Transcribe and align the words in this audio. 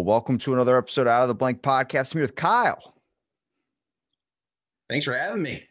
Well, 0.00 0.06
welcome 0.06 0.38
to 0.38 0.54
another 0.54 0.78
episode 0.78 1.06
out 1.06 1.20
of 1.20 1.28
the 1.28 1.34
Blank 1.34 1.60
Podcast. 1.60 2.14
I'm 2.14 2.20
here 2.20 2.22
with 2.22 2.34
Kyle. 2.34 2.94
Thanks 4.88 5.04
for 5.04 5.12
having 5.12 5.42
me. 5.42 5.64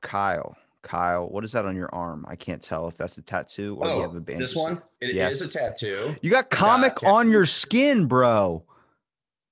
Kyle, 0.00 0.56
Kyle, 0.80 1.28
what 1.28 1.44
is 1.44 1.52
that 1.52 1.66
on 1.66 1.76
your 1.76 1.94
arm? 1.94 2.24
I 2.26 2.36
can't 2.36 2.62
tell 2.62 2.88
if 2.88 2.96
that's 2.96 3.18
a 3.18 3.20
tattoo 3.20 3.76
or 3.78 3.86
you 3.86 3.92
oh, 3.92 4.00
have 4.00 4.14
a 4.14 4.16
Oh, 4.16 4.20
band. 4.20 4.40
this 4.40 4.56
one 4.56 4.80
it 5.02 5.10
is 5.10 5.14
Yes. 5.14 5.40
a 5.42 5.48
tattoo. 5.48 6.16
You 6.22 6.30
got 6.30 6.48
comic 6.48 7.00
yeah. 7.02 7.10
on 7.10 7.30
your 7.30 7.44
skin, 7.44 8.06
bro. 8.06 8.64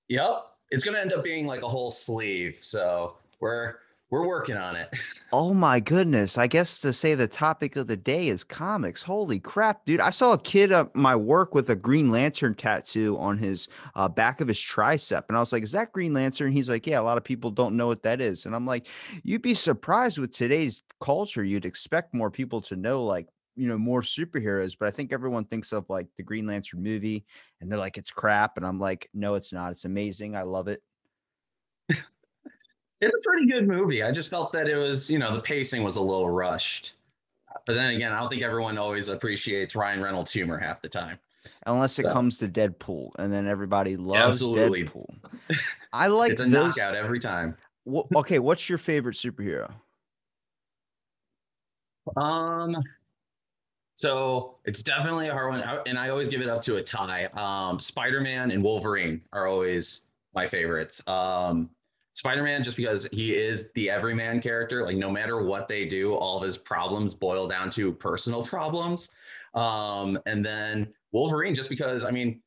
Yep, 0.08 0.42
it's 0.70 0.84
gonna 0.84 1.00
end 1.00 1.12
up 1.12 1.22
being 1.22 1.46
like 1.46 1.60
a 1.60 1.68
whole 1.68 1.90
sleeve. 1.90 2.56
So 2.62 3.18
we're 3.40 3.74
we're 4.10 4.26
working 4.26 4.56
on 4.56 4.76
it. 4.76 4.88
Oh 5.30 5.52
my 5.52 5.78
goodness. 5.78 6.38
I 6.38 6.46
guess 6.46 6.80
to 6.80 6.90
say 6.90 7.14
the 7.14 7.28
topic 7.28 7.76
of 7.76 7.86
the 7.86 7.98
day 7.98 8.28
is 8.28 8.44
comics. 8.44 9.02
Holy 9.02 9.38
crap, 9.38 9.84
dude. 9.84 10.00
I 10.00 10.08
saw 10.08 10.32
a 10.32 10.38
kid 10.38 10.72
at 10.72 10.96
my 10.96 11.14
work 11.14 11.54
with 11.54 11.68
a 11.68 11.76
Green 11.76 12.10
Lantern 12.10 12.54
tattoo 12.54 13.18
on 13.18 13.36
his 13.36 13.68
uh, 13.94 14.08
back 14.08 14.40
of 14.40 14.48
his 14.48 14.56
tricep. 14.56 15.24
And 15.28 15.36
I 15.36 15.40
was 15.40 15.52
like, 15.52 15.62
is 15.62 15.72
that 15.72 15.92
Green 15.92 16.14
Lantern? 16.14 16.46
And 16.46 16.56
he's 16.56 16.70
like, 16.70 16.86
yeah, 16.86 16.98
a 16.98 17.02
lot 17.02 17.18
of 17.18 17.24
people 17.24 17.50
don't 17.50 17.76
know 17.76 17.86
what 17.86 18.02
that 18.04 18.22
is. 18.22 18.46
And 18.46 18.56
I'm 18.56 18.64
like, 18.64 18.86
you'd 19.22 19.42
be 19.42 19.52
surprised 19.52 20.16
with 20.16 20.32
today's 20.32 20.82
culture. 21.02 21.44
You'd 21.44 21.66
expect 21.66 22.14
more 22.14 22.30
people 22.30 22.62
to 22.62 22.76
know, 22.76 23.04
like, 23.04 23.28
you 23.54 23.68
know, 23.68 23.76
more 23.76 24.00
superheroes. 24.00 24.76
But 24.80 24.88
I 24.88 24.92
think 24.92 25.12
everyone 25.12 25.44
thinks 25.44 25.72
of 25.72 25.84
like 25.90 26.06
the 26.16 26.22
Green 26.22 26.46
Lantern 26.46 26.82
movie 26.82 27.26
and 27.60 27.70
they're 27.70 27.78
like, 27.78 27.98
it's 27.98 28.10
crap. 28.10 28.56
And 28.56 28.64
I'm 28.64 28.80
like, 28.80 29.10
no, 29.12 29.34
it's 29.34 29.52
not. 29.52 29.72
It's 29.72 29.84
amazing. 29.84 30.36
I 30.36 30.42
love 30.42 30.68
it. 30.68 30.82
It's 33.00 33.14
a 33.14 33.18
pretty 33.24 33.46
good 33.46 33.68
movie. 33.68 34.02
I 34.02 34.10
just 34.12 34.28
felt 34.30 34.52
that 34.52 34.68
it 34.68 34.76
was, 34.76 35.10
you 35.10 35.18
know, 35.18 35.32
the 35.32 35.40
pacing 35.40 35.82
was 35.84 35.96
a 35.96 36.00
little 36.00 36.28
rushed. 36.30 36.94
But 37.66 37.76
then 37.76 37.94
again, 37.94 38.12
I 38.12 38.18
don't 38.20 38.28
think 38.28 38.42
everyone 38.42 38.76
always 38.78 39.08
appreciates 39.08 39.76
Ryan 39.76 40.02
Reynolds' 40.02 40.32
humor 40.32 40.58
half 40.58 40.82
the 40.82 40.88
time. 40.88 41.18
Unless 41.66 41.98
it 41.98 42.06
So- 42.06 42.12
comes 42.12 42.38
to 42.38 42.48
Deadpool, 42.48 43.10
and 43.18 43.32
then 43.32 43.46
everybody 43.46 43.96
loves 43.96 44.20
absolutely. 44.42 44.84
Deadpool. 44.84 45.06
I 45.92 46.06
like 46.08 46.32
it's 46.32 46.40
a 46.40 46.44
those. 46.44 46.52
knockout 46.76 46.94
every 46.94 47.20
time. 47.20 47.56
Okay, 48.16 48.38
what's 48.38 48.68
your 48.68 48.78
favorite 48.78 49.14
superhero? 49.16 49.72
Um, 52.16 52.76
so 53.94 54.56
it's 54.64 54.82
definitely 54.82 55.28
a 55.28 55.32
hard 55.32 55.50
one, 55.50 55.62
and 55.86 55.98
I 55.98 56.08
always 56.10 56.28
give 56.28 56.40
it 56.40 56.48
up 56.48 56.62
to 56.62 56.76
a 56.76 56.82
tie. 56.82 57.26
Um, 57.34 57.78
Spider-Man 57.80 58.50
and 58.50 58.62
Wolverine 58.62 59.22
are 59.32 59.46
always 59.46 60.02
my 60.34 60.46
favorites. 60.46 61.02
Um, 61.06 61.70
Spider-Man, 62.18 62.64
just 62.64 62.76
because 62.76 63.06
he 63.12 63.36
is 63.36 63.70
the 63.76 63.88
everyman 63.88 64.40
character, 64.40 64.84
like 64.84 64.96
no 64.96 65.08
matter 65.08 65.40
what 65.40 65.68
they 65.68 65.86
do, 65.86 66.14
all 66.14 66.36
of 66.36 66.42
his 66.42 66.58
problems 66.58 67.14
boil 67.14 67.46
down 67.46 67.70
to 67.70 67.92
personal 67.92 68.42
problems. 68.42 69.12
Um, 69.54 70.18
and 70.26 70.44
then 70.44 70.92
Wolverine, 71.12 71.54
just 71.54 71.70
because 71.70 72.04
I 72.04 72.10
mean, 72.10 72.40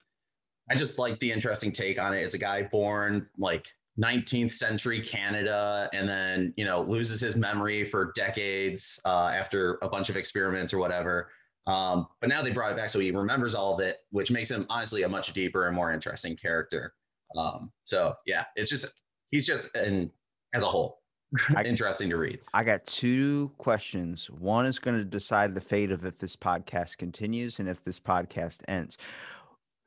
I 0.70 0.76
just 0.76 1.00
like 1.00 1.18
the 1.20 1.32
interesting 1.32 1.72
take 1.72 1.98
on 1.98 2.14
it. 2.14 2.20
It's 2.20 2.34
a 2.34 2.38
guy 2.38 2.64
born 2.64 3.30
like 3.38 3.66
19th 3.98 4.52
century 4.52 5.00
Canada 5.00 5.90
and 5.94 6.08
then, 6.08 6.54
you 6.58 6.66
know, 6.66 6.82
loses 6.82 7.22
his 7.22 7.38
memory 7.38 7.86
for 7.86 8.12
decades 8.14 9.00
uh, 9.06 9.28
after 9.34 9.80
a 9.84 9.88
bunch 9.88 10.10
of 10.10 10.18
experiments 10.18 10.74
or 10.74 10.80
whatever. 10.80 11.30
Um, 11.66 12.08
but 12.20 12.28
now 12.28 12.42
they 12.42 12.52
brought 12.52 12.74
it 12.74 12.78
back 12.78 12.90
so 12.90 13.00
he 13.00 13.12
remembers 13.12 13.56
all 13.56 13.74
of 13.74 13.80
it, 13.80 14.00
which 14.10 14.31
makes 14.31 14.52
him 14.52 14.66
honestly 14.70 15.04
a 15.04 15.08
much 15.08 15.31
deeper 15.31 15.68
and 15.68 15.76
more 15.78 15.94
interesting 15.94 16.36
character. 16.36 16.94
Um, 17.38 17.72
so 17.86 18.16
yeah, 18.26 18.44
it's 18.58 18.70
just 18.70 19.02
he's 19.31 19.46
just 19.47 19.74
and 19.75 20.12
as 20.53 20.64
a 20.64 20.68
whole 20.68 21.00
I- 21.56 21.64
interesting 21.64 22.09
to 22.09 22.18
read. 22.18 22.40
I 22.53 22.64
got 22.64 22.86
two 22.86 23.52
questions. 23.58 24.30
One 24.30 24.66
is 24.66 24.80
going 24.80 24.97
to 24.97 25.06
decide 25.06 25.56
the 25.56 25.62
fate 25.62 25.92
of 25.92 26.06
if 26.06 26.18
this 26.18 26.36
podcast 26.36 26.97
continues 26.97 27.59
and 27.59 27.68
if 27.69 27.84
this 27.84 28.00
podcast 28.00 28.59
ends. 28.68 28.97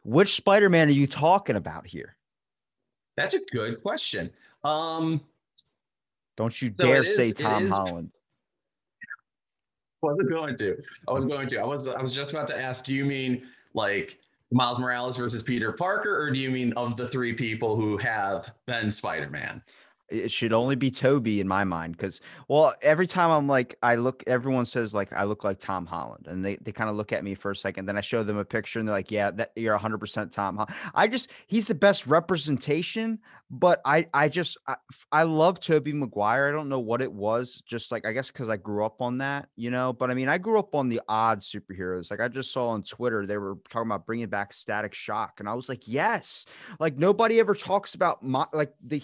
Which 0.05 0.35
Spider-Man 0.37 0.89
are 0.89 0.93
you 0.93 1.07
talking 1.07 1.57
about 1.57 1.87
here? 1.87 2.17
That's 3.17 3.35
a 3.35 3.41
good 3.53 3.83
question. 3.83 4.31
Um, 4.65 5.21
Don't 6.37 6.61
you 6.61 6.73
So 6.79 6.87
dare 6.87 7.03
it 7.03 7.07
say 7.07 7.33
Tom 7.33 7.67
is- 7.67 7.73
Holland. 7.73 8.11
wasn't 10.03 10.29
going 10.31 10.57
to. 10.59 10.77
I 11.09 11.13
was 11.13 11.25
going 11.25 11.49
to. 11.49 11.59
I 11.59 11.65
was 11.65 11.89
I 11.89 12.03
was 12.03 12.15
just 12.15 12.33
about 12.33 12.49
to 12.49 12.61
ask, 12.61 12.85
do 12.85 12.93
you 12.95 13.05
mean 13.05 13.47
like 13.73 14.19
Miles 14.53 14.79
Morales 14.79 15.17
versus 15.17 15.43
Peter 15.43 15.73
Parker, 15.73 16.17
or 16.21 16.31
do 16.31 16.39
you 16.39 16.51
mean 16.51 16.73
of 16.75 16.97
the 16.97 17.09
three 17.09 17.33
people 17.35 17.77
who 17.77 17.97
have 17.99 18.55
been 18.67 18.91
Spider-Man? 18.91 19.63
It 20.11 20.31
should 20.31 20.53
only 20.53 20.77
be 20.77 20.91
Tobey 20.91 21.41
in 21.41 21.49
my 21.49 21.65
mind 21.65 21.97
because, 21.97 22.21
well, 22.47 22.75
every 22.83 23.07
time 23.07 23.31
I'm 23.31 23.49
like, 23.49 23.75
I 23.83 23.95
look, 23.95 24.23
everyone 24.27 24.67
says 24.67 24.93
like 24.93 25.11
I 25.15 25.25
look 25.25 25.45
like 25.45 25.59
Tom 25.59 25.87
Holland, 25.87 26.27
and 26.29 26.45
they 26.45 26.57
they 26.57 26.73
kind 26.73 26.91
of 26.91 26.97
look 26.97 27.11
at 27.11 27.25
me 27.25 27.35
for 27.35 27.51
a 27.51 27.57
second. 27.57 27.87
Then 27.87 27.97
I 27.97 28.03
show 28.03 28.23
them 28.23 28.37
a 28.37 28.45
picture, 28.45 28.79
and 28.79 28.87
they're 28.87 28.95
like, 28.95 29.11
"Yeah, 29.11 29.31
that 29.31 29.53
you're 29.57 29.73
100 29.73 29.99
percent 29.99 30.31
Tom." 30.31 30.57
Holland. 30.57 30.75
I 30.95 31.09
just 31.09 31.31
he's 31.47 31.67
the 31.67 31.75
best 31.75 32.07
representation, 32.07 33.19
but 33.55 33.81
I 33.85 34.09
I 34.13 34.29
just 34.29 34.59
I, 34.67 34.75
I 35.13 35.23
love 35.23 35.61
Tobey 35.61 35.93
Maguire. 35.93 36.49
I 36.49 36.51
don't 36.51 36.69
know 36.69 36.81
what 36.81 37.01
it 37.01 37.13
was, 37.13 37.63
just 37.65 37.93
like 37.93 38.05
I 38.05 38.13
guess 38.13 38.29
because 38.29 38.49
I 38.49 38.57
grew 38.57 38.85
up 38.85 39.01
on 39.01 39.19
that, 39.19 39.49
you 39.55 39.71
know. 39.71 39.93
But 39.93 40.11
I 40.11 40.15
mean, 40.15 40.29
I 40.29 40.39
grew 40.39 40.59
up 40.59 40.75
on 40.75 40.89
the 40.89 41.01
odd 41.09 41.39
superheroes. 41.39 42.11
Like 42.11 42.21
I 42.21 42.27
just 42.27 42.51
saw 42.51 42.71
on 42.71 42.83
Twitter 42.83 43.27
they 43.27 43.39
were 43.39 43.57
talking 43.71 43.87
about 43.87 44.07
bringing 44.07 44.27
back 44.27 44.53
Static 44.53 44.93
Shock, 44.93 45.39
and 45.39 45.49
I 45.49 45.55
was 45.55 45.69
like, 45.69 45.87
yes. 45.87 46.47
Like 46.81 46.99
nobody 46.99 47.39
ever 47.39 47.55
talks 47.55 47.95
about 47.95 48.25
my 48.25 48.45
like 48.53 48.73
the 48.85 49.01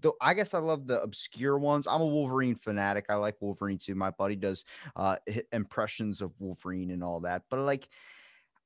the 0.00 0.12
I 0.20 0.32
guess 0.34 0.54
I 0.54 0.58
love 0.58 0.86
the 0.86 1.02
obscure 1.02 1.58
ones. 1.58 1.88
I'm 1.88 2.00
a 2.00 2.06
Wolverine 2.06 2.54
fanatic. 2.54 3.06
I 3.08 3.16
like 3.16 3.34
Wolverine 3.40 3.78
too. 3.78 3.96
My 3.96 4.10
buddy 4.10 4.36
does 4.36 4.64
uh 4.94 5.16
impressions 5.50 6.22
of 6.22 6.32
Wolverine 6.38 6.92
and 6.92 7.02
all 7.02 7.18
that. 7.20 7.42
But 7.50 7.60
like 7.60 7.88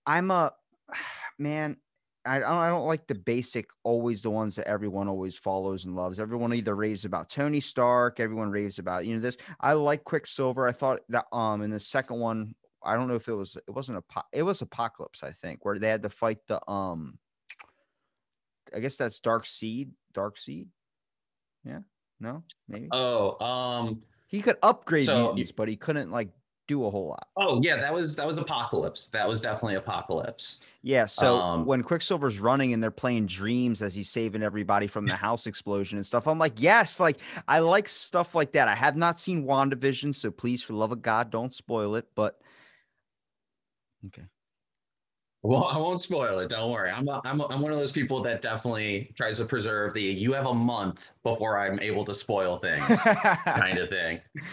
I'm 0.05 0.31
a 0.31 0.53
man, 1.39 1.79
I 2.25 2.39
don't, 2.39 2.49
I 2.49 2.69
don't 2.69 2.87
like 2.87 3.07
the 3.07 3.15
basic 3.15 3.69
always 3.83 4.23
the 4.23 4.31
ones 4.31 4.55
that 4.57 4.69
everyone 4.69 5.09
always 5.09 5.37
follows 5.37 5.85
and 5.85 5.97
loves. 5.97 6.21
Everyone 6.21 6.55
either 6.55 6.77
raves 6.77 7.05
about 7.05 7.29
Tony 7.29 7.61
Stark, 7.61 8.21
everyone 8.21 8.51
raves 8.51 8.79
about, 8.79 9.07
you 9.07 9.15
know, 9.15 9.21
this. 9.21 9.37
I 9.61 9.73
like 9.73 10.05
Quicksilver. 10.05 10.69
I 10.69 10.73
thought 10.73 11.01
that 11.09 11.27
um 11.33 11.63
in 11.63 11.71
the 11.71 11.81
second 11.81 12.21
one, 12.21 12.55
I 12.85 12.95
don't 12.95 13.09
know 13.09 13.17
if 13.17 13.29
it 13.29 13.35
was 13.35 13.57
it 13.57 13.71
wasn't 13.71 13.99
a 13.99 14.23
it 14.33 14.43
was 14.43 14.63
Apocalypse, 14.63 15.23
I 15.23 15.33
think, 15.33 15.65
where 15.65 15.79
they 15.79 15.89
had 15.89 16.03
to 16.05 16.11
fight 16.11 16.39
the 16.47 16.61
um 16.71 17.19
I 18.75 18.81
guess 18.81 18.97
that's 18.97 19.21
Darkseid, 19.21 19.91
Dark 20.15 20.39
Seed. 20.39 20.69
Yeah. 21.65 21.81
No, 22.21 22.45
maybe. 22.69 22.89
Oh, 22.93 23.45
um, 23.45 24.01
he 24.29 24.41
could 24.41 24.57
upgrade 24.63 25.05
so- 25.05 25.33
mutants, 25.33 25.51
but 25.51 25.69
he 25.69 25.77
couldn't 25.77 26.13
like 26.13 26.29
do 26.69 26.87
a 26.87 26.91
whole 26.91 27.09
lot. 27.09 27.27
oh 27.37 27.61
yeah, 27.63 27.77
that 27.77 27.93
was 27.93 28.15
that 28.17 28.27
was 28.27 28.39
Apocalypse. 28.39 29.09
That 29.09 29.29
was 29.29 29.41
definitely 29.41 29.75
Apocalypse. 29.75 30.61
Yeah, 30.83 31.07
so 31.07 31.37
Um, 31.39 31.65
when 31.67 31.83
Quicksilver's 31.83 32.39
running 32.41 32.73
and 32.73 32.83
they're 32.83 32.91
playing 32.91 33.27
dreams 33.27 33.83
as 33.83 33.95
he's 33.95 34.11
saving 34.11 34.43
everybody 34.43 34.87
from 34.87 35.07
the 35.07 35.15
house 35.17 35.47
explosion 35.47 35.99
and 35.99 36.07
stuff, 36.07 36.27
I'm 36.27 36.39
like, 36.39 36.55
yes, 36.57 36.99
like 37.01 37.19
I 37.49 37.59
like 37.61 37.89
stuff 37.89 38.35
like 38.35 38.53
that. 38.53 38.69
I 38.69 38.75
have 38.75 38.97
not 38.97 39.19
seen 39.19 39.45
WandaVision, 39.45 40.15
so 40.15 40.31
please, 40.31 40.63
for 40.63 40.73
the 40.73 40.79
love 40.79 40.93
of 40.93 41.03
God, 41.03 41.31
don't 41.31 41.55
spoil 41.55 41.95
it. 41.97 42.07
But 42.15 42.41
okay, 44.07 44.23
Well, 45.45 45.65
I 45.65 45.77
won't 45.77 46.01
spoil 46.01 46.39
it. 46.39 46.51
Don't 46.51 46.71
worry. 46.71 46.91
I'm 46.91 47.09
a, 47.09 47.21
I'm 47.25 47.41
a, 47.41 47.49
I'm 47.49 47.61
one 47.61 47.73
of 47.73 47.79
those 47.79 47.91
people 47.91 48.23
that 48.23 48.43
definitely 48.43 49.13
tries 49.17 49.39
to 49.39 49.45
preserve 49.45 49.93
the 49.93 50.01
you 50.01 50.33
have 50.35 50.47
a 50.47 50.55
month 50.55 51.11
before 51.25 51.59
I'm 51.59 51.81
able 51.81 52.05
to 52.05 52.15
spoil 52.15 52.59
things. 52.59 53.03
kind 53.45 53.79
of 53.79 53.89
thing. 53.89 54.21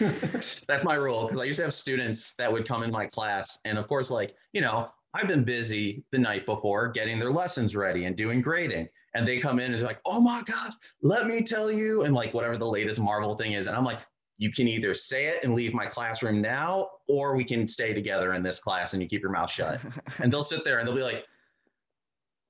That's 0.66 0.82
my 0.82 0.94
rule 0.96 1.26
because 1.26 1.40
I 1.40 1.44
used 1.44 1.58
to 1.58 1.64
have 1.64 1.74
students 1.74 2.32
that 2.34 2.52
would 2.52 2.66
come 2.66 2.82
in 2.82 2.90
my 2.90 3.06
class, 3.06 3.60
and 3.64 3.78
of 3.78 3.86
course, 3.86 4.10
like 4.10 4.34
you 4.52 4.60
know, 4.62 4.90
I've 5.14 5.28
been 5.28 5.44
busy 5.44 6.02
the 6.10 6.18
night 6.18 6.44
before 6.44 6.88
getting 6.88 7.20
their 7.20 7.30
lessons 7.30 7.76
ready 7.76 8.06
and 8.06 8.16
doing 8.16 8.40
grading, 8.40 8.88
and 9.14 9.24
they 9.26 9.38
come 9.38 9.60
in 9.60 9.66
and 9.66 9.74
they're 9.76 9.86
like, 9.86 10.00
"Oh 10.06 10.20
my 10.20 10.42
god, 10.42 10.72
let 11.02 11.28
me 11.28 11.42
tell 11.42 11.70
you," 11.70 12.02
and 12.02 12.14
like 12.14 12.34
whatever 12.34 12.56
the 12.56 12.66
latest 12.66 12.98
Marvel 12.98 13.36
thing 13.36 13.52
is, 13.52 13.68
and 13.68 13.76
I'm 13.76 13.84
like. 13.84 14.00
You 14.40 14.50
can 14.50 14.66
either 14.66 14.94
say 14.94 15.26
it 15.26 15.44
and 15.44 15.54
leave 15.54 15.74
my 15.74 15.84
classroom 15.84 16.40
now, 16.40 16.88
or 17.08 17.36
we 17.36 17.44
can 17.44 17.68
stay 17.68 17.92
together 17.92 18.32
in 18.32 18.42
this 18.42 18.58
class 18.58 18.94
and 18.94 19.02
you 19.02 19.08
keep 19.08 19.20
your 19.20 19.30
mouth 19.30 19.50
shut. 19.50 19.80
and 20.18 20.32
they'll 20.32 20.42
sit 20.42 20.64
there 20.64 20.78
and 20.78 20.88
they'll 20.88 20.96
be 20.96 21.02
like, 21.02 21.26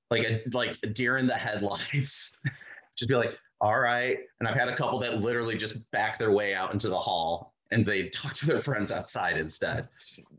like 0.08 0.24
a 0.24 0.40
like 0.54 0.78
a 0.84 0.86
deer 0.86 1.16
in 1.16 1.26
the 1.26 1.34
headlights. 1.34 2.32
Just 2.96 3.08
be 3.08 3.16
like, 3.16 3.36
all 3.60 3.80
right. 3.80 4.18
And 4.38 4.48
I've 4.48 4.56
had 4.56 4.68
a 4.68 4.76
couple 4.76 5.00
that 5.00 5.20
literally 5.20 5.56
just 5.56 5.90
back 5.90 6.18
their 6.18 6.32
way 6.32 6.54
out 6.54 6.72
into 6.72 6.88
the 6.88 6.96
hall 6.96 7.54
and 7.70 7.86
they 7.86 8.08
talk 8.08 8.34
to 8.34 8.46
their 8.46 8.60
friends 8.60 8.90
outside 8.92 9.36
instead. 9.38 9.88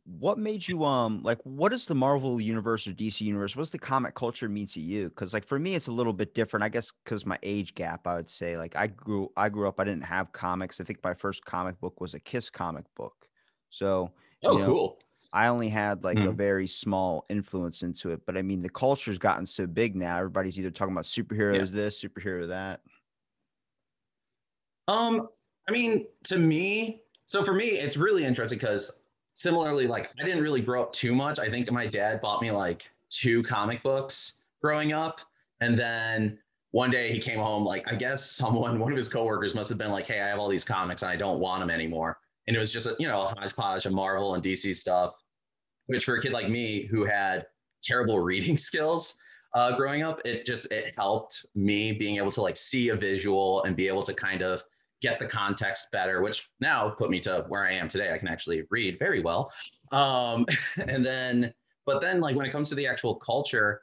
What 0.05 0.37
made 0.37 0.67
you 0.67 0.83
um 0.83 1.21
like 1.23 1.39
what 1.43 1.69
does 1.69 1.85
the 1.85 1.95
Marvel 1.95 2.41
universe 2.41 2.87
or 2.87 2.93
DC 2.93 3.25
universe? 3.25 3.55
What's 3.55 3.71
the 3.71 3.79
comic 3.79 4.15
culture 4.15 4.49
mean 4.49 4.67
to 4.67 4.79
you? 4.81 5.09
Because 5.09 5.33
like 5.33 5.45
for 5.45 5.59
me, 5.59 5.75
it's 5.75 5.87
a 5.87 5.91
little 5.91 6.13
bit 6.13 6.33
different. 6.33 6.63
I 6.63 6.69
guess 6.69 6.91
because 6.91 7.25
my 7.25 7.37
age 7.43 7.73
gap, 7.75 8.07
I 8.07 8.15
would 8.15 8.29
say 8.29 8.57
like 8.57 8.75
I 8.75 8.87
grew 8.87 9.31
I 9.37 9.49
grew 9.49 9.67
up. 9.67 9.79
I 9.79 9.83
didn't 9.83 10.03
have 10.03 10.31
comics. 10.31 10.81
I 10.81 10.83
think 10.83 11.03
my 11.03 11.13
first 11.13 11.45
comic 11.45 11.79
book 11.79 12.01
was 12.01 12.13
a 12.13 12.19
Kiss 12.19 12.49
comic 12.49 12.85
book. 12.95 13.27
So 13.69 14.13
Oh, 14.43 14.57
you 14.57 14.59
know, 14.59 14.73
cool. 14.73 14.99
I 15.33 15.47
only 15.47 15.69
had 15.69 16.03
like 16.03 16.23
a 16.23 16.31
Hmm. 16.31 16.33
very 16.33 16.67
small 16.67 17.25
influence 17.29 17.83
into 17.83 18.11
it. 18.11 18.25
But 18.25 18.37
I 18.37 18.41
mean, 18.43 18.61
the 18.61 18.69
culture's 18.69 19.19
gotten 19.19 19.45
so 19.45 19.67
big 19.67 19.95
now. 19.95 20.17
Everybody's 20.17 20.59
either 20.59 20.71
talking 20.71 20.93
about 20.93 21.05
superheroes 21.05 21.71
this, 21.71 22.03
superhero 22.03 22.47
that. 22.49 22.81
Um, 24.87 25.29
I 25.67 25.71
mean, 25.71 26.07
to 26.25 26.37
me, 26.37 27.03
so 27.31 27.45
for 27.45 27.53
me, 27.53 27.67
it's 27.67 27.95
really 27.95 28.25
interesting 28.25 28.59
because 28.59 28.91
similarly, 29.35 29.87
like 29.87 30.09
I 30.21 30.25
didn't 30.25 30.43
really 30.43 30.59
grow 30.59 30.81
up 30.81 30.91
too 30.91 31.15
much. 31.15 31.39
I 31.39 31.49
think 31.49 31.71
my 31.71 31.87
dad 31.87 32.19
bought 32.19 32.41
me 32.41 32.51
like 32.51 32.91
two 33.09 33.41
comic 33.43 33.81
books 33.83 34.41
growing 34.61 34.91
up, 34.91 35.21
and 35.61 35.79
then 35.79 36.37
one 36.71 36.91
day 36.91 37.13
he 37.13 37.19
came 37.19 37.39
home 37.39 37.63
like 37.63 37.89
I 37.89 37.95
guess 37.95 38.29
someone, 38.29 38.79
one 38.81 38.91
of 38.91 38.97
his 38.97 39.07
coworkers, 39.07 39.55
must 39.55 39.69
have 39.69 39.77
been 39.77 39.93
like, 39.93 40.07
"Hey, 40.07 40.19
I 40.19 40.27
have 40.27 40.39
all 40.39 40.49
these 40.49 40.65
comics 40.65 41.03
and 41.03 41.09
I 41.09 41.15
don't 41.15 41.39
want 41.39 41.61
them 41.61 41.69
anymore." 41.69 42.19
And 42.47 42.55
it 42.57 42.59
was 42.59 42.73
just 42.73 42.85
a, 42.85 42.97
you 42.99 43.07
know 43.07 43.21
a 43.21 43.25
hodgepodge 43.27 43.85
of 43.85 43.93
Marvel 43.93 44.33
and 44.33 44.43
DC 44.43 44.75
stuff, 44.75 45.15
which 45.85 46.03
for 46.03 46.15
a 46.15 46.21
kid 46.21 46.33
like 46.33 46.49
me 46.49 46.85
who 46.85 47.05
had 47.05 47.45
terrible 47.81 48.19
reading 48.31 48.57
skills 48.57 49.15
uh, 49.53 49.73
growing 49.77 50.03
up, 50.03 50.19
it 50.25 50.45
just 50.45 50.69
it 50.69 50.93
helped 50.97 51.45
me 51.55 51.93
being 51.93 52.17
able 52.17 52.31
to 52.31 52.41
like 52.41 52.57
see 52.57 52.89
a 52.89 52.95
visual 52.97 53.63
and 53.63 53.77
be 53.77 53.87
able 53.87 54.03
to 54.03 54.13
kind 54.13 54.41
of 54.41 54.61
get 55.01 55.19
the 55.19 55.25
context 55.25 55.91
better, 55.91 56.21
which 56.21 56.49
now 56.59 56.89
put 56.89 57.09
me 57.09 57.19
to 57.21 57.45
where 57.47 57.65
I 57.65 57.73
am 57.73 57.89
today. 57.89 58.13
I 58.13 58.17
can 58.17 58.27
actually 58.27 58.63
read 58.69 58.99
very 58.99 59.21
well. 59.21 59.51
Um, 59.91 60.45
and 60.87 61.03
then, 61.03 61.53
but 61.85 62.01
then 62.01 62.19
like 62.19 62.35
when 62.35 62.45
it 62.45 62.51
comes 62.51 62.69
to 62.69 62.75
the 62.75 62.87
actual 62.87 63.15
culture, 63.15 63.81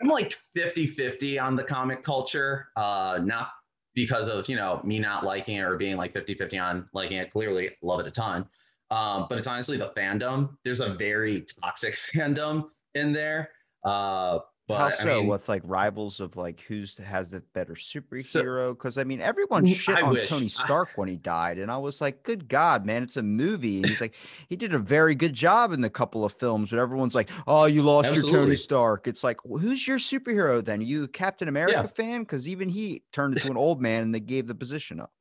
I'm 0.00 0.08
like 0.08 0.32
50 0.32 0.86
50 0.86 1.38
on 1.38 1.56
the 1.56 1.64
comic 1.64 2.04
culture. 2.04 2.68
Uh, 2.76 3.18
not 3.22 3.50
because 3.94 4.28
of, 4.28 4.48
you 4.48 4.54
know, 4.54 4.80
me 4.84 4.98
not 4.98 5.24
liking 5.24 5.56
it 5.56 5.62
or 5.62 5.76
being 5.76 5.96
like 5.96 6.12
50 6.12 6.34
50 6.34 6.58
on 6.58 6.88
liking 6.92 7.16
it. 7.16 7.30
Clearly, 7.30 7.70
love 7.82 8.00
it 8.00 8.06
a 8.06 8.10
ton. 8.10 8.46
Um, 8.90 9.26
but 9.28 9.38
it's 9.38 9.48
honestly 9.48 9.76
the 9.76 9.90
fandom. 9.96 10.56
There's 10.64 10.80
a 10.80 10.94
very 10.94 11.46
toxic 11.62 11.94
fandom 12.14 12.68
in 12.94 13.12
there. 13.12 13.50
Uh, 13.84 14.40
but 14.68 14.76
How 14.76 14.90
I 14.98 15.04
so? 15.04 15.06
mean, 15.06 15.26
with 15.26 15.48
like 15.48 15.62
rivals 15.64 16.20
of 16.20 16.36
like 16.36 16.60
who's 16.60 16.96
has 16.98 17.30
the 17.30 17.40
better 17.54 17.74
superhero? 17.74 18.72
Because 18.76 18.98
I 18.98 19.04
mean, 19.04 19.20
everyone 19.20 19.64
shit 19.64 19.98
I 19.98 20.02
on 20.02 20.10
wish. 20.12 20.28
Tony 20.28 20.48
I- 20.56 20.64
Stark 20.64 20.98
when 20.98 21.08
he 21.08 21.16
died, 21.16 21.58
and 21.58 21.70
I 21.70 21.78
was 21.78 22.00
like, 22.02 22.22
"Good 22.22 22.48
God, 22.48 22.84
man, 22.84 23.02
it's 23.02 23.16
a 23.16 23.22
movie." 23.22 23.78
And 23.78 23.86
he's 23.86 24.00
like, 24.02 24.14
he 24.48 24.56
did 24.56 24.74
a 24.74 24.78
very 24.78 25.14
good 25.14 25.32
job 25.34 25.72
in 25.72 25.80
the 25.80 25.90
couple 25.90 26.24
of 26.24 26.34
films, 26.34 26.70
but 26.70 26.78
everyone's 26.78 27.14
like, 27.14 27.30
"Oh, 27.46 27.64
you 27.64 27.82
lost 27.82 28.14
your 28.14 28.24
Tony 28.24 28.56
Stark." 28.56 29.06
It's 29.08 29.24
like, 29.24 29.44
well, 29.44 29.58
who's 29.58 29.86
your 29.88 29.98
superhero 29.98 30.62
then? 30.64 30.82
you 30.82 31.04
a 31.04 31.08
Captain 31.08 31.48
America 31.48 31.88
fan? 31.88 32.20
Because 32.20 32.46
even 32.46 32.68
he 32.68 33.04
turned 33.12 33.34
into 33.34 33.50
an 33.50 33.56
old 33.56 33.80
man, 33.80 34.02
and 34.02 34.14
they 34.14 34.20
gave 34.20 34.46
the 34.46 34.54
position 34.54 35.00
up. 35.00 35.12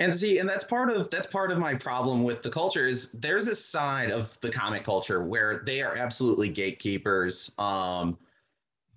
and 0.00 0.14
see 0.14 0.38
and 0.38 0.48
that's 0.48 0.64
part 0.64 0.90
of 0.90 1.10
that's 1.10 1.26
part 1.26 1.50
of 1.50 1.58
my 1.58 1.74
problem 1.74 2.22
with 2.22 2.42
the 2.42 2.50
culture 2.50 2.86
is 2.86 3.10
there's 3.12 3.48
a 3.48 3.54
side 3.56 4.10
of 4.10 4.38
the 4.40 4.50
comic 4.50 4.84
culture 4.84 5.24
where 5.24 5.62
they 5.64 5.82
are 5.82 5.96
absolutely 5.96 6.48
gatekeepers 6.48 7.50
um 7.58 8.16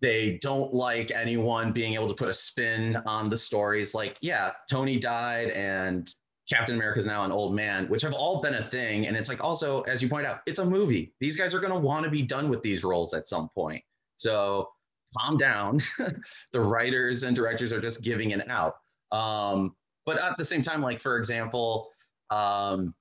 they 0.01 0.39
don't 0.41 0.73
like 0.73 1.11
anyone 1.11 1.71
being 1.71 1.93
able 1.93 2.07
to 2.07 2.13
put 2.13 2.27
a 2.27 2.33
spin 2.33 2.97
on 3.05 3.29
the 3.29 3.35
stories. 3.35 3.93
Like 3.93 4.17
yeah 4.21 4.51
tony 4.69 4.99
died 4.99 5.49
and 5.49 6.13
captain 6.49 6.75
america 6.75 6.99
is 6.99 7.05
now 7.05 7.23
an 7.23 7.31
old 7.31 7.55
man 7.55 7.87
which 7.87 8.01
have 8.01 8.13
all 8.13 8.41
been 8.41 8.55
a 8.55 8.63
thing. 8.63 9.07
And 9.07 9.15
it's 9.15 9.29
like 9.29 9.43
also 9.43 9.81
as 9.83 10.01
you 10.01 10.09
point 10.09 10.25
out 10.25 10.39
it's 10.45 10.59
a 10.59 10.65
movie. 10.65 11.13
These 11.19 11.37
guys 11.37 11.53
are 11.53 11.59
going 11.59 11.73
to 11.73 11.79
want 11.79 12.03
to 12.03 12.09
be 12.09 12.21
done 12.21 12.49
with 12.49 12.61
these 12.61 12.83
roles 12.83 13.13
at 13.13 13.27
some 13.27 13.49
point. 13.49 13.83
So 14.17 14.69
calm 15.17 15.37
down. 15.37 15.79
The 16.53 16.59
writers 16.59 17.23
and 17.23 17.35
directors 17.35 17.71
are 17.71 17.81
just 17.81 18.03
giving 18.03 18.31
it 18.31 18.49
out. 18.49 18.75
Um 19.11 19.75
but 20.05 20.19
at 20.21 20.37
the 20.37 20.45
same 20.45 20.61
time 20.61 20.81
like 20.81 20.99
for 20.99 21.17
example 21.17 21.89
um 22.31 22.93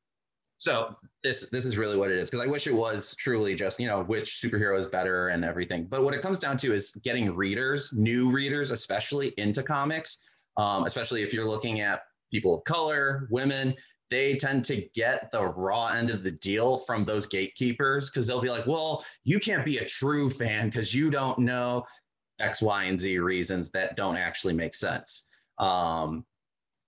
so 0.58 0.94
this 1.22 1.48
this 1.50 1.64
is 1.64 1.76
really 1.76 1.96
what 1.96 2.10
it 2.10 2.18
is. 2.18 2.30
Because 2.30 2.46
i 2.46 2.50
wish 2.50 2.66
it 2.66 2.74
was 2.74 3.14
truly 3.16 3.54
just 3.54 3.78
you 3.78 3.86
know 3.86 4.02
which 4.04 4.40
superhero 4.42 4.78
is 4.78 4.86
better 4.86 5.28
and 5.28 5.44
everything. 5.44 5.86
But 5.86 6.04
what 6.04 6.14
it 6.14 6.22
comes 6.22 6.40
down 6.40 6.56
to 6.58 6.72
is 6.74 6.92
getting 7.04 7.34
readers 7.34 7.92
new 7.92 8.30
readers 8.30 8.70
especially 8.70 9.34
into 9.36 9.62
comics. 9.62 10.24
Um, 10.56 10.84
especially 10.84 11.22
if 11.22 11.32
you're 11.32 11.46
looking 11.46 11.80
at 11.80 12.02
people 12.30 12.56
of 12.56 12.64
color 12.64 13.28
women 13.30 13.74
they 14.10 14.34
tend 14.34 14.64
to 14.64 14.88
get 14.92 15.30
the 15.30 15.40
raw 15.40 15.86
end 15.86 16.10
of 16.10 16.24
the 16.24 16.32
deal 16.32 16.78
from 16.78 17.04
those 17.04 17.26
gatekeepers 17.26 18.10
because 18.10 18.26
they'll 18.26 18.40
be 18.40 18.50
like 18.50 18.66
well 18.66 19.04
you 19.24 19.38
can't 19.38 19.64
be 19.64 19.78
a 19.78 19.84
true 19.84 20.28
fan 20.28 20.66
because 20.66 20.92
you 20.92 21.10
don't 21.10 21.38
know 21.38 21.84
x 22.40 22.62
y 22.62 22.84
and 22.84 22.98
z 22.98 23.18
reasons 23.18 23.70
that 23.70 23.96
don't 23.96 24.16
actually 24.16 24.54
make 24.54 24.74
sense. 24.74 25.28
Um, 25.58 26.24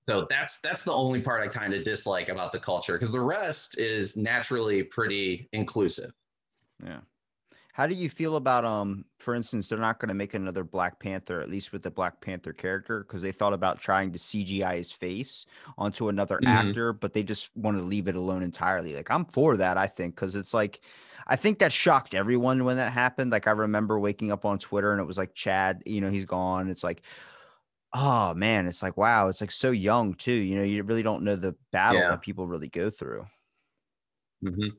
so 0.08 0.26
that's 0.28 0.60
that's 0.60 0.84
the 0.84 0.92
only 0.92 1.20
part 1.22 1.42
I 1.42 1.48
kind 1.48 1.74
of 1.74 1.84
dislike 1.84 2.28
about 2.28 2.52
the 2.52 2.60
culture 2.60 2.94
because 2.94 3.12
the 3.12 3.20
rest 3.20 3.78
is 3.78 4.16
naturally 4.16 4.82
pretty 4.82 5.48
inclusive. 5.52 6.12
Yeah. 6.84 7.00
How 7.74 7.86
do 7.86 7.94
you 7.94 8.10
feel 8.10 8.36
about 8.36 8.64
um 8.64 9.06
for 9.18 9.34
instance 9.34 9.68
they're 9.68 9.78
not 9.78 10.00
going 10.00 10.08
to 10.08 10.14
make 10.14 10.34
another 10.34 10.64
Black 10.64 11.00
Panther 11.00 11.40
at 11.40 11.50
least 11.50 11.72
with 11.72 11.82
the 11.82 11.90
Black 11.90 12.20
Panther 12.20 12.52
character 12.52 13.04
because 13.04 13.22
they 13.22 13.32
thought 13.32 13.54
about 13.54 13.80
trying 13.80 14.12
to 14.12 14.18
CGI 14.18 14.76
his 14.76 14.92
face 14.92 15.46
onto 15.78 16.08
another 16.08 16.42
Mhm. 16.42 16.46
actor 16.46 16.92
but 16.92 17.14
they 17.14 17.22
just 17.22 17.56
wanted 17.56 17.78
to 17.80 17.84
leave 17.86 18.08
it 18.08 18.16
alone 18.16 18.42
entirely. 18.42 18.94
Like 18.94 19.10
I'm 19.10 19.24
for 19.26 19.56
that 19.58 19.78
I 19.78 19.86
think 19.88 20.16
cuz 20.16 20.34
it's 20.36 20.54
like 20.54 20.80
I 21.26 21.36
think 21.36 21.60
that 21.60 21.72
shocked 21.72 22.14
everyone 22.14 22.64
when 22.64 22.76
that 22.78 22.92
happened. 22.92 23.32
Like 23.32 23.46
I 23.46 23.52
remember 23.52 23.98
waking 24.00 24.32
up 24.32 24.44
on 24.44 24.58
Twitter 24.58 24.92
and 24.92 25.00
it 25.00 25.04
was 25.06 25.18
like 25.18 25.34
Chad, 25.34 25.82
you 25.86 26.00
know, 26.00 26.10
he's 26.10 26.26
gone. 26.26 26.68
It's 26.68 26.84
like 26.84 27.02
oh 27.94 28.34
man, 28.34 28.66
it's 28.66 28.82
like 28.82 28.96
wow, 28.96 29.28
it's 29.28 29.40
like 29.40 29.52
so 29.52 29.70
young 29.70 30.14
too. 30.14 30.32
You 30.32 30.56
know, 30.56 30.62
you 30.64 30.82
really 30.82 31.02
don't 31.02 31.24
know 31.24 31.36
the 31.36 31.56
battle 31.72 32.00
Yeah. 32.00 32.10
that 32.10 32.22
people 32.22 32.46
really 32.46 32.68
go 32.68 32.90
through. 32.90 33.26
Mhm. 34.44 34.76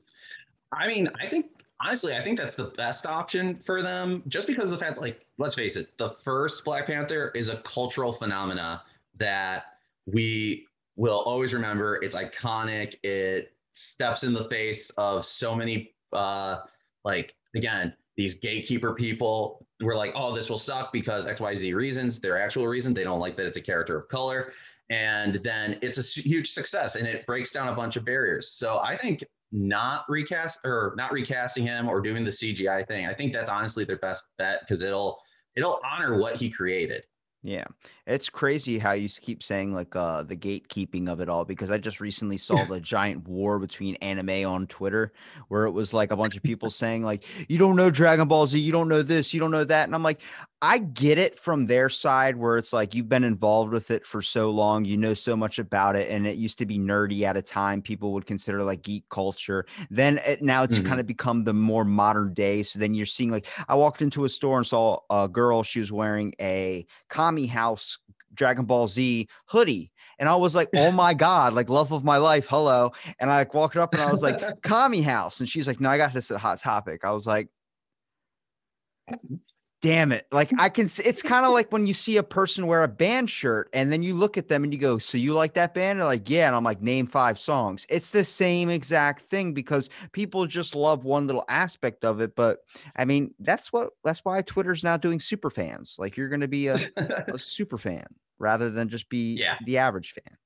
I 0.72 0.88
mean, 0.88 1.08
I 1.20 1.28
think 1.28 1.64
honestly, 1.80 2.14
I 2.16 2.22
think 2.22 2.38
that's 2.38 2.56
the 2.56 2.66
best 2.66 3.06
option 3.06 3.58
for 3.58 3.82
them, 3.82 4.22
just 4.28 4.46
because 4.46 4.72
of 4.72 4.78
the 4.78 4.84
fact, 4.84 5.00
like, 5.00 5.26
let's 5.38 5.54
face 5.54 5.76
it, 5.76 5.96
the 5.98 6.10
first 6.10 6.64
Black 6.64 6.86
Panther 6.86 7.30
is 7.34 7.48
a 7.48 7.58
cultural 7.62 8.12
phenomena 8.12 8.82
that 9.16 9.78
we 10.06 10.66
will 10.96 11.20
always 11.26 11.54
remember. 11.54 12.02
It's 12.02 12.14
iconic. 12.16 12.96
It 13.04 13.56
steps 13.72 14.24
in 14.24 14.32
the 14.32 14.48
face 14.48 14.90
of 14.90 15.24
so 15.24 15.54
many, 15.54 15.94
uh, 16.12 16.62
like, 17.04 17.36
again, 17.56 17.96
these 18.16 18.34
gatekeeper 18.34 18.94
people 18.94 19.63
were 19.84 19.96
like, 19.96 20.12
oh, 20.14 20.34
this 20.34 20.50
will 20.50 20.58
suck 20.58 20.92
because 20.92 21.26
XYZ 21.26 21.74
reasons. 21.74 22.20
Their 22.20 22.38
actual 22.38 22.66
reason, 22.66 22.94
they 22.94 23.04
don't 23.04 23.20
like 23.20 23.36
that 23.36 23.46
it's 23.46 23.56
a 23.56 23.62
character 23.62 23.98
of 23.98 24.08
color. 24.08 24.52
And 24.90 25.40
then 25.42 25.78
it's 25.82 25.98
a 25.98 26.20
huge 26.20 26.50
success 26.50 26.96
and 26.96 27.06
it 27.06 27.26
breaks 27.26 27.52
down 27.52 27.68
a 27.68 27.74
bunch 27.74 27.96
of 27.96 28.04
barriers. 28.04 28.52
So 28.52 28.80
I 28.84 28.96
think 28.96 29.24
not 29.52 30.04
recast 30.08 30.60
or 30.64 30.94
not 30.96 31.12
recasting 31.12 31.64
him 31.64 31.88
or 31.88 32.00
doing 32.00 32.24
the 32.24 32.30
CGI 32.30 32.86
thing. 32.86 33.06
I 33.06 33.14
think 33.14 33.32
that's 33.32 33.48
honestly 33.48 33.84
their 33.84 33.98
best 33.98 34.24
bet 34.36 34.60
because 34.60 34.82
it'll 34.82 35.18
it'll 35.56 35.80
honor 35.88 36.18
what 36.18 36.34
he 36.34 36.50
created. 36.50 37.04
Yeah, 37.42 37.64
it's 38.06 38.28
crazy 38.28 38.78
how 38.78 38.92
you 38.92 39.08
keep 39.08 39.42
saying 39.42 39.72
like 39.72 39.96
uh 39.96 40.22
the 40.22 40.36
gatekeeping 40.36 41.08
of 41.08 41.20
it 41.20 41.28
all 41.30 41.44
because 41.44 41.70
I 41.70 41.78
just 41.78 42.00
recently 42.00 42.36
saw 42.36 42.66
the 42.66 42.78
giant 42.78 43.26
war 43.26 43.58
between 43.58 43.94
anime 43.96 44.46
on 44.46 44.66
Twitter 44.66 45.12
where 45.48 45.64
it 45.64 45.70
was 45.70 45.94
like 45.94 46.10
a 46.10 46.16
bunch 46.16 46.36
of 46.36 46.42
people 46.42 46.68
saying 46.70 47.02
like 47.02 47.24
you 47.50 47.56
don't 47.56 47.76
know 47.76 47.90
Dragon 47.90 48.28
Ball 48.28 48.46
Z, 48.46 48.58
you 48.58 48.72
don't 48.72 48.88
know 48.88 49.00
this, 49.02 49.32
you 49.32 49.40
don't 49.40 49.50
know 49.50 49.64
that, 49.64 49.84
and 49.88 49.94
I'm 49.94 50.02
like 50.02 50.20
I 50.60 50.78
get 50.78 51.18
it 51.18 51.38
from 51.38 51.66
their 51.66 51.88
side 51.90 52.36
where 52.36 52.56
it's 52.56 52.72
like 52.72 52.94
you've 52.94 53.08
been 53.08 53.24
involved 53.24 53.72
with 53.72 53.90
it 53.90 54.06
for 54.06 54.22
so 54.22 54.50
long, 54.50 54.84
you 54.86 54.96
know 54.96 55.12
so 55.12 55.36
much 55.36 55.58
about 55.58 55.94
it, 55.96 56.10
and 56.10 56.26
it 56.26 56.36
used 56.36 56.58
to 56.58 56.66
be 56.66 56.78
nerdy 56.78 57.22
at 57.22 57.36
a 57.36 57.42
time 57.42 57.82
people 57.82 58.12
would 58.14 58.26
consider 58.26 58.64
like 58.64 58.82
geek 58.82 59.08
culture. 59.10 59.66
Then 59.90 60.18
it, 60.26 60.42
now 60.42 60.62
it's 60.62 60.78
Mhm. 60.78 60.80
kind 60.80 61.00
of 61.00 61.06
become 61.06 61.44
the 61.44 61.52
more 61.54 61.84
modern 61.84 62.32
day. 62.34 62.62
So 62.62 62.78
then 62.78 62.94
you're 62.94 63.04
seeing 63.06 63.30
like 63.30 63.46
I 63.68 63.74
walked 63.74 64.00
into 64.02 64.24
a 64.24 64.28
store 64.28 64.56
and 64.58 64.66
saw 64.66 65.00
a 65.10 65.28
girl, 65.28 65.62
she 65.62 65.80
was 65.80 65.92
wearing 65.92 66.34
a 66.40 66.86
Kami 67.08 67.46
House 67.46 67.93
Dragon 68.34 68.64
Ball 68.64 68.86
Z 68.86 69.28
hoodie. 69.46 69.90
And 70.18 70.28
I 70.28 70.36
was 70.36 70.54
like, 70.54 70.68
oh 70.74 70.90
my 70.92 71.14
God, 71.14 71.54
like 71.54 71.68
love 71.68 71.92
of 71.92 72.04
my 72.04 72.16
life. 72.16 72.46
Hello. 72.48 72.92
And 73.18 73.30
I 73.30 73.38
like 73.38 73.54
walked 73.54 73.76
up 73.76 73.94
and 73.94 74.02
I 74.02 74.10
was 74.10 74.22
like, 74.22 74.40
Kami 74.62 75.02
House. 75.02 75.40
And 75.40 75.48
she's 75.48 75.66
like, 75.66 75.80
no, 75.80 75.88
I 75.88 75.96
got 75.96 76.12
this 76.12 76.30
at 76.30 76.40
Hot 76.40 76.58
Topic. 76.58 77.04
I 77.04 77.12
was 77.12 77.26
like, 77.26 77.48
damn 79.84 80.12
it. 80.12 80.26
Like 80.32 80.50
I 80.58 80.70
can 80.70 80.88
see 80.88 81.02
it's 81.02 81.20
kind 81.20 81.44
of 81.44 81.52
like 81.52 81.70
when 81.70 81.86
you 81.86 81.92
see 81.92 82.16
a 82.16 82.22
person 82.22 82.66
wear 82.66 82.84
a 82.84 82.88
band 82.88 83.28
shirt 83.28 83.68
and 83.74 83.92
then 83.92 84.02
you 84.02 84.14
look 84.14 84.38
at 84.38 84.48
them 84.48 84.64
and 84.64 84.72
you 84.72 84.80
go, 84.80 84.96
So 84.98 85.18
you 85.18 85.34
like 85.34 85.52
that 85.54 85.74
band? 85.74 85.98
They're 85.98 86.06
like, 86.06 86.30
Yeah. 86.30 86.46
And 86.46 86.56
I'm 86.56 86.64
like, 86.64 86.80
name 86.80 87.06
five 87.06 87.38
songs. 87.38 87.86
It's 87.90 88.10
the 88.10 88.24
same 88.24 88.70
exact 88.70 89.22
thing 89.22 89.52
because 89.52 89.90
people 90.12 90.46
just 90.46 90.74
love 90.74 91.04
one 91.04 91.26
little 91.26 91.44
aspect 91.50 92.02
of 92.02 92.22
it. 92.22 92.34
But 92.34 92.60
I 92.96 93.04
mean, 93.04 93.34
that's 93.40 93.74
what 93.74 93.90
that's 94.04 94.24
why 94.24 94.40
Twitter's 94.40 94.84
now 94.84 94.96
doing 94.96 95.20
super 95.20 95.50
fans. 95.50 95.96
Like 95.98 96.16
you're 96.16 96.30
gonna 96.30 96.48
be 96.48 96.68
a, 96.68 96.78
a 97.28 97.38
super 97.38 97.76
fan 97.76 98.06
rather 98.38 98.70
than 98.70 98.88
just 98.88 99.08
be 99.08 99.34
Yeah. 99.36 99.56
the 99.64 99.78
average 99.78 100.12
fan. 100.12 100.36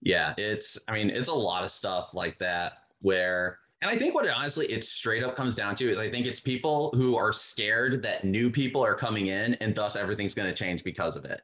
Yeah, 0.00 0.34
it's 0.36 0.78
I 0.88 0.92
mean, 0.92 1.10
it's 1.10 1.28
a 1.28 1.34
lot 1.34 1.64
of 1.64 1.70
stuff 1.70 2.12
like 2.12 2.38
that 2.38 2.72
where 3.00 3.58
and 3.80 3.90
I 3.90 3.96
think 3.96 4.14
what 4.14 4.24
it 4.24 4.30
honestly 4.30 4.66
it 4.66 4.84
straight 4.84 5.22
up 5.24 5.34
comes 5.36 5.56
down 5.56 5.74
to 5.76 5.88
is 5.90 5.98
I 5.98 6.08
think 6.10 6.26
it's 6.26 6.40
people 6.40 6.90
who 6.94 7.16
are 7.16 7.32
scared 7.32 8.02
that 8.02 8.24
new 8.24 8.50
people 8.50 8.84
are 8.84 8.94
coming 8.94 9.28
in 9.28 9.54
and 9.54 9.74
thus 9.74 9.96
everything's 9.96 10.34
going 10.34 10.48
to 10.48 10.54
change 10.54 10.82
because 10.84 11.16
of 11.16 11.24
it 11.24 11.42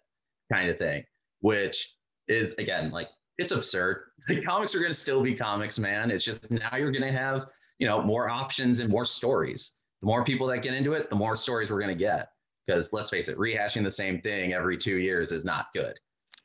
kind 0.52 0.68
of 0.70 0.78
thing, 0.78 1.04
which 1.40 1.96
is 2.26 2.54
again 2.58 2.90
like 2.90 3.08
it's 3.38 3.52
absurd. 3.52 4.04
Comics 4.44 4.74
are 4.74 4.80
going 4.80 4.90
to 4.90 4.94
still 4.98 5.22
be 5.22 5.34
comics, 5.34 5.78
man. 5.78 6.10
It's 6.10 6.24
just 6.24 6.50
now 6.50 6.76
you're 6.76 6.90
going 6.90 7.02
to 7.04 7.12
have, 7.16 7.46
you 7.78 7.86
know, 7.86 8.02
more 8.02 8.28
options 8.28 8.80
and 8.80 8.90
more 8.90 9.06
stories. 9.06 9.76
The 10.02 10.06
more 10.06 10.24
people 10.24 10.46
that 10.48 10.58
get 10.58 10.74
into 10.74 10.92
it, 10.94 11.08
the 11.08 11.16
more 11.16 11.36
stories 11.36 11.70
we're 11.70 11.80
going 11.80 11.96
to 11.96 12.04
get. 12.04 12.28
Because 12.68 12.92
let's 12.92 13.08
face 13.08 13.30
it, 13.30 13.38
rehashing 13.38 13.82
the 13.82 13.90
same 13.90 14.20
thing 14.20 14.52
every 14.52 14.76
two 14.76 14.98
years 14.98 15.32
is 15.32 15.42
not 15.42 15.72
good. 15.72 15.98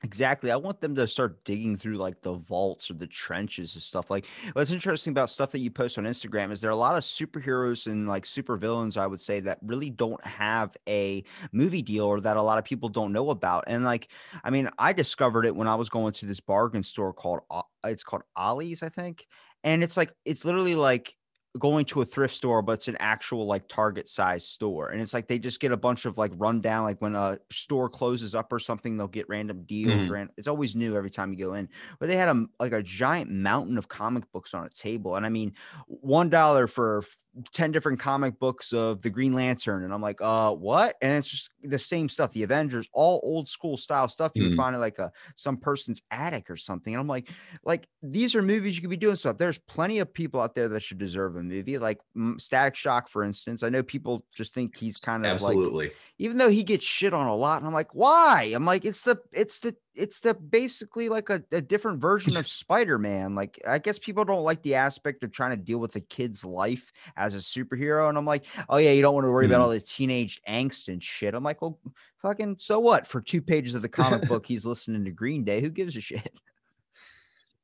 Exactly. 0.04 0.52
I 0.52 0.56
want 0.56 0.80
them 0.80 0.96
to 0.96 1.08
start 1.08 1.44
digging 1.44 1.76
through 1.78 1.96
like 1.96 2.22
the 2.22 2.34
vaults 2.34 2.90
or 2.90 2.94
the 2.94 3.08
trenches 3.08 3.76
and 3.76 3.84
stuff. 3.84 4.10
Like 4.10 4.26
what's 4.54 4.72
interesting 4.72 5.12
about 5.12 5.30
stuff 5.30 5.52
that 5.52 5.60
you 5.60 5.70
post 5.70 5.98
on 5.98 6.06
Instagram 6.06 6.52
is 6.52 6.62
there 6.62 6.70
are 6.70 6.74
a 6.74 6.78
lot 6.78 6.98
of 6.98 7.04
superheroes 7.04 7.88
and 7.88 8.08
like 8.08 8.24
supervillains, 8.24 8.98
I 8.98 9.08
would 9.08 9.22
say, 9.22 9.42
that 9.42 9.60
really 9.62 9.90
don't 9.90 10.22
have 10.26 10.76
a 10.88 11.24
movie 11.52 11.82
deal 11.82 12.06
or 12.06 12.22
that 12.22 12.38
a 12.38 12.42
lot 12.42 12.58
of 12.58 12.66
people 12.66 12.90
don't 12.90 13.14
know 13.14 13.30
about. 13.30 13.66
And 13.68 13.84
like, 13.84 14.10
I 14.44 14.50
mean, 14.50 14.70
I 14.78 14.92
discovered 14.92 15.46
it 15.46 15.56
when 15.56 15.68
I 15.68 15.76
was 15.76 15.90
going 15.90 16.14
to 16.14 16.26
this 16.26 16.42
bargain 16.42 16.84
store 16.84 17.14
called 17.14 17.42
uh, 17.50 17.62
it's 17.86 18.04
called 18.04 18.24
Ollie's, 18.36 18.84
I 18.84 18.90
think. 18.90 19.26
And 19.64 19.84
it's 19.84 19.96
like 19.96 20.14
it's 20.26 20.44
literally 20.44 20.76
like 20.76 21.16
going 21.60 21.86
to 21.86 22.02
a 22.02 22.06
thrift 22.06 22.34
store, 22.34 22.62
but 22.62 22.74
it's 22.74 22.88
an 22.88 22.98
actual 23.00 23.46
like 23.46 23.68
Target 23.68 24.10
size 24.10 24.46
store. 24.46 24.90
And 24.90 25.02
it's 25.02 25.14
like 25.14 25.28
they 25.28 25.38
just 25.38 25.60
get 25.60 25.72
a 25.72 25.78
bunch 25.78 26.06
of 26.06 26.18
like 26.18 26.32
rundown, 26.36 26.84
like 26.84 27.02
when 27.02 27.16
a 27.16 27.38
store 27.52 27.90
closes 27.90 28.34
up 28.34 28.52
or 28.52 28.60
something, 28.60 28.98
they'll 28.98 29.08
get 29.08 29.30
random 29.30 29.64
deals. 29.64 30.10
Mm-hmm. 30.10 30.32
it's 30.38 30.48
always 30.48 30.76
new 30.76 30.96
every 30.96 31.12
time 31.12 31.32
you 31.32 31.46
go 31.46 31.54
in. 31.54 31.70
But 32.00 32.08
they 32.08 32.16
had 32.16 32.30
a 32.30 32.46
like 32.60 32.74
a 32.74 32.82
giant 32.82 33.30
mountain 33.30 33.78
of 33.78 33.88
comic 33.88 34.32
books 34.32 34.54
on 34.54 34.66
a 34.66 34.70
table. 34.70 35.16
And 35.16 35.26
I 35.26 35.30
mean, 35.30 35.54
one 35.88 36.30
dollar 36.30 36.68
for 36.68 37.04
10 37.52 37.72
different 37.72 38.00
comic 38.00 38.38
books 38.40 38.74
of 38.74 39.02
the 39.02 39.10
Green 39.10 39.34
Lantern. 39.34 39.84
And 39.84 39.94
I'm 39.94 40.02
like, 40.02 40.22
uh, 40.22 40.54
what? 40.54 40.96
And 41.02 41.14
it's 41.14 41.30
just 41.30 41.50
the 41.64 41.80
same 41.80 42.08
stuff. 42.08 42.32
The 42.32 42.44
Avengers, 42.44 42.88
all 42.94 43.20
old 43.24 43.50
school 43.50 43.76
style 43.76 44.08
stuff. 44.08 44.32
You 44.36 44.44
mm. 44.44 44.50
would 44.50 44.58
find 44.58 44.76
it 44.76 44.80
like 44.80 45.00
a 45.00 45.12
some 45.36 45.58
person's 45.58 46.02
attic 46.12 46.50
or 46.50 46.58
something. 46.58 46.94
And 46.94 47.02
I'm 47.02 47.08
like, 47.08 47.30
like 47.64 47.88
these 48.04 48.36
are 48.36 48.42
movies 48.42 48.76
you 48.76 48.82
could 48.82 48.90
be 48.90 48.98
doing 48.98 49.16
stuff. 49.16 49.38
There's 49.38 49.58
plenty 49.58 50.00
of 50.00 50.14
people 50.14 50.42
out 50.42 50.54
there 50.54 50.68
that 50.68 50.82
should 50.82 51.00
deserve 51.00 51.36
a 51.36 51.44
movie. 51.44 51.78
Like 51.78 52.00
Static 52.38 52.76
Shock, 52.76 53.10
for 53.10 53.24
instance. 53.24 53.64
I 53.64 53.70
know 53.70 53.82
people 53.82 54.26
just 54.36 54.54
think 54.54 54.78
he's 54.78 54.98
kind 54.98 55.26
of 55.26 55.32
absolutely 55.32 55.86
like, 55.86 55.96
even 56.20 56.38
though 56.38 56.50
he 56.50 56.64
gets 56.64 56.86
shit 56.86 57.14
on 57.14 57.28
a 57.28 57.36
lot. 57.36 57.58
And 57.58 57.68
I'm 57.68 57.74
like, 57.74 57.96
why? 57.96 58.52
I'm 58.54 58.66
like, 58.66 58.86
it's 58.86 59.04
the 59.04 59.18
it's 59.32 59.60
the 59.60 59.76
it's 59.96 60.20
the 60.20 60.34
basically 60.34 61.10
like 61.10 61.30
a, 61.30 61.44
a 61.52 61.62
different 61.62 62.02
version 62.02 62.36
of 62.38 62.48
Spider-Man. 62.48 63.36
Like 63.36 63.60
I 63.68 63.80
guess 63.80 64.00
people 64.00 64.26
don't 64.26 64.44
like 64.44 64.62
the 64.64 64.76
aspect 64.76 65.24
of 65.24 65.32
trying 65.32 65.52
to 65.52 65.58
deal 65.58 65.78
with 65.78 65.96
a 65.96 66.02
kid's 66.02 66.44
life 66.44 66.92
as 67.16 67.36
a 67.36 67.38
superhero. 67.38 68.10
And 68.10 68.18
I'm 68.18 68.26
like, 68.26 68.46
oh 68.70 68.78
yeah, 68.78 68.92
you 68.92 69.02
don't 69.02 69.14
want 69.14 69.26
to 69.26 69.32
worry 69.32 69.46
mm-hmm. 69.46 69.54
about 69.54 69.64
all 69.64 69.70
the 69.70 69.80
teenage 69.80 70.42
angst 70.48 70.88
and 70.88 71.02
shit. 71.02 71.34
I'm 71.34 71.44
like, 71.44 71.62
well, 71.62 71.80
fucking 72.22 72.58
so 72.60 72.80
what? 72.80 73.08
For 73.08 73.22
two 73.22 73.42
pages 73.42 73.76
of 73.76 73.82
the 73.82 73.90
comic 73.90 74.22
book, 74.28 74.46
he's 74.46 74.66
listening 74.66 75.06
to 75.06 75.12
Green 75.12 75.44
Day. 75.44 75.62
Who 75.62 75.70
gives 75.70 75.96
a 75.96 76.02
shit? 76.02 76.34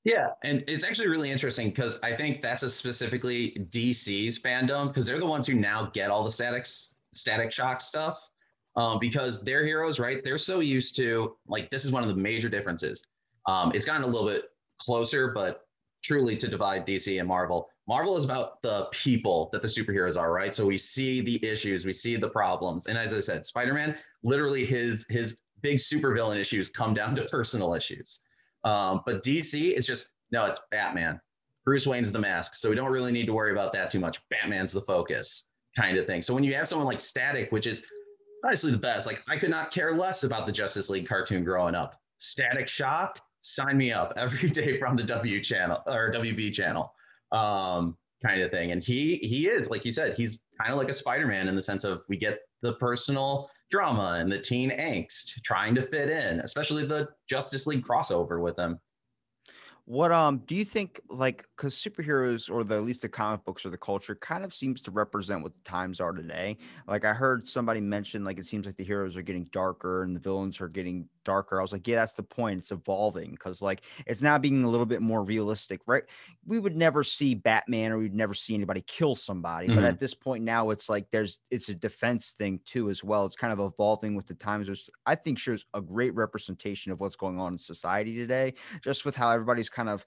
Yeah, 0.05 0.29
and 0.45 0.63
it's 0.67 0.85
actually 0.85 1.09
really 1.09 1.29
interesting 1.29 1.69
because 1.69 1.99
I 2.01 2.15
think 2.15 2.41
that's 2.41 2.63
a 2.63 2.69
specifically 2.69 3.51
DC's 3.69 4.41
fandom 4.41 4.87
because 4.87 5.05
they're 5.05 5.19
the 5.19 5.25
ones 5.25 5.45
who 5.45 5.55
now 5.55 5.87
get 5.93 6.09
all 6.09 6.23
the 6.23 6.31
statics, 6.31 6.95
static 7.13 7.51
shock 7.51 7.81
stuff 7.81 8.28
um, 8.79 8.97
because 8.97 9.43
their 9.43 9.65
heroes, 9.65 9.99
right? 9.99 10.23
They're 10.23 10.37
so 10.37 10.61
used 10.61 10.95
to 10.95 11.35
like 11.47 11.69
this 11.69 11.83
is 11.83 11.91
one 11.91 12.01
of 12.01 12.09
the 12.09 12.15
major 12.15 12.47
differences. 12.47 13.03
Um, 13.45 13.71
it's 13.75 13.85
gotten 13.85 14.03
a 14.03 14.07
little 14.07 14.27
bit 14.27 14.45
closer, 14.79 15.31
but 15.33 15.67
truly 16.01 16.37
to 16.37 16.47
divide 16.47 16.87
DC 16.87 17.19
and 17.19 17.27
Marvel. 17.27 17.67
Marvel 17.89 18.15
is 18.15 18.23
about 18.23 18.61
the 18.61 18.87
people 18.91 19.49
that 19.51 19.61
the 19.61 19.67
superheroes 19.67 20.17
are, 20.17 20.31
right? 20.31 20.55
So 20.55 20.65
we 20.65 20.77
see 20.77 21.19
the 21.19 21.43
issues, 21.45 21.85
we 21.85 21.91
see 21.91 22.15
the 22.15 22.29
problems, 22.29 22.87
and 22.87 22.97
as 22.97 23.13
I 23.13 23.19
said, 23.19 23.45
Spider-Man, 23.45 23.95
literally 24.23 24.65
his 24.65 25.05
his 25.09 25.39
big 25.61 25.77
supervillain 25.77 26.37
issues 26.37 26.69
come 26.69 26.93
down 26.93 27.15
to 27.17 27.23
personal 27.31 27.73
issues. 27.73 28.21
Um, 28.63 29.01
but 29.05 29.21
DC 29.23 29.73
is 29.73 29.85
just 29.85 30.09
no, 30.31 30.45
it's 30.45 30.61
Batman. 30.71 31.19
Bruce 31.65 31.85
Wayne's 31.85 32.13
the 32.13 32.19
mask, 32.19 32.55
so 32.55 32.69
we 32.69 32.75
don't 32.77 32.91
really 32.91 33.11
need 33.11 33.25
to 33.25 33.33
worry 33.33 33.51
about 33.51 33.73
that 33.73 33.89
too 33.89 33.99
much. 33.99 34.21
Batman's 34.29 34.71
the 34.71 34.81
focus, 34.81 35.49
kind 35.75 35.97
of 35.97 36.05
thing. 36.05 36.21
So 36.21 36.33
when 36.33 36.45
you 36.45 36.55
have 36.55 36.67
someone 36.67 36.87
like 36.87 37.01
Static, 37.01 37.51
which 37.51 37.67
is 37.67 37.85
honestly 38.43 38.71
the 38.71 38.77
best. 38.77 39.07
Like 39.07 39.21
I 39.27 39.37
could 39.37 39.49
not 39.49 39.71
care 39.71 39.93
less 39.93 40.23
about 40.23 40.45
the 40.45 40.51
Justice 40.51 40.89
League 40.89 41.07
cartoon 41.07 41.43
growing 41.43 41.75
up. 41.75 41.99
Static 42.17 42.67
Shock, 42.67 43.19
sign 43.41 43.77
me 43.77 43.91
up 43.91 44.13
every 44.17 44.49
day 44.51 44.77
from 44.77 44.95
the 44.95 45.03
W 45.03 45.41
channel 45.41 45.81
or 45.87 46.11
WB 46.11 46.53
channel, 46.53 46.93
um, 47.31 47.97
kind 48.25 48.41
of 48.41 48.51
thing. 48.51 48.71
And 48.71 48.83
he 48.83 49.17
he 49.17 49.47
is 49.47 49.69
like 49.69 49.85
you 49.85 49.91
said, 49.91 50.15
he's 50.15 50.43
kind 50.59 50.71
of 50.71 50.77
like 50.77 50.89
a 50.89 50.93
Spider-Man 50.93 51.47
in 51.47 51.55
the 51.55 51.61
sense 51.61 51.83
of 51.83 52.01
we 52.09 52.17
get 52.17 52.39
the 52.61 52.73
personal 52.73 53.49
drama 53.71 54.17
and 54.19 54.31
the 54.31 54.39
teen 54.39 54.71
angst 54.71 55.41
trying 55.43 55.75
to 55.75 55.83
fit 55.83 56.09
in, 56.09 56.39
especially 56.41 56.85
the 56.85 57.07
Justice 57.29 57.67
League 57.67 57.85
crossover 57.85 58.41
with 58.41 58.57
him. 58.57 58.79
What 59.89 60.11
um 60.11 60.43
do 60.45 60.53
you 60.53 60.65
think 60.65 61.01
like 61.09 61.47
because 61.57 61.75
superheroes 61.75 62.47
or 62.47 62.63
the 62.63 62.75
at 62.75 62.83
least 62.83 63.01
the 63.01 63.09
comic 63.09 63.43
books 63.43 63.65
or 63.65 63.71
the 63.71 63.77
culture 63.79 64.13
kind 64.13 64.45
of 64.45 64.53
seems 64.53 64.83
to 64.83 64.91
represent 64.91 65.41
what 65.41 65.55
the 65.55 65.61
times 65.67 65.99
are 65.99 66.11
today? 66.11 66.57
Like 66.85 67.05
I 67.05 67.13
heard 67.15 67.49
somebody 67.49 67.81
mention 67.81 68.23
like 68.23 68.37
it 68.37 68.45
seems 68.45 68.67
like 68.67 68.77
the 68.77 68.83
heroes 68.83 69.17
are 69.17 69.23
getting 69.23 69.45
darker 69.45 70.03
and 70.03 70.15
the 70.15 70.19
villains 70.19 70.61
are 70.61 70.67
getting 70.67 71.09
darker. 71.29 71.59
I 71.59 71.61
was 71.61 71.71
like, 71.71 71.87
yeah, 71.87 71.97
that's 71.97 72.15
the 72.15 72.23
point. 72.23 72.59
It's 72.59 72.71
evolving 72.71 73.31
because 73.31 73.61
like 73.61 73.81
it's 74.07 74.23
now 74.23 74.39
being 74.39 74.63
a 74.63 74.67
little 74.67 74.85
bit 74.85 75.01
more 75.01 75.23
realistic, 75.23 75.81
right? 75.85 76.03
We 76.47 76.57
would 76.57 76.75
never 76.75 77.03
see 77.03 77.35
Batman 77.35 77.91
or 77.91 77.99
we'd 77.99 78.15
never 78.15 78.33
see 78.33 78.55
anybody 78.55 78.83
kill 78.87 79.13
somebody, 79.13 79.67
mm-hmm. 79.67 79.75
but 79.75 79.83
at 79.85 79.99
this 79.99 80.15
point 80.15 80.43
now 80.43 80.71
it's 80.71 80.89
like 80.89 81.05
there's 81.11 81.39
it's 81.51 81.69
a 81.69 81.75
defense 81.75 82.31
thing 82.31 82.59
too 82.65 82.89
as 82.89 83.03
well. 83.03 83.25
It's 83.27 83.35
kind 83.35 83.53
of 83.53 83.59
evolving 83.59 84.15
with 84.15 84.25
the 84.25 84.33
times. 84.33 84.67
which 84.67 84.89
I 85.05 85.15
think 85.15 85.37
shows 85.37 85.65
a 85.75 85.81
great 85.81 86.15
representation 86.15 86.91
of 86.91 86.99
what's 86.99 87.15
going 87.15 87.39
on 87.39 87.53
in 87.53 87.57
society 87.59 88.15
today, 88.15 88.55
just 88.83 89.05
with 89.05 89.15
how 89.15 89.29
everybody's 89.29 89.69
kind 89.69 89.89
of, 89.89 90.03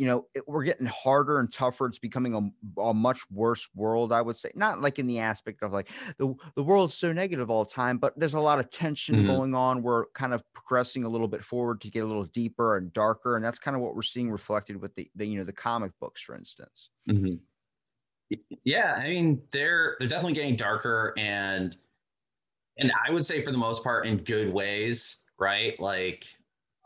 you 0.00 0.06
know, 0.06 0.24
it, 0.34 0.48
we're 0.48 0.64
getting 0.64 0.86
harder 0.86 1.40
and 1.40 1.52
tougher. 1.52 1.84
It's 1.84 1.98
becoming 1.98 2.34
a, 2.34 2.80
a 2.80 2.94
much 2.94 3.20
worse 3.30 3.68
world, 3.74 4.12
I 4.12 4.22
would 4.22 4.34
say. 4.34 4.50
Not 4.54 4.80
like 4.80 4.98
in 4.98 5.06
the 5.06 5.18
aspect 5.18 5.62
of 5.62 5.74
like 5.74 5.90
the 6.16 6.34
the 6.56 6.62
world's 6.62 6.94
so 6.94 7.12
negative 7.12 7.50
all 7.50 7.64
the 7.64 7.70
time, 7.70 7.98
but 7.98 8.18
there's 8.18 8.32
a 8.32 8.40
lot 8.40 8.58
of 8.58 8.70
tension 8.70 9.16
mm-hmm. 9.16 9.26
going 9.26 9.54
on. 9.54 9.82
We're 9.82 10.06
kind 10.14 10.32
of 10.32 10.42
progressing 10.54 11.04
a 11.04 11.08
little 11.10 11.28
bit 11.28 11.44
forward 11.44 11.82
to 11.82 11.90
get 11.90 12.02
a 12.02 12.06
little 12.06 12.24
deeper 12.24 12.78
and 12.78 12.90
darker, 12.94 13.36
and 13.36 13.44
that's 13.44 13.58
kind 13.58 13.76
of 13.76 13.82
what 13.82 13.94
we're 13.94 14.00
seeing 14.00 14.30
reflected 14.30 14.80
with 14.80 14.94
the, 14.94 15.10
the 15.16 15.26
you 15.26 15.36
know 15.36 15.44
the 15.44 15.52
comic 15.52 15.92
books, 16.00 16.22
for 16.22 16.34
instance. 16.34 16.88
Mm-hmm. 17.10 18.36
Yeah, 18.64 18.94
I 18.94 19.06
mean 19.06 19.42
they're 19.52 19.96
they're 19.98 20.08
definitely 20.08 20.32
getting 20.32 20.56
darker 20.56 21.12
and 21.18 21.76
and 22.78 22.90
I 23.06 23.10
would 23.10 23.26
say 23.26 23.42
for 23.42 23.52
the 23.52 23.58
most 23.58 23.84
part 23.84 24.06
in 24.06 24.16
good 24.16 24.50
ways, 24.50 25.24
right? 25.38 25.78
Like, 25.78 26.24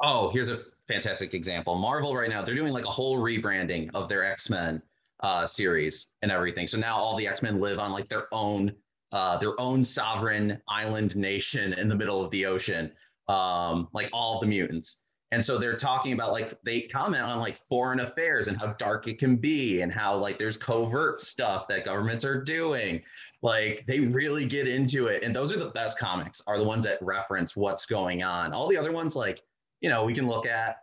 oh, 0.03 0.31
here's 0.31 0.51
a 0.51 0.63
fantastic 0.89 1.35
example. 1.35 1.75
Marvel 1.77 2.15
right 2.15 2.31
now, 2.31 2.43
they're 2.43 2.55
doing 2.55 2.73
like 2.73 2.85
a 2.85 2.91
whole 2.91 3.19
rebranding 3.19 3.91
of 3.95 4.09
their 4.09 4.25
X-Men 4.25 4.83
uh, 5.21 5.47
series 5.47 6.09
and 6.23 6.31
everything. 6.31 6.67
So 6.67 6.79
now 6.79 6.97
all 6.97 7.17
the 7.17 7.27
X-Men 7.27 7.61
live 7.61 7.79
on 7.79 7.93
like 7.93 8.09
their 8.09 8.27
own 8.33 8.73
uh, 9.13 9.37
their 9.37 9.59
own 9.61 9.85
sovereign 9.85 10.61
island 10.69 11.15
nation 11.15 11.73
in 11.75 11.89
the 11.89 11.95
middle 11.95 12.21
of 12.21 12.31
the 12.33 12.45
ocean, 12.45 12.91
um, 13.29 13.87
like 13.93 14.09
all 14.13 14.41
the 14.41 14.47
mutants. 14.47 15.05
And 15.31 15.45
so 15.45 15.57
they're 15.57 15.77
talking 15.77 16.13
about 16.15 16.33
like 16.33 16.59
they 16.65 16.83
comment 16.83 17.23
on 17.23 17.39
like 17.39 17.59
foreign 17.69 18.01
affairs 18.01 18.49
and 18.49 18.59
how 18.59 18.73
dark 18.75 19.07
it 19.07 19.19
can 19.19 19.37
be 19.37 19.83
and 19.83 19.93
how 19.93 20.17
like 20.17 20.37
there's 20.37 20.57
covert 20.57 21.21
stuff 21.21 21.69
that 21.69 21.85
governments 21.85 22.25
are 22.25 22.43
doing. 22.43 23.03
Like 23.41 23.85
they 23.87 24.01
really 24.01 24.47
get 24.47 24.67
into 24.67 25.07
it. 25.07 25.23
And 25.23 25.35
those 25.35 25.53
are 25.53 25.59
the 25.59 25.71
best 25.71 25.99
comics, 25.99 26.43
are 26.47 26.59
the 26.59 26.65
ones 26.65 26.85
that 26.85 26.99
reference 27.01 27.57
what's 27.57 27.87
going 27.87 28.23
on. 28.23 28.53
All 28.53 28.69
the 28.69 28.77
other 28.77 28.93
ones, 28.93 29.15
like 29.15 29.43
you 29.85 29.91
know, 29.91 30.03
we 30.03 30.15
can 30.15 30.27
look 30.27 30.47
at 30.47 30.79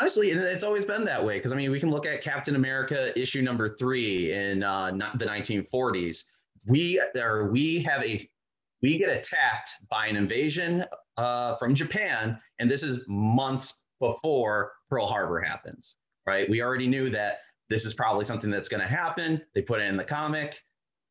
honestly, 0.00 0.30
and 0.30 0.40
it's 0.40 0.64
always 0.64 0.86
been 0.86 1.04
that 1.04 1.22
way. 1.22 1.36
Because 1.36 1.52
I 1.52 1.56
mean, 1.56 1.70
we 1.70 1.78
can 1.78 1.90
look 1.90 2.06
at 2.06 2.22
Captain 2.22 2.56
America 2.56 3.16
issue 3.20 3.42
number 3.42 3.68
three 3.68 4.32
in 4.32 4.62
uh, 4.62 4.90
the 5.16 5.26
1940s. 5.26 6.24
We 6.64 6.98
or 7.14 7.52
we 7.52 7.82
have 7.82 8.02
a 8.02 8.26
we 8.80 8.96
get 8.96 9.10
attacked 9.10 9.72
by 9.90 10.06
an 10.06 10.16
invasion 10.16 10.86
uh, 11.18 11.56
from 11.56 11.74
Japan, 11.74 12.38
and 12.58 12.70
this 12.70 12.82
is 12.82 13.04
months 13.06 13.82
before 14.00 14.72
Pearl 14.88 15.06
Harbor 15.06 15.38
happens. 15.38 15.96
Right? 16.26 16.48
We 16.48 16.62
already 16.62 16.86
knew 16.86 17.10
that 17.10 17.40
this 17.68 17.84
is 17.84 17.92
probably 17.92 18.24
something 18.24 18.50
that's 18.50 18.70
going 18.70 18.80
to 18.80 18.88
happen. 18.88 19.42
They 19.54 19.60
put 19.60 19.82
it 19.82 19.88
in 19.88 19.98
the 19.98 20.04
comic, 20.04 20.58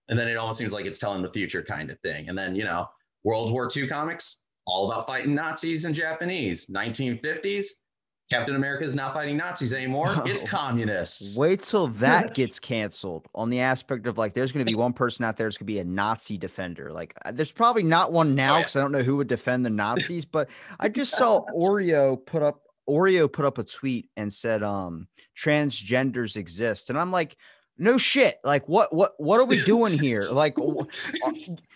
and 0.10 0.18
then 0.18 0.28
it 0.28 0.38
almost 0.38 0.58
seems 0.58 0.74
like 0.74 0.88
it's 0.88 0.98
telling 0.98 1.22
the 1.22 1.32
future 1.32 1.62
kind 1.62 1.92
of 1.92 2.00
thing. 2.00 2.30
And 2.30 2.36
then 2.36 2.56
you 2.56 2.64
know, 2.64 2.88
World 3.24 3.52
War 3.52 3.70
II 3.76 3.88
comics 3.88 4.41
all 4.72 4.90
about 4.90 5.06
fighting 5.06 5.36
Nazis 5.36 5.84
and 5.84 5.94
Japanese. 5.94 6.68
1950s, 6.68 7.66
Captain 8.30 8.56
America 8.56 8.86
is 8.86 8.96
not 8.96 9.14
fighting 9.14 9.36
Nazis 9.36 9.74
anymore. 9.74 10.24
It's 10.26 10.48
communists. 10.48 11.38
Wait 11.38 11.62
till 11.62 11.88
that 11.88 12.34
gets 12.34 12.58
canceled 12.58 13.28
on 13.36 13.50
the 13.50 13.60
aspect 13.60 14.08
of 14.08 14.18
like, 14.18 14.34
there's 14.34 14.54
going 14.54 14.66
to 14.66 14.72
be 14.72 14.78
one 14.78 14.94
person 14.94 15.26
out 15.26 15.36
there 15.36 15.48
who's 15.48 15.58
going 15.58 15.68
to 15.68 15.74
be 15.74 15.80
a 15.80 15.84
Nazi 15.84 16.38
defender. 16.38 16.90
Like, 16.90 17.14
uh, 17.26 17.34
there's 17.34 17.52
probably 17.52 17.84
not 17.84 18.14
one 18.14 18.34
now 18.34 18.60
because 18.60 18.78
oh, 18.78 18.80
yeah. 18.80 18.84
I 18.84 18.86
don't 18.86 18.92
know 18.94 19.04
who 19.04 19.18
would 19.18 19.28
defend 19.28 19.66
the 19.66 19.70
Nazis, 19.70 20.24
but 20.24 20.50
I 20.80 20.88
just 20.90 21.18
saw 21.18 21.42
Oreo 21.54 22.26
put 22.26 22.42
up 22.42 22.62
Oreo 22.90 23.30
put 23.32 23.44
up 23.44 23.58
a 23.58 23.66
tweet 23.66 24.10
and 24.16 24.32
said, 24.32 24.64
um, 24.64 25.08
transgenders 25.38 26.38
exist. 26.38 26.90
And 26.90 26.98
I'm 26.98 27.12
like, 27.12 27.36
no 27.78 27.98
shit. 27.98 28.40
Like, 28.46 28.70
what, 28.70 28.96
what, 28.96 29.14
what 29.18 29.42
are 29.42 29.46
we 29.46 29.62
doing 29.64 30.00
here? 30.00 30.24
Like, 30.24 30.58
uh, 30.60 31.32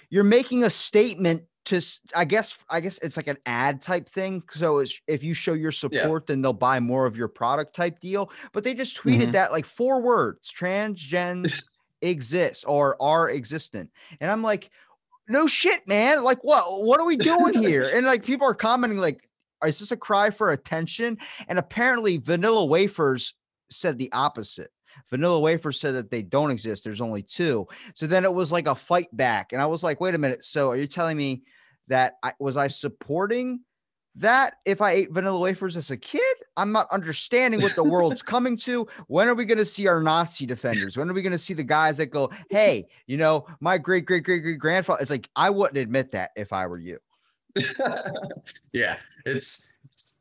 you're 0.09 0.23
making 0.23 0.63
a 0.63 0.69
statement 0.69 1.43
to, 1.65 1.81
I 2.15 2.25
guess, 2.25 2.57
I 2.69 2.79
guess 2.79 2.97
it's 2.99 3.17
like 3.17 3.27
an 3.27 3.37
ad 3.45 3.81
type 3.81 4.07
thing. 4.07 4.43
So 4.51 4.79
it's, 4.79 4.99
if 5.07 5.23
you 5.23 5.33
show 5.33 5.53
your 5.53 5.71
support, 5.71 6.27
then 6.27 6.41
they'll 6.41 6.53
buy 6.53 6.79
more 6.79 7.05
of 7.05 7.17
your 7.17 7.27
product 7.27 7.75
type 7.75 7.99
deal. 7.99 8.31
But 8.53 8.63
they 8.63 8.73
just 8.73 8.97
tweeted 8.97 9.29
Mhm. 9.29 9.31
that 9.33 9.51
like 9.51 9.65
four 9.65 10.01
words, 10.01 10.51
transgens 10.51 11.63
exist 12.01 12.65
or 12.67 13.01
are 13.01 13.29
existent. 13.29 13.89
And 14.19 14.31
I'm 14.31 14.41
like, 14.43 14.69
no 15.27 15.47
shit, 15.47 15.87
man. 15.87 16.23
Like, 16.23 16.43
what, 16.43 16.83
what 16.83 16.99
are 16.99 17.05
we 17.05 17.17
doing 17.17 17.53
here? 17.55 17.85
And 17.93 18.05
like, 18.05 18.23
people 18.23 18.47
are 18.47 18.53
commenting 18.53 18.99
like, 18.99 19.27
is 19.65 19.79
this 19.79 19.91
a 19.91 19.97
cry 19.97 20.29
for 20.29 20.51
attention? 20.51 21.17
And 21.47 21.57
apparently, 21.57 22.17
Vanilla 22.17 22.65
Wafers 22.65 23.33
said 23.71 23.97
the 23.97 24.11
opposite. 24.11 24.69
Vanilla 25.09 25.39
Wafer 25.39 25.71
said 25.71 25.95
that 25.95 26.11
they 26.11 26.21
don't 26.21 26.51
exist. 26.51 26.83
There's 26.83 27.01
only 27.01 27.21
two. 27.21 27.67
So 27.93 28.07
then 28.07 28.23
it 28.23 28.33
was 28.33 28.51
like 28.51 28.67
a 28.67 28.75
fight 28.75 29.15
back, 29.15 29.53
and 29.53 29.61
I 29.61 29.65
was 29.65 29.83
like, 29.83 29.99
wait 29.99 30.15
a 30.15 30.17
minute. 30.17 30.43
So 30.43 30.69
are 30.71 30.77
you 30.77 30.87
telling 30.87 31.17
me 31.17 31.43
that 31.87 32.13
I 32.23 32.33
was 32.39 32.57
I 32.57 32.67
supporting 32.67 33.61
that 34.17 34.55
if 34.65 34.79
I 34.81 34.91
ate 34.91 35.11
vanilla 35.11 35.39
wafers 35.39 35.75
as 35.77 35.91
a 35.91 35.97
kid? 35.97 36.35
I'm 36.57 36.71
not 36.71 36.87
understanding 36.91 37.61
what 37.61 37.75
the 37.75 37.83
world's 37.83 38.21
coming 38.23 38.55
to. 38.57 38.87
When 39.07 39.27
are 39.27 39.35
we 39.35 39.45
going 39.45 39.57
to 39.57 39.65
see 39.65 39.87
our 39.87 40.01
Nazi 40.01 40.45
defenders? 40.45 40.95
When 40.95 41.09
are 41.09 41.13
we 41.13 41.21
going 41.21 41.33
to 41.33 41.37
see 41.37 41.53
the 41.53 41.63
guys 41.65 41.97
that 41.97 42.07
go, 42.07 42.31
hey, 42.49 42.87
you 43.07 43.17
know, 43.17 43.45
my 43.59 43.77
great 43.77 44.05
great 44.05 44.23
great 44.23 44.41
great 44.41 44.59
grandfather? 44.59 45.01
It's 45.01 45.11
like 45.11 45.29
I 45.35 45.49
wouldn't 45.49 45.77
admit 45.77 46.11
that 46.11 46.31
if 46.35 46.53
I 46.53 46.65
were 46.67 46.79
you. 46.79 46.99
yeah, 48.73 48.97
it's. 49.25 49.65
it's- 49.83 50.14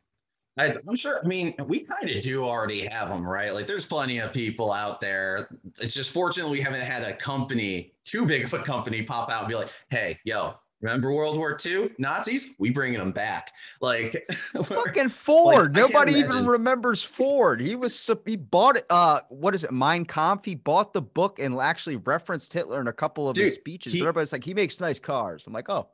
I, 0.57 0.75
I'm 0.89 0.95
sure. 0.97 1.21
I 1.23 1.27
mean, 1.27 1.55
we 1.67 1.81
kind 1.81 2.09
of 2.09 2.23
do 2.23 2.45
already 2.45 2.87
have 2.87 3.09
them, 3.09 3.27
right? 3.27 3.53
Like, 3.53 3.67
there's 3.67 3.85
plenty 3.87 4.19
of 4.19 4.33
people 4.33 4.73
out 4.73 5.01
there. 5.01 5.49
It's 5.81 5.95
just 5.95 6.11
fortunate 6.11 6.49
we 6.49 6.61
haven't 6.61 6.83
had 6.83 7.03
a 7.03 7.13
company, 7.17 7.93
too 8.05 8.25
big 8.25 8.45
of 8.45 8.55
a 8.55 8.61
company, 8.63 9.03
pop 9.03 9.31
out 9.33 9.41
and 9.41 9.49
be 9.49 9.57
like, 9.57 9.71
"Hey, 9.91 10.21
yo, 10.23 10.55
remember 10.81 11.13
World 11.13 11.37
War 11.39 11.59
II 11.67 11.91
Nazis? 11.99 12.51
We 12.61 12.71
bringing 12.71 13.01
them 13.01 13.11
back." 13.11 13.51
Like, 13.81 14.25
Fucking 14.33 15.09
Ford. 15.09 15.75
Can't 15.75 15.93
Nobody 15.93 16.13
even 16.13 16.47
remembers 16.47 17.03
Ford. 17.03 17.61
He 17.61 17.75
was 17.75 18.09
he 18.25 18.37
bought 18.37 18.77
it. 18.77 18.87
Uh, 18.91 19.21
what 19.31 19.57
is 19.57 19.65
it? 19.65 19.73
Mein 19.73 20.05
Kampf. 20.05 20.45
He 20.45 20.55
bought 20.55 20.93
the 20.93 21.03
book 21.03 21.41
and 21.41 21.59
actually 21.59 21.97
referenced 21.97 22.53
Hitler 22.53 22.81
in 22.81 22.87
a 22.87 22.93
couple 22.93 23.29
of 23.29 23.37
his 23.37 23.55
speeches. 23.55 23.93
he- 23.93 23.99
but 23.99 24.05
everybody's 24.07 24.33
like, 24.33 24.45
he 24.45 24.55
makes 24.55 24.79
nice 24.79 25.01
cars. 25.01 25.43
I'm 25.49 25.53
like, 25.53 25.69
oh, 25.69 25.89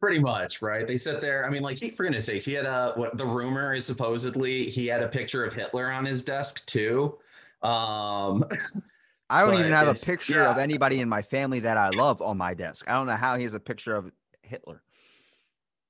Pretty 0.00 0.20
much, 0.20 0.62
right? 0.62 0.86
They 0.86 0.96
sit 0.96 1.20
there. 1.20 1.44
I 1.44 1.50
mean, 1.50 1.62
like, 1.62 1.76
he, 1.78 1.90
for 1.90 2.04
goodness 2.04 2.26
sakes, 2.26 2.44
he 2.44 2.52
had 2.52 2.66
a 2.66 2.92
what 2.94 3.16
the 3.16 3.26
rumor 3.26 3.74
is 3.74 3.84
supposedly 3.84 4.64
he 4.64 4.86
had 4.86 5.02
a 5.02 5.08
picture 5.08 5.44
of 5.44 5.52
Hitler 5.52 5.90
on 5.90 6.04
his 6.04 6.22
desk 6.22 6.64
too. 6.66 7.18
Um, 7.62 8.44
I 9.30 9.42
don't 9.42 9.54
even 9.54 9.72
have 9.72 9.88
a 9.88 9.94
picture 9.94 10.44
of 10.44 10.56
anybody 10.56 11.00
in 11.00 11.08
my 11.08 11.20
family 11.20 11.60
that 11.60 11.76
I 11.76 11.90
love 11.90 12.22
on 12.22 12.38
my 12.38 12.54
desk. 12.54 12.88
I 12.88 12.92
don't 12.92 13.06
know 13.06 13.16
how 13.16 13.36
he 13.36 13.42
has 13.42 13.54
a 13.54 13.60
picture 13.60 13.94
of 13.94 14.10
Hitler. 14.42 14.82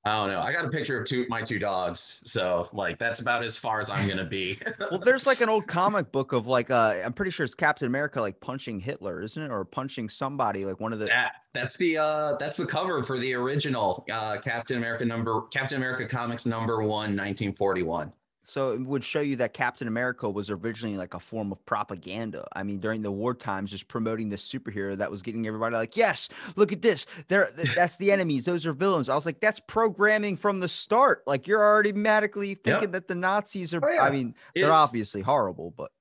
I 0.05 0.15
don't 0.15 0.29
know. 0.29 0.39
I 0.39 0.53
got 0.53 0.63
a 0.63 0.69
picture 0.69 0.97
of 0.97 1.05
two 1.05 1.25
my 1.27 1.41
two 1.41 1.59
dogs, 1.59 2.21
so 2.23 2.69
like 2.71 2.97
that's 2.97 3.19
about 3.19 3.43
as 3.43 3.57
far 3.57 3.81
as 3.81 3.89
I'm 3.89 4.07
gonna 4.07 4.25
be. 4.25 4.57
Well, 4.91 4.99
there's 4.99 5.27
like 5.27 5.41
an 5.41 5.49
old 5.49 5.67
comic 5.67 6.11
book 6.11 6.31
of 6.31 6.47
like, 6.47 6.71
uh, 6.71 6.95
I'm 7.05 7.11
pretty 7.11 7.31
sure 7.31 7.43
it's 7.43 7.53
Captain 7.53 7.85
America 7.85 8.21
like 8.21 8.39
punching 8.39 8.79
Hitler, 8.79 9.21
isn't 9.21 9.41
it, 9.41 9.51
or 9.51 9.65
punching 9.65 10.07
somebody 10.09 10.65
like 10.65 10.79
one 10.79 10.93
of 10.93 10.99
the. 10.99 11.05
that 11.05 11.33
that's 11.53 11.75
the 11.77 11.97
uh 11.97 12.37
that's 12.39 12.57
the 12.57 12.65
cover 12.65 13.03
for 13.03 13.19
the 13.19 13.33
original 13.33 14.05
uh 14.11 14.37
Captain 14.39 14.77
America 14.77 15.03
number 15.03 15.41
Captain 15.51 15.77
America 15.77 16.07
comics 16.07 16.45
number 16.45 16.77
one 16.81 17.15
1941. 17.15 18.11
So 18.49 18.71
it 18.71 18.81
would 18.81 19.03
show 19.03 19.21
you 19.21 19.35
that 19.37 19.53
Captain 19.53 19.87
America 19.87 20.27
was 20.29 20.49
originally 20.49 20.97
like 20.97 21.13
a 21.13 21.19
form 21.19 21.51
of 21.51 21.63
propaganda. 21.65 22.47
I 22.53 22.63
mean, 22.63 22.79
during 22.79 23.01
the 23.01 23.11
war 23.11 23.33
times, 23.35 23.69
just 23.69 23.87
promoting 23.87 24.29
this 24.29 24.51
superhero 24.51 24.97
that 24.97 25.11
was 25.11 25.21
getting 25.21 25.45
everybody 25.45 25.75
like, 25.75 25.95
yes, 25.95 26.29
look 26.55 26.71
at 26.71 26.81
this. 26.81 27.05
They're 27.27 27.45
th- 27.55 27.73
that's 27.75 27.97
the 27.97 28.11
enemies. 28.11 28.45
Those 28.45 28.65
are 28.65 28.73
villains. 28.73 29.09
I 29.09 29.15
was 29.15 29.25
like, 29.25 29.39
that's 29.39 29.59
programming 29.59 30.35
from 30.35 30.59
the 30.59 30.67
start. 30.67 31.23
Like 31.27 31.47
you're 31.47 31.63
already 31.63 31.89
automatically 31.99 32.55
thinking 32.55 32.91
that 32.91 33.07
the 33.07 33.15
Nazis 33.15 33.73
are. 33.73 33.81
Oh, 33.83 33.93
yeah. 33.93 34.03
I 34.03 34.09
mean, 34.09 34.33
they're 34.55 34.65
It's- 34.65 34.75
obviously 34.75 35.21
horrible, 35.21 35.73
but 35.77 35.91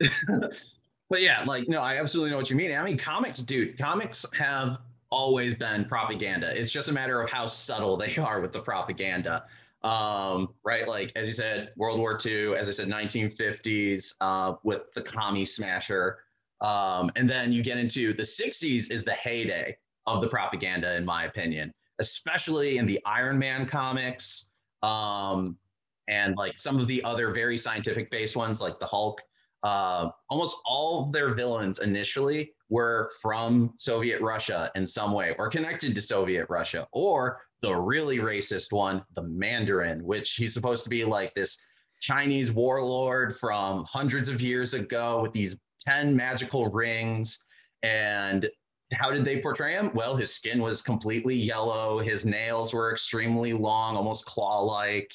But 1.10 1.20
yeah, 1.20 1.44
like 1.44 1.68
no, 1.68 1.80
I 1.80 1.98
absolutely 1.98 2.30
know 2.30 2.38
what 2.38 2.50
you 2.50 2.56
mean. 2.56 2.72
I 2.74 2.82
mean, 2.82 2.96
comics, 2.96 3.40
dude, 3.40 3.78
comics 3.78 4.24
have 4.36 4.78
always 5.10 5.54
been 5.54 5.84
propaganda. 5.84 6.58
It's 6.60 6.72
just 6.72 6.88
a 6.88 6.92
matter 6.92 7.20
of 7.20 7.30
how 7.30 7.46
subtle 7.46 7.96
they 7.96 8.16
are 8.28 8.40
with 8.40 8.52
the 8.52 8.60
propaganda. 8.60 9.44
Um, 9.84 10.54
right, 10.64 10.88
like 10.88 11.12
as 11.14 11.26
you 11.26 11.32
said, 11.32 11.72
World 11.76 11.98
War 11.98 12.18
II, 12.24 12.54
as 12.56 12.68
I 12.68 12.72
said, 12.72 12.88
1950s, 12.88 14.14
uh, 14.20 14.54
with 14.64 14.90
the 14.94 15.02
commie 15.02 15.44
smasher. 15.44 16.20
Um, 16.62 17.12
and 17.16 17.28
then 17.28 17.52
you 17.52 17.62
get 17.62 17.76
into 17.78 18.14
the 18.14 18.22
60s 18.22 18.90
is 18.90 19.04
the 19.04 19.12
heyday 19.12 19.76
of 20.06 20.22
the 20.22 20.28
propaganda, 20.28 20.96
in 20.96 21.04
my 21.04 21.24
opinion, 21.24 21.72
especially 21.98 22.78
in 22.78 22.86
the 22.86 22.98
Iron 23.04 23.38
Man 23.38 23.66
comics. 23.66 24.50
Um, 24.82 25.58
and 26.08 26.36
like 26.36 26.58
some 26.58 26.78
of 26.78 26.86
the 26.86 27.04
other 27.04 27.32
very 27.32 27.58
scientific 27.58 28.10
based 28.10 28.36
ones 28.36 28.60
like 28.60 28.78
the 28.78 28.86
Hulk 28.86 29.22
uh, 29.64 30.10
almost 30.28 30.58
all 30.66 31.02
of 31.02 31.10
their 31.10 31.34
villains 31.34 31.80
initially 31.80 32.52
were 32.68 33.10
from 33.20 33.72
Soviet 33.76 34.20
Russia 34.20 34.70
in 34.74 34.86
some 34.86 35.12
way 35.12 35.34
or 35.38 35.48
connected 35.48 35.94
to 35.94 36.02
Soviet 36.02 36.46
Russia, 36.50 36.86
or 36.92 37.40
the 37.60 37.74
really 37.74 38.18
racist 38.18 38.72
one, 38.72 39.02
the 39.14 39.22
Mandarin, 39.22 40.04
which 40.04 40.34
he's 40.34 40.52
supposed 40.54 40.84
to 40.84 40.90
be 40.90 41.04
like 41.04 41.34
this 41.34 41.58
Chinese 42.00 42.52
warlord 42.52 43.36
from 43.36 43.84
hundreds 43.88 44.28
of 44.28 44.40
years 44.40 44.74
ago 44.74 45.22
with 45.22 45.32
these 45.32 45.56
10 45.86 46.14
magical 46.14 46.68
rings. 46.70 47.44
And 47.82 48.48
how 48.92 49.10
did 49.10 49.24
they 49.24 49.40
portray 49.40 49.72
him? 49.72 49.90
Well, 49.94 50.16
his 50.16 50.34
skin 50.34 50.60
was 50.60 50.82
completely 50.82 51.34
yellow, 51.34 51.98
his 52.00 52.26
nails 52.26 52.74
were 52.74 52.92
extremely 52.92 53.52
long, 53.52 53.96
almost 53.96 54.26
claw 54.26 54.60
like 54.60 55.12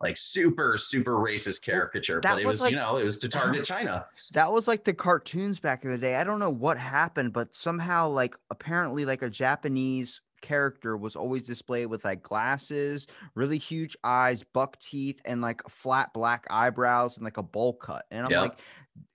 like 0.00 0.16
super 0.16 0.76
super 0.76 1.12
racist 1.12 1.62
caricature 1.62 2.20
that 2.20 2.34
but 2.34 2.42
it 2.42 2.44
was 2.44 2.54
was, 2.54 2.62
like- 2.62 2.70
you 2.72 2.76
know 2.76 2.96
it 2.96 3.04
was 3.04 3.18
to 3.18 3.28
target 3.28 3.64
china 3.64 4.04
that 4.32 4.52
was 4.52 4.66
like 4.66 4.82
the 4.82 4.92
cartoons 4.92 5.60
back 5.60 5.84
in 5.84 5.90
the 5.90 5.98
day. 5.98 6.16
I 6.16 6.24
don't 6.24 6.40
know 6.40 6.50
what 6.50 6.76
happened, 6.76 7.32
but 7.32 7.54
somehow, 7.54 8.08
like, 8.08 8.36
apparently, 8.50 9.04
like 9.04 9.22
a 9.22 9.30
Japanese 9.30 10.20
character 10.42 10.96
was 10.96 11.16
always 11.16 11.46
displayed 11.46 11.86
with 11.86 12.04
like 12.04 12.22
glasses, 12.22 13.06
really 13.34 13.58
huge 13.58 13.96
eyes, 14.04 14.42
buck 14.42 14.78
teeth, 14.80 15.20
and 15.24 15.40
like 15.40 15.62
flat 15.68 16.12
black 16.12 16.46
eyebrows 16.50 17.16
and 17.16 17.24
like 17.24 17.38
a 17.38 17.42
bowl 17.42 17.74
cut. 17.74 18.04
And 18.10 18.26
I'm 18.26 18.32
Yep. 18.32 18.40
like, 18.40 18.60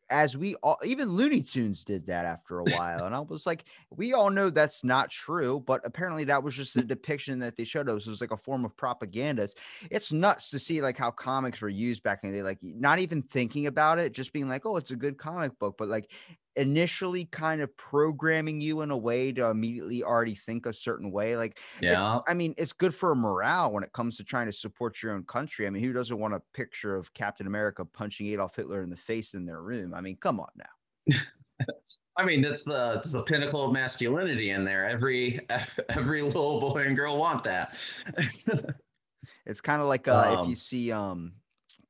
as 0.10 0.38
we 0.38 0.56
all, 0.63 0.78
even 0.86 1.10
Looney 1.10 1.44
Tunes 1.44 1.84
did 1.84 2.08
that 2.08 2.24
after 2.26 2.60
a 2.60 2.66
while. 2.66 3.06
And 3.06 3.13
I 3.13 3.20
was 3.20 3.46
like, 3.46 3.66
we 3.90 4.13
all 4.13 4.30
know 4.30 4.50
that's 4.50 4.84
not 4.86 5.10
true, 5.12 5.62
but 5.68 5.82
apparently 5.86 6.24
that 6.26 6.42
was 6.42 6.56
just 6.56 6.74
the 6.74 6.82
depiction 6.84 7.40
that 7.40 7.58
they 7.58 7.66
showed 7.66 7.90
us. 7.90 8.08
It 8.08 8.10
was 8.10 8.22
like 8.22 8.32
a 8.32 8.38
form 8.38 8.63
of 8.63 8.76
propaganda. 8.78 9.44
It's, 9.44 9.56
it's 9.92 10.13
nuts 10.13 10.50
to 10.52 10.60
see 10.60 10.82
like 10.82 10.98
how 10.98 11.12
comics 11.12 11.60
were 11.60 11.68
used 11.68 12.04
back 12.04 12.24
in 12.24 12.32
the 12.32 12.38
day, 12.38 12.44
like 12.44 12.60
not 12.62 13.00
even 13.00 13.22
thinking 13.22 13.68
about 13.68 14.00
it, 14.00 14.13
just 14.13 14.32
being 14.32 14.48
like, 14.48 14.66
oh, 14.66 14.78
it's 14.78 14.92
a 14.92 14.96
good 14.96 15.18
comic 15.18 15.60
book, 15.60 15.76
but 15.78 15.90
like 15.90 16.10
initially 16.58 17.26
kind 17.26 17.62
of 17.62 17.76
programming 17.78 18.60
you 18.60 18.82
in 18.82 18.91
a 18.91 18.98
way 18.98 19.32
to 19.32 19.46
immediately 19.46 20.04
already 20.04 20.36
think 20.36 20.65
a 20.65 20.74
certain 20.74 21.12
way. 21.12 21.38
Like, 21.38 21.60
it's, 21.82 22.06
yeah 22.06 22.20
I 22.28 22.34
mean, 22.34 22.54
it's 22.58 22.74
good 22.74 22.93
for 22.93 23.15
morale 23.15 23.72
when 23.72 23.84
it 23.84 23.93
comes 23.93 24.17
to 24.17 24.24
trying 24.24 24.48
to 24.48 24.52
support 24.52 25.02
your 25.02 25.13
own 25.13 25.24
country. 25.24 25.67
I 25.67 25.70
mean, 25.70 25.84
who 25.84 25.93
doesn't 25.93 26.20
want 26.20 26.34
a 26.34 26.41
picture 26.54 26.96
of 26.96 27.13
Captain 27.13 27.48
America 27.48 27.86
punching 27.86 28.28
Adolf 28.28 28.56
Hitler 28.56 28.82
in 28.84 28.89
the 28.89 28.98
face 28.98 29.34
in 29.34 29.46
their 29.46 29.62
room? 29.62 29.93
I 29.93 30.02
mean, 30.02 30.17
come 30.17 30.39
on 30.39 30.50
now. 30.58 31.15
i 32.17 32.24
mean 32.24 32.39
that's 32.39 32.63
the 32.63 32.93
that's 32.93 33.13
the 33.13 33.24
pinnacle 33.24 33.65
of 33.65 33.74
masculinity 33.74 34.52
in 34.52 34.63
there 34.63 34.88
every 34.88 35.39
every 35.89 36.22
little 36.22 36.60
boy 36.60 36.84
and 36.84 36.96
girl 36.96 37.17
want 37.17 37.43
that 37.43 37.76
It's 39.46 39.62
kind 39.62 39.82
of 39.82 39.88
like 39.88 40.08
uh, 40.08 40.30
if 40.34 40.39
Um, 40.39 40.50
you 40.50 40.56
see 40.56 40.91
um 40.91 41.34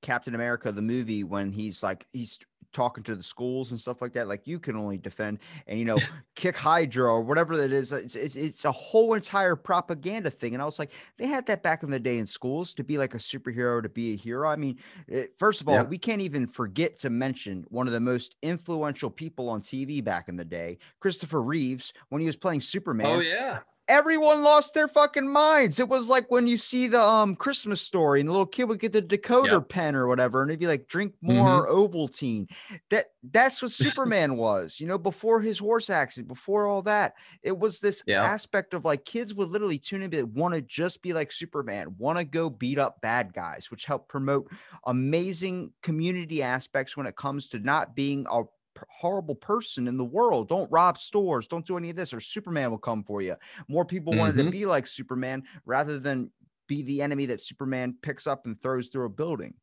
Captain 0.01 0.36
America 0.36 0.71
the 0.71 0.82
movie 0.82 1.23
when 1.23 1.51
he's 1.51 1.84
like 1.84 2.06
he's 2.12 2.39
talking 2.73 3.03
to 3.03 3.15
the 3.15 3.23
schools 3.23 3.71
and 3.71 3.80
stuff 3.80 4.01
like 4.01 4.13
that. 4.13 4.27
Like 4.27 4.45
you 4.45 4.60
can 4.60 4.75
only 4.75 4.97
defend 4.97 5.39
and 5.67 5.80
you 5.80 5.86
know 5.86 5.97
kick 6.36 6.58
Hydra 6.58 7.12
or 7.12 7.21
whatever 7.21 7.58
that 7.58 7.71
is. 7.71 7.91
It's, 7.91 8.15
it's 8.15 8.36
it's 8.36 8.65
a 8.65 8.71
whole 8.71 9.13
entire 9.13 9.56
propaganda 9.56 10.30
thing. 10.30 10.53
And 10.53 10.62
I 10.62 10.65
was 10.65 10.80
like, 10.80 10.91
they 11.17 11.27
had 11.27 11.45
that 11.47 11.63
back 11.63 11.84
in 11.84 11.89
the 11.89 11.99
day 11.99 12.17
in 12.17 12.25
schools 12.25 12.73
to 12.75 12.84
be 12.84 12.97
like 12.97 13.15
a 13.15 13.19
superhero, 13.19 13.82
to 13.82 13.89
be 13.89 14.13
a 14.13 14.15
hero. 14.15 14.49
I 14.49 14.56
mean, 14.56 14.77
it, 15.08 15.34
first 15.38 15.62
of 15.62 15.67
all, 15.67 15.75
Yeah. 15.75 15.84
we 15.84 15.97
can't 15.97 16.21
even 16.21 16.47
forget 16.47 16.97
to 16.99 17.10
mention 17.10 17.65
one 17.69 17.88
of 17.88 17.93
the 17.93 17.99
most 17.99 18.36
influential 18.41 19.10
people 19.10 19.49
on 19.49 19.62
TV 19.62 20.03
back 20.03 20.30
in 20.30 20.36
the 20.36 20.45
day, 20.45 20.77
Christopher 20.99 21.41
Reeves, 21.41 21.93
when 22.10 22.21
he 22.21 22.27
was 22.27 22.36
playing 22.36 22.60
oh, 22.60 22.62
Superman 22.62 23.08
oh 23.08 23.19
yeah 23.19 23.60
everyone 23.88 24.43
lost 24.43 24.73
their 24.73 24.88
fucking 24.88 25.28
minds. 25.28 25.80
It 25.80 25.88
was 25.88 26.10
like 26.10 26.30
when 26.30 26.47
you 26.47 26.58
see 26.58 26.88
the 26.88 27.02
um 27.02 27.36
Christmas 27.36 27.82
story 27.82 28.19
and 28.19 28.28
the 28.30 28.34
little 28.34 28.45
kid 28.45 28.65
would 28.65 28.80
get 28.80 28.93
the 28.93 29.02
decoder 29.02 29.67
pen 29.67 29.95
or 29.95 30.08
whatever, 30.08 30.41
and 30.41 30.52
it'd 30.52 30.60
be 30.60 30.67
like, 30.67 30.88
drink 30.88 31.13
Mm-hmm. 31.28 31.34
more 31.34 31.69
Ovaltine. 31.69 32.50
That 32.89 33.06
that's 33.32 33.62
what 33.62 33.71
Superman 33.73 34.38
was, 34.38 34.80
you 34.80 34.88
know, 34.88 34.97
before 34.97 35.41
his 35.41 35.60
horse 35.60 35.89
accident, 35.89 36.28
before 36.28 36.67
all 36.67 36.82
that. 36.84 37.15
It 37.43 37.58
was 37.58 37.80
this 37.80 38.04
Yeah. 38.06 38.21
aspect 38.23 38.73
of 38.73 38.86
like 38.86 39.06
kids 39.06 39.34
would 39.34 39.50
literally 39.50 39.80
tune 39.80 40.02
in 40.02 40.13
and 40.13 40.34
want 40.36 40.54
to 40.54 40.62
just 40.62 41.02
be 41.02 41.13
like 41.13 41.32
Superman, 41.32 41.95
want 41.97 42.17
to 42.17 42.26
go 42.26 42.50
beat 42.50 42.78
up 42.80 43.02
bad 43.02 43.34
guys, 43.34 43.69
which 43.71 43.86
help 43.86 44.08
promote 44.08 44.52
amazing 44.86 45.73
community 45.84 46.41
aspects 46.41 46.95
when 46.95 47.08
it 47.08 47.15
comes 47.15 47.50
to 47.50 47.60
not 47.60 47.95
being 47.95 48.26
a 48.32 48.43
horrible 48.89 49.35
person 49.35 49.87
in 49.87 49.97
the 49.97 50.05
world. 50.05 50.49
Don't 50.49 50.71
rob 50.71 50.97
stores, 50.97 51.47
don't 51.47 51.65
do 51.65 51.77
any 51.77 51.89
of 51.89 51.95
this, 51.95 52.13
or 52.13 52.19
Superman 52.19 52.71
will 52.71 52.77
come 52.77 53.03
for 53.03 53.21
you. 53.21 53.35
More 53.67 53.85
people 53.85 54.15
wanted 54.15 54.37
to 54.37 54.43
Mhm. 54.43 54.51
be 54.51 54.65
like 54.65 54.87
Superman 54.87 55.43
rather 55.65 55.99
than 55.99 56.31
be 56.67 56.83
the 56.83 57.01
enemy 57.01 57.25
that 57.27 57.41
Superman 57.41 57.97
picks 58.01 58.27
up 58.27 58.45
and 58.45 58.61
throws 58.61 58.89
through 58.89 59.05
a 59.05 59.09
building. 59.09 59.55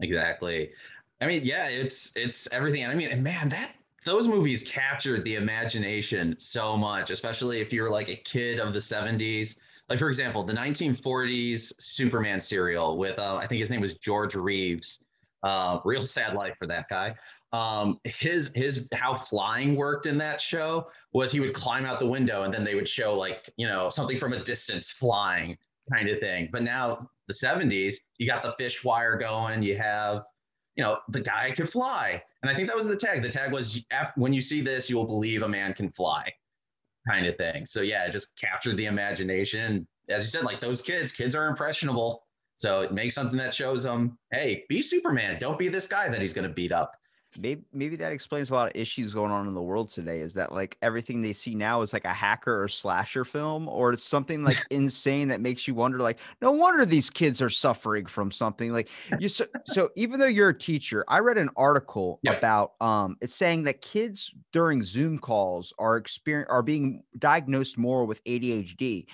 Exactly. 0.00 0.72
I 1.20 1.26
mean, 1.26 1.42
yeah, 1.44 1.68
it's 1.68 2.14
it's 2.16 2.48
everything. 2.52 2.86
I 2.86 2.94
mean, 2.94 3.08
and 3.08 3.22
man, 3.22 3.48
that 3.50 3.74
those 4.04 4.28
movies 4.28 4.62
captured 4.62 5.24
the 5.24 5.36
imagination 5.36 6.38
so 6.38 6.76
much, 6.76 7.10
especially 7.10 7.60
if 7.60 7.72
you're 7.72 7.90
like 7.90 8.08
a 8.08 8.16
kid 8.16 8.58
of 8.60 8.72
the 8.74 8.80
70s. 8.80 9.60
Like 9.88 9.98
for 9.98 10.08
example, 10.08 10.42
the 10.44 10.52
1940s 10.52 11.72
Superman 11.82 12.40
serial 12.40 12.98
with 12.98 13.18
uh, 13.18 13.36
I 13.36 13.46
think 13.46 13.60
his 13.60 13.70
name 13.70 13.80
was 13.80 13.94
George 13.94 14.34
Reeves. 14.34 15.04
Uh, 15.42 15.78
real 15.84 16.06
sad 16.06 16.34
life 16.34 16.56
for 16.58 16.66
that 16.66 16.88
guy. 16.88 17.14
Um, 17.54 18.00
his 18.04 18.50
his 18.54 18.88
how 18.92 19.16
flying 19.16 19.76
worked 19.76 20.06
in 20.06 20.18
that 20.18 20.40
show 20.40 20.88
was 21.12 21.30
he 21.30 21.40
would 21.40 21.54
climb 21.54 21.86
out 21.86 21.98
the 22.00 22.06
window 22.06 22.42
and 22.42 22.52
then 22.52 22.64
they 22.64 22.74
would 22.74 22.88
show 22.88 23.12
like 23.14 23.48
you 23.56 23.68
know 23.68 23.88
something 23.90 24.18
from 24.18 24.32
a 24.32 24.42
distance 24.42 24.90
flying 24.90 25.56
kind 25.92 26.08
of 26.08 26.18
thing. 26.18 26.48
But 26.52 26.62
now 26.62 26.98
the 27.28 27.34
70s, 27.34 27.96
you 28.18 28.26
got 28.26 28.42
the 28.42 28.52
fish 28.52 28.84
wire 28.84 29.16
going, 29.16 29.62
you 29.62 29.76
have, 29.76 30.24
you 30.76 30.84
know, 30.84 30.98
the 31.10 31.20
guy 31.20 31.50
could 31.52 31.68
fly. 31.68 32.22
And 32.42 32.50
I 32.50 32.54
think 32.54 32.68
that 32.68 32.76
was 32.76 32.86
the 32.86 32.96
tag. 32.96 33.22
The 33.22 33.28
tag 33.28 33.52
was 33.52 33.84
when 34.16 34.32
you 34.32 34.42
see 34.42 34.60
this, 34.60 34.90
you 34.90 34.96
will 34.96 35.06
believe 35.06 35.42
a 35.42 35.48
man 35.48 35.74
can 35.74 35.90
fly 35.90 36.32
kind 37.08 37.26
of 37.26 37.36
thing. 37.36 37.66
So 37.66 37.82
yeah, 37.82 38.06
it 38.06 38.12
just 38.12 38.38
captured 38.38 38.76
the 38.76 38.86
imagination. 38.86 39.86
As 40.08 40.24
you 40.24 40.28
said, 40.28 40.44
like 40.44 40.60
those 40.60 40.82
kids, 40.82 41.12
kids 41.12 41.34
are 41.34 41.48
impressionable. 41.48 42.24
So 42.56 42.80
it 42.82 42.92
makes 42.92 43.14
something 43.14 43.38
that 43.38 43.52
shows 43.52 43.82
them, 43.82 44.18
hey, 44.32 44.64
be 44.68 44.80
Superman. 44.80 45.38
Don't 45.40 45.58
be 45.58 45.68
this 45.68 45.86
guy 45.86 46.08
that 46.08 46.20
he's 46.20 46.32
going 46.32 46.46
to 46.46 46.54
beat 46.54 46.72
up. 46.72 46.92
Maybe 47.36 47.64
maybe 47.72 47.96
that 47.96 48.12
explains 48.12 48.50
a 48.50 48.54
lot 48.54 48.68
of 48.70 48.80
issues 48.80 49.12
going 49.12 49.32
on 49.32 49.48
in 49.48 49.54
the 49.54 49.62
world 49.62 49.90
today. 49.90 50.20
Is 50.20 50.34
that 50.34 50.52
like 50.52 50.78
everything 50.82 51.20
they 51.22 51.32
see 51.32 51.54
now 51.56 51.82
is 51.82 51.92
like 51.92 52.04
a 52.04 52.12
hacker 52.12 52.62
or 52.62 52.68
slasher 52.68 53.24
film, 53.24 53.68
or 53.68 53.92
it's 53.92 54.04
something 54.04 54.44
like 54.44 54.64
insane 54.70 55.28
that 55.28 55.40
makes 55.40 55.66
you 55.66 55.74
wonder, 55.74 55.98
like, 55.98 56.20
no 56.40 56.52
wonder 56.52 56.84
these 56.86 57.10
kids 57.10 57.42
are 57.42 57.50
suffering 57.50 58.06
from 58.06 58.30
something. 58.30 58.70
Like 58.72 58.88
you 59.18 59.28
so, 59.28 59.46
so 59.66 59.90
even 59.96 60.20
though 60.20 60.26
you're 60.26 60.50
a 60.50 60.58
teacher, 60.58 61.04
I 61.08 61.18
read 61.18 61.36
an 61.38 61.50
article 61.56 62.22
Yep. 62.22 62.38
about 62.38 62.74
um 62.80 63.16
it's 63.20 63.34
saying 63.34 63.64
that 63.64 63.80
kids 63.82 64.32
during 64.52 64.84
Zoom 64.84 65.18
calls 65.18 65.72
are 65.78 65.96
experience 65.96 66.48
are 66.50 66.62
being 66.62 67.02
diagnosed 67.18 67.76
more 67.76 68.04
with 68.04 68.20
ADHD. 68.26 69.08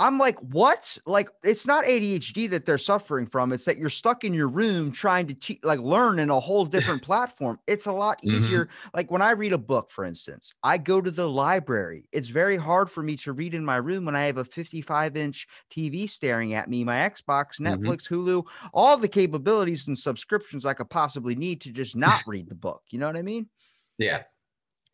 I'm 0.00 0.16
like, 0.18 0.38
what? 0.38 0.96
Like, 1.06 1.28
it's 1.44 1.66
not 1.66 1.84
ADHD 1.84 2.48
that 2.48 2.64
they're 2.64 2.78
suffering 2.78 3.26
from. 3.26 3.52
It's 3.52 3.66
that 3.66 3.76
you're 3.76 3.90
stuck 3.90 4.24
in 4.24 4.32
your 4.34 4.48
room 4.48 4.90
trying 4.92 5.26
to 5.28 5.34
te- 5.34 5.60
like 5.62 5.78
learn 5.80 6.18
in 6.18 6.30
a 6.30 6.40
whole 6.40 6.64
different 6.76 7.02
platform. 7.02 7.60
It's 7.68 7.84
a 7.86 7.92
lot 7.92 8.18
Mhm. 8.24 8.24
easier. 8.24 8.68
Like 8.94 9.10
when 9.10 9.20
I 9.22 9.32
read 9.32 9.52
a 9.52 9.58
book, 9.58 9.90
for 9.90 10.04
instance, 10.06 10.52
I 10.62 10.78
go 10.78 11.02
to 11.02 11.10
the 11.10 11.28
library. 11.30 12.08
It's 12.12 12.28
very 12.28 12.56
hard 12.56 12.90
for 12.90 13.02
me 13.02 13.14
to 13.18 13.34
read 13.34 13.54
in 13.54 13.64
my 13.64 13.76
room 13.76 14.06
when 14.06 14.16
I 14.16 14.24
have 14.24 14.38
a 14.38 14.44
55 14.44 15.16
inch 15.18 15.46
TV 15.70 16.06
staring 16.08 16.54
at 16.54 16.70
me, 16.70 16.82
my 16.82 16.96
Xbox, 17.08 17.60
Mhm. 17.64 17.94
Netflix, 17.94 18.08
Hulu, 18.08 18.44
all 18.72 18.96
the 18.96 19.06
capabilities 19.08 19.86
and 19.86 19.98
subscriptions 19.98 20.64
I 20.64 20.74
could 20.74 20.90
possibly 20.90 21.34
need 21.36 21.60
to 21.60 21.72
just 21.72 21.94
not 21.94 22.22
read 22.26 22.48
the 22.48 22.54
book. 22.54 22.82
You 22.90 22.98
know 23.00 23.06
what 23.06 23.16
I 23.18 23.22
mean? 23.22 23.50
Yeah. 23.98 24.24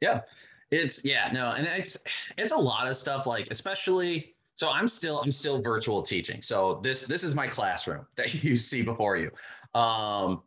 Yeah. 0.01 0.23
It's 0.71 1.05
yeah, 1.05 1.31
no, 1.33 1.51
and 1.53 1.67
it's 1.67 1.99
it's 2.39 2.53
a 2.53 2.57
lot 2.59 2.89
of 2.89 2.97
stuff 2.97 3.27
like 3.27 3.49
especially 3.51 4.36
so 4.57 4.71
I'm 4.71 4.89
still 4.89 5.21
I'm 5.23 5.31
still 5.31 5.63
virtual 5.63 6.03
teaching. 6.03 6.43
So 6.43 6.81
this 6.83 7.05
this 7.05 7.23
is 7.23 7.35
my 7.35 7.47
classroom 7.47 8.07
that 8.17 8.43
you 8.43 8.57
see 8.57 8.83
before 8.83 9.17
you. 9.17 9.31
Um 9.79 10.43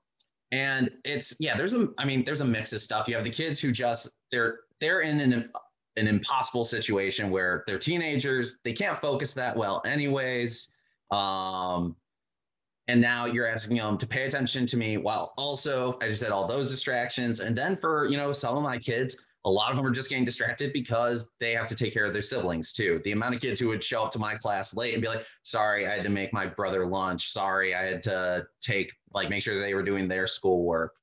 and 0.52 0.90
it's 1.06 1.36
yeah, 1.40 1.56
there's 1.56 1.76
a 1.76 1.90
I 1.98 2.06
mean 2.06 2.26
there's 2.26 2.42
a 2.42 2.46
mix 2.46 2.74
of 2.74 2.82
stuff. 2.82 3.08
You 3.08 3.16
have 3.16 3.24
the 3.24 3.30
kids 3.30 3.60
who 3.60 3.72
just 3.72 4.10
they're 4.32 4.62
they're 4.82 5.02
in 5.02 5.20
an 5.22 5.52
an 5.96 6.08
impossible 6.08 6.64
situation 6.64 7.30
where 7.30 7.64
they're 7.68 7.80
teenagers, 7.80 8.60
they 8.64 8.74
can't 8.74 8.98
focus 8.98 9.34
that 9.36 9.56
well 9.56 9.82
anyways. 9.86 10.74
Um 11.12 11.96
and 12.88 13.00
now 13.00 13.28
you're 13.28 13.46
asking 13.46 13.78
them 13.78 14.00
to 14.00 14.08
pay 14.08 14.26
attention 14.26 14.66
to 14.66 14.76
me 14.76 14.98
while 14.98 15.36
also 15.38 16.00
as 16.02 16.10
you 16.10 16.16
said 16.16 16.32
all 16.32 16.48
those 16.48 16.72
distractions 16.72 17.42
and 17.42 17.56
then 17.56 17.76
for 17.76 18.08
you 18.08 18.18
know 18.18 18.32
some 18.32 18.58
of 18.58 18.64
my 18.64 18.80
kids 18.80 19.18
a 19.46 19.50
lot 19.50 19.72
of 19.72 19.78
them 19.78 19.86
are 19.86 19.92
just 19.92 20.10
getting 20.10 20.26
distracted 20.26 20.74
because 20.74 21.32
they 21.40 21.54
have 21.54 21.68
to 21.68 21.76
take 21.76 21.94
care 21.94 22.06
of 22.06 22.14
their 22.14 22.22
siblings 22.22 22.74
too. 22.74 23.00
The 23.04 23.14
amount 23.14 23.36
of 23.36 23.42
kids 23.42 23.60
who 23.60 23.70
would 23.70 23.84
show 23.84 24.04
up 24.04 24.12
to 24.12 24.20
my 24.20 24.36
class 24.36 24.76
late 24.76 24.94
and 24.94 25.02
be 25.02 25.08
like 25.08 25.26
sorry 25.44 25.88
i 25.88 25.96
had 25.96 26.04
to 26.04 26.10
make 26.10 26.34
my 26.34 26.46
brother 26.46 26.86
lunch. 26.86 27.30
Sorry 27.30 27.74
i 27.74 27.84
had 27.84 28.04
to 28.04 28.46
take 28.62 28.94
like 29.14 29.30
make 29.30 29.42
sure 29.42 29.60
they 29.60 29.74
were 29.74 29.84
doing 29.84 30.08
their 30.08 30.28
schoolwork. 30.28 30.96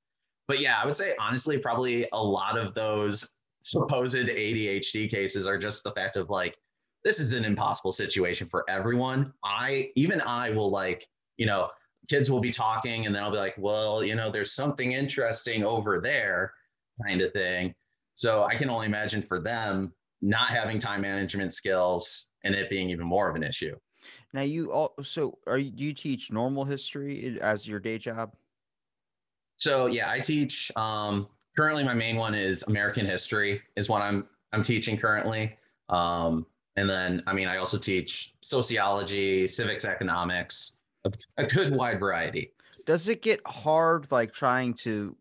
But 0.48 0.60
yeah 0.60 0.80
i 0.82 0.86
would 0.86 0.96
say 0.96 1.14
honestly 1.18 1.58
probably 1.58 2.08
a 2.12 2.22
lot 2.22 2.58
of 2.58 2.74
those 2.74 3.38
supposed 3.62 4.14
adhd 4.14 5.10
cases 5.10 5.46
are 5.46 5.58
just 5.58 5.82
the 5.82 5.90
fact 5.92 6.16
of 6.16 6.30
like 6.30 6.56
this 7.04 7.18
is 7.18 7.32
an 7.32 7.44
impossible 7.44 7.92
situation 7.92 8.46
for 8.46 8.68
everyone. 8.68 9.32
I 9.44 9.90
even 9.96 10.20
i 10.20 10.50
will 10.50 10.70
like 10.70 11.06
you 11.38 11.46
know 11.46 11.70
kids 12.08 12.30
will 12.30 12.40
be 12.40 12.50
talking 12.50 13.06
and 13.06 13.14
then 13.14 13.22
I'll 13.22 13.30
be 13.30 13.36
like, 13.36 13.56
well, 13.58 14.04
you 14.04 14.14
know, 14.14 14.30
there's 14.30 14.52
something 14.52 14.92
interesting 14.92 15.64
over 15.64 16.00
there 16.00 16.52
kind 17.04 17.20
of 17.20 17.32
thing. 17.32 17.74
So 18.16 18.44
I 18.44 18.56
can 18.56 18.70
only 18.70 18.86
imagine 18.86 19.20
for 19.20 19.38
them 19.38 19.92
not 20.22 20.48
having 20.48 20.78
time 20.78 21.02
management 21.02 21.52
skills 21.52 22.28
and 22.44 22.54
it 22.54 22.70
being 22.70 22.88
even 22.88 23.06
more 23.06 23.28
of 23.28 23.36
an 23.36 23.42
issue. 23.42 23.76
Now 24.32 24.40
you 24.40 24.72
also 24.72 25.38
are 25.46 25.58
you 25.58 25.70
do 25.70 25.84
you 25.84 25.92
teach 25.92 26.32
normal 26.32 26.64
history 26.64 27.38
as 27.40 27.68
your 27.68 27.78
day 27.78 27.98
job? 27.98 28.34
So 29.56 29.86
yeah, 29.86 30.10
I 30.10 30.20
teach 30.20 30.72
um 30.76 31.28
currently 31.56 31.84
my 31.84 31.94
main 31.94 32.16
one 32.16 32.34
is 32.34 32.62
American 32.64 33.04
history 33.04 33.62
is 33.76 33.88
what 33.88 34.00
I'm 34.00 34.28
I'm 34.52 34.62
teaching 34.62 34.96
currently. 34.96 35.56
Um 35.90 36.46
and 36.76 36.88
then 36.88 37.22
I 37.26 37.34
mean 37.34 37.48
I 37.48 37.58
also 37.58 37.76
teach 37.76 38.34
sociology, 38.40 39.46
civics 39.46 39.84
economics, 39.84 40.78
a, 41.04 41.12
a 41.36 41.44
good 41.44 41.76
wide 41.76 42.00
variety. 42.00 42.52
Does 42.86 43.08
it 43.08 43.20
get 43.20 43.40
hard 43.46 44.10
like 44.10 44.32
trying 44.32 44.72
to 44.74 45.16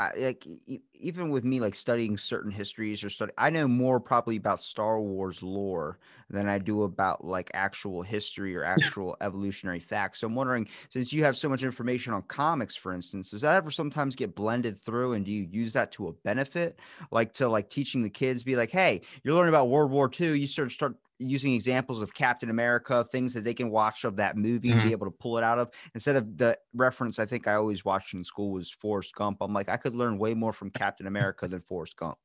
I, 0.00 0.12
like 0.16 0.44
e- 0.66 0.80
even 0.94 1.30
with 1.30 1.44
me 1.44 1.60
like 1.60 1.76
studying 1.76 2.18
certain 2.18 2.50
histories 2.50 3.04
or 3.04 3.10
study 3.10 3.32
I 3.38 3.50
know 3.50 3.68
more 3.68 4.00
probably 4.00 4.36
about 4.36 4.64
Star 4.64 5.00
Wars 5.00 5.40
lore 5.42 6.00
than 6.28 6.48
I 6.48 6.58
do 6.58 6.82
about 6.82 7.24
like 7.24 7.50
actual 7.54 8.02
history 8.02 8.56
or 8.56 8.64
actual 8.64 9.16
evolutionary 9.20 9.78
facts. 9.78 10.20
So 10.20 10.26
I'm 10.26 10.34
wondering 10.34 10.68
since 10.90 11.12
you 11.12 11.22
have 11.22 11.36
so 11.38 11.48
much 11.48 11.62
information 11.62 12.12
on 12.12 12.22
comics 12.22 12.74
for 12.74 12.92
instance, 12.92 13.30
does 13.30 13.42
that 13.42 13.54
ever 13.54 13.70
sometimes 13.70 14.16
get 14.16 14.34
blended 14.34 14.80
through 14.80 15.12
and 15.12 15.24
do 15.24 15.30
you 15.30 15.44
use 15.44 15.72
that 15.74 15.92
to 15.92 16.08
a 16.08 16.12
benefit 16.12 16.80
like 17.10 17.32
to 17.34 17.48
like 17.48 17.70
teaching 17.70 18.02
the 18.02 18.10
kids 18.10 18.44
be 18.44 18.56
like, 18.56 18.70
"Hey, 18.70 19.02
you're 19.22 19.34
learning 19.34 19.50
about 19.50 19.68
World 19.70 19.90
War 19.90 20.08
II, 20.08 20.34
you 20.34 20.46
start 20.46 20.72
start 20.72 20.96
using 21.18 21.54
examples 21.54 22.02
of 22.02 22.14
Captain 22.14 22.50
America, 22.50 23.04
things 23.12 23.34
that 23.34 23.44
they 23.44 23.54
can 23.54 23.70
watch 23.70 24.04
of 24.04 24.16
that 24.16 24.36
movie 24.36 24.72
and 24.72 24.80
Mhm. 24.80 24.82
be 24.82 24.92
able 24.92 25.06
to 25.06 25.12
pull 25.12 25.38
it 25.38 25.44
out 25.44 25.58
of 25.58 25.70
instead 25.94 26.16
of 26.16 26.36
the 26.36 26.58
reference 26.74 27.18
I 27.18 27.26
think 27.26 27.46
I 27.46 27.54
always 27.54 27.84
watched 27.84 28.14
in 28.14 28.24
school 28.24 28.52
was 28.52 28.70
Forrest 28.70 29.14
Gump. 29.14 29.38
I'm 29.40 29.52
like, 29.52 29.68
I 29.68 29.76
could 29.76 29.94
learn 29.94 30.18
way 30.18 30.34
more 30.34 30.52
from 30.52 30.70
Captain 30.70 31.06
America 31.06 31.46
than 31.48 31.62
Forrest 31.62 31.96
Gump. 31.96 32.18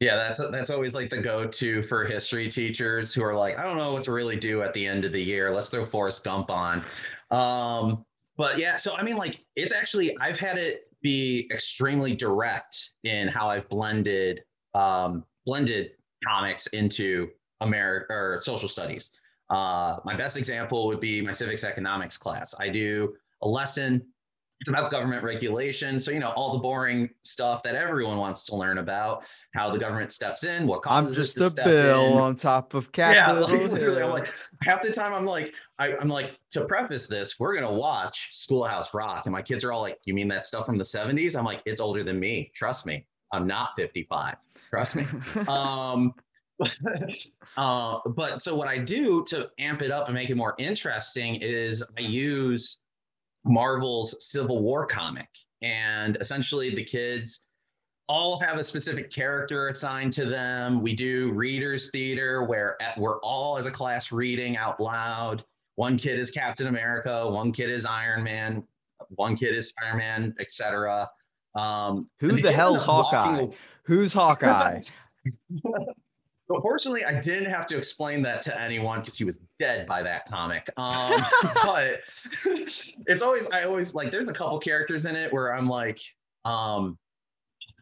Yeah, 0.00 0.14
that's 0.14 0.38
that's 0.52 0.70
always 0.70 0.94
like 0.94 1.10
the 1.10 1.20
go-to 1.20 1.82
for 1.82 2.04
history 2.04 2.48
teachers 2.48 3.12
who 3.12 3.24
are 3.24 3.34
like, 3.34 3.58
I 3.58 3.64
don't 3.64 3.76
know 3.76 3.92
what 3.92 4.04
to 4.04 4.12
really 4.12 4.36
do 4.38 4.62
at 4.62 4.72
the 4.72 4.86
end 4.86 5.04
of 5.04 5.12
the 5.12 5.20
year. 5.20 5.50
Let's 5.50 5.70
throw 5.70 5.84
Forrest 5.84 6.22
Gump 6.22 6.50
on. 6.50 6.84
Um, 7.32 8.04
but 8.36 8.58
yeah, 8.58 8.76
so 8.76 8.94
I 8.94 9.02
mean, 9.02 9.16
like, 9.16 9.44
it's 9.56 9.72
actually 9.72 10.16
I've 10.20 10.38
had 10.38 10.56
it 10.56 10.84
be 11.02 11.48
extremely 11.52 12.14
direct 12.14 12.92
in 13.02 13.26
how 13.26 13.48
I've 13.48 13.68
blended 13.68 14.44
um, 14.74 15.24
blended 15.44 15.92
comics 16.24 16.68
into 16.68 17.30
America 17.60 18.12
or 18.12 18.38
social 18.38 18.68
studies. 18.68 19.10
Uh, 19.50 19.96
my 20.04 20.16
best 20.16 20.36
example 20.36 20.86
would 20.86 21.00
be 21.00 21.22
my 21.22 21.32
civics 21.32 21.64
economics 21.64 22.16
class. 22.16 22.54
I 22.60 22.68
do 22.68 23.14
a 23.42 23.48
lesson 23.48 24.02
it's 24.60 24.68
about 24.68 24.90
government 24.90 25.22
regulation. 25.22 26.00
So, 26.00 26.10
you 26.10 26.18
know, 26.18 26.30
all 26.30 26.52
the 26.52 26.58
boring 26.58 27.10
stuff 27.22 27.62
that 27.62 27.76
everyone 27.76 28.16
wants 28.16 28.44
to 28.46 28.56
learn 28.56 28.78
about, 28.78 29.24
how 29.54 29.70
the 29.70 29.78
government 29.78 30.10
steps 30.10 30.42
in, 30.42 30.66
what 30.66 30.78
I'm 30.78 31.04
causes 31.04 31.16
just 31.16 31.36
it 31.36 31.40
to 31.40 31.46
a 31.46 31.50
step 31.50 31.64
bill 31.66 32.12
in. 32.12 32.18
on 32.18 32.36
top 32.36 32.74
of 32.74 32.90
capital. 32.90 33.34
Yeah, 33.34 33.40
like, 33.40 33.70
literally, 33.72 34.02
I'm 34.02 34.10
like, 34.10 34.34
half 34.62 34.82
the 34.82 34.90
time 34.90 35.14
I'm 35.14 35.26
like, 35.26 35.54
I, 35.78 35.94
I'm 36.00 36.08
like, 36.08 36.40
to 36.50 36.64
preface 36.64 37.06
this, 37.06 37.38
we're 37.38 37.54
gonna 37.54 37.72
watch 37.72 38.30
Schoolhouse 38.32 38.92
Rock, 38.94 39.26
and 39.26 39.32
my 39.32 39.42
kids 39.42 39.62
are 39.62 39.72
all 39.72 39.82
like, 39.82 39.98
"You 40.06 40.14
mean 40.14 40.26
that 40.28 40.44
stuff 40.44 40.66
from 40.66 40.76
the 40.76 40.84
'70s?" 40.84 41.38
I'm 41.38 41.44
like, 41.44 41.62
"It's 41.64 41.80
older 41.80 42.02
than 42.02 42.18
me. 42.18 42.50
Trust 42.54 42.84
me. 42.84 43.06
I'm 43.32 43.46
not 43.46 43.70
55. 43.76 44.36
Trust 44.70 44.96
me." 44.96 45.06
um, 45.46 46.14
uh, 47.56 47.98
but 48.06 48.42
so 48.42 48.54
what 48.54 48.68
I 48.68 48.78
do 48.78 49.24
to 49.28 49.50
amp 49.58 49.82
it 49.82 49.90
up 49.90 50.08
and 50.08 50.14
make 50.14 50.30
it 50.30 50.36
more 50.36 50.54
interesting 50.58 51.36
is 51.36 51.84
I 51.96 52.02
use 52.02 52.80
Marvel's 53.44 54.16
Civil 54.30 54.62
War 54.62 54.86
comic, 54.86 55.28
and 55.62 56.16
essentially 56.16 56.74
the 56.74 56.84
kids 56.84 57.46
all 58.08 58.40
have 58.40 58.58
a 58.58 58.64
specific 58.64 59.10
character 59.10 59.68
assigned 59.68 60.12
to 60.14 60.24
them. 60.24 60.80
We 60.82 60.94
do 60.94 61.32
readers 61.32 61.90
theater 61.90 62.42
where 62.42 62.76
we're 62.96 63.20
all 63.20 63.58
as 63.58 63.66
a 63.66 63.70
class 63.70 64.10
reading 64.10 64.56
out 64.56 64.80
loud. 64.80 65.44
One 65.76 65.96
kid 65.96 66.18
is 66.18 66.30
Captain 66.30 66.66
America, 66.66 67.30
one 67.30 67.52
kid 67.52 67.70
is 67.70 67.86
Iron 67.86 68.24
Man, 68.24 68.64
one 69.10 69.36
kid 69.36 69.54
is 69.54 69.68
Spider-Man, 69.68 70.34
etc. 70.40 71.08
Um, 71.54 72.08
Who 72.20 72.40
the 72.40 72.52
hell's 72.52 72.82
up 72.82 72.88
walking 72.88 73.18
Hawkeye? 73.18 73.56
Who's 73.84 74.12
Hawkeye? 74.12 74.80
But 76.48 76.62
fortunately, 76.62 77.04
I 77.04 77.20
didn't 77.20 77.50
have 77.50 77.66
to 77.66 77.76
explain 77.76 78.22
that 78.22 78.40
to 78.42 78.60
anyone 78.60 79.00
because 79.00 79.18
he 79.18 79.24
was 79.24 79.40
dead 79.58 79.86
by 79.86 80.02
that 80.02 80.26
comic. 80.28 80.68
Um, 80.78 81.22
but 81.64 82.00
it's 82.44 83.22
always, 83.22 83.50
I 83.50 83.64
always 83.64 83.94
like, 83.94 84.10
there's 84.10 84.30
a 84.30 84.32
couple 84.32 84.58
characters 84.58 85.04
in 85.04 85.14
it 85.14 85.30
where 85.32 85.54
I'm 85.54 85.68
like, 85.68 86.00
um, 86.46 86.98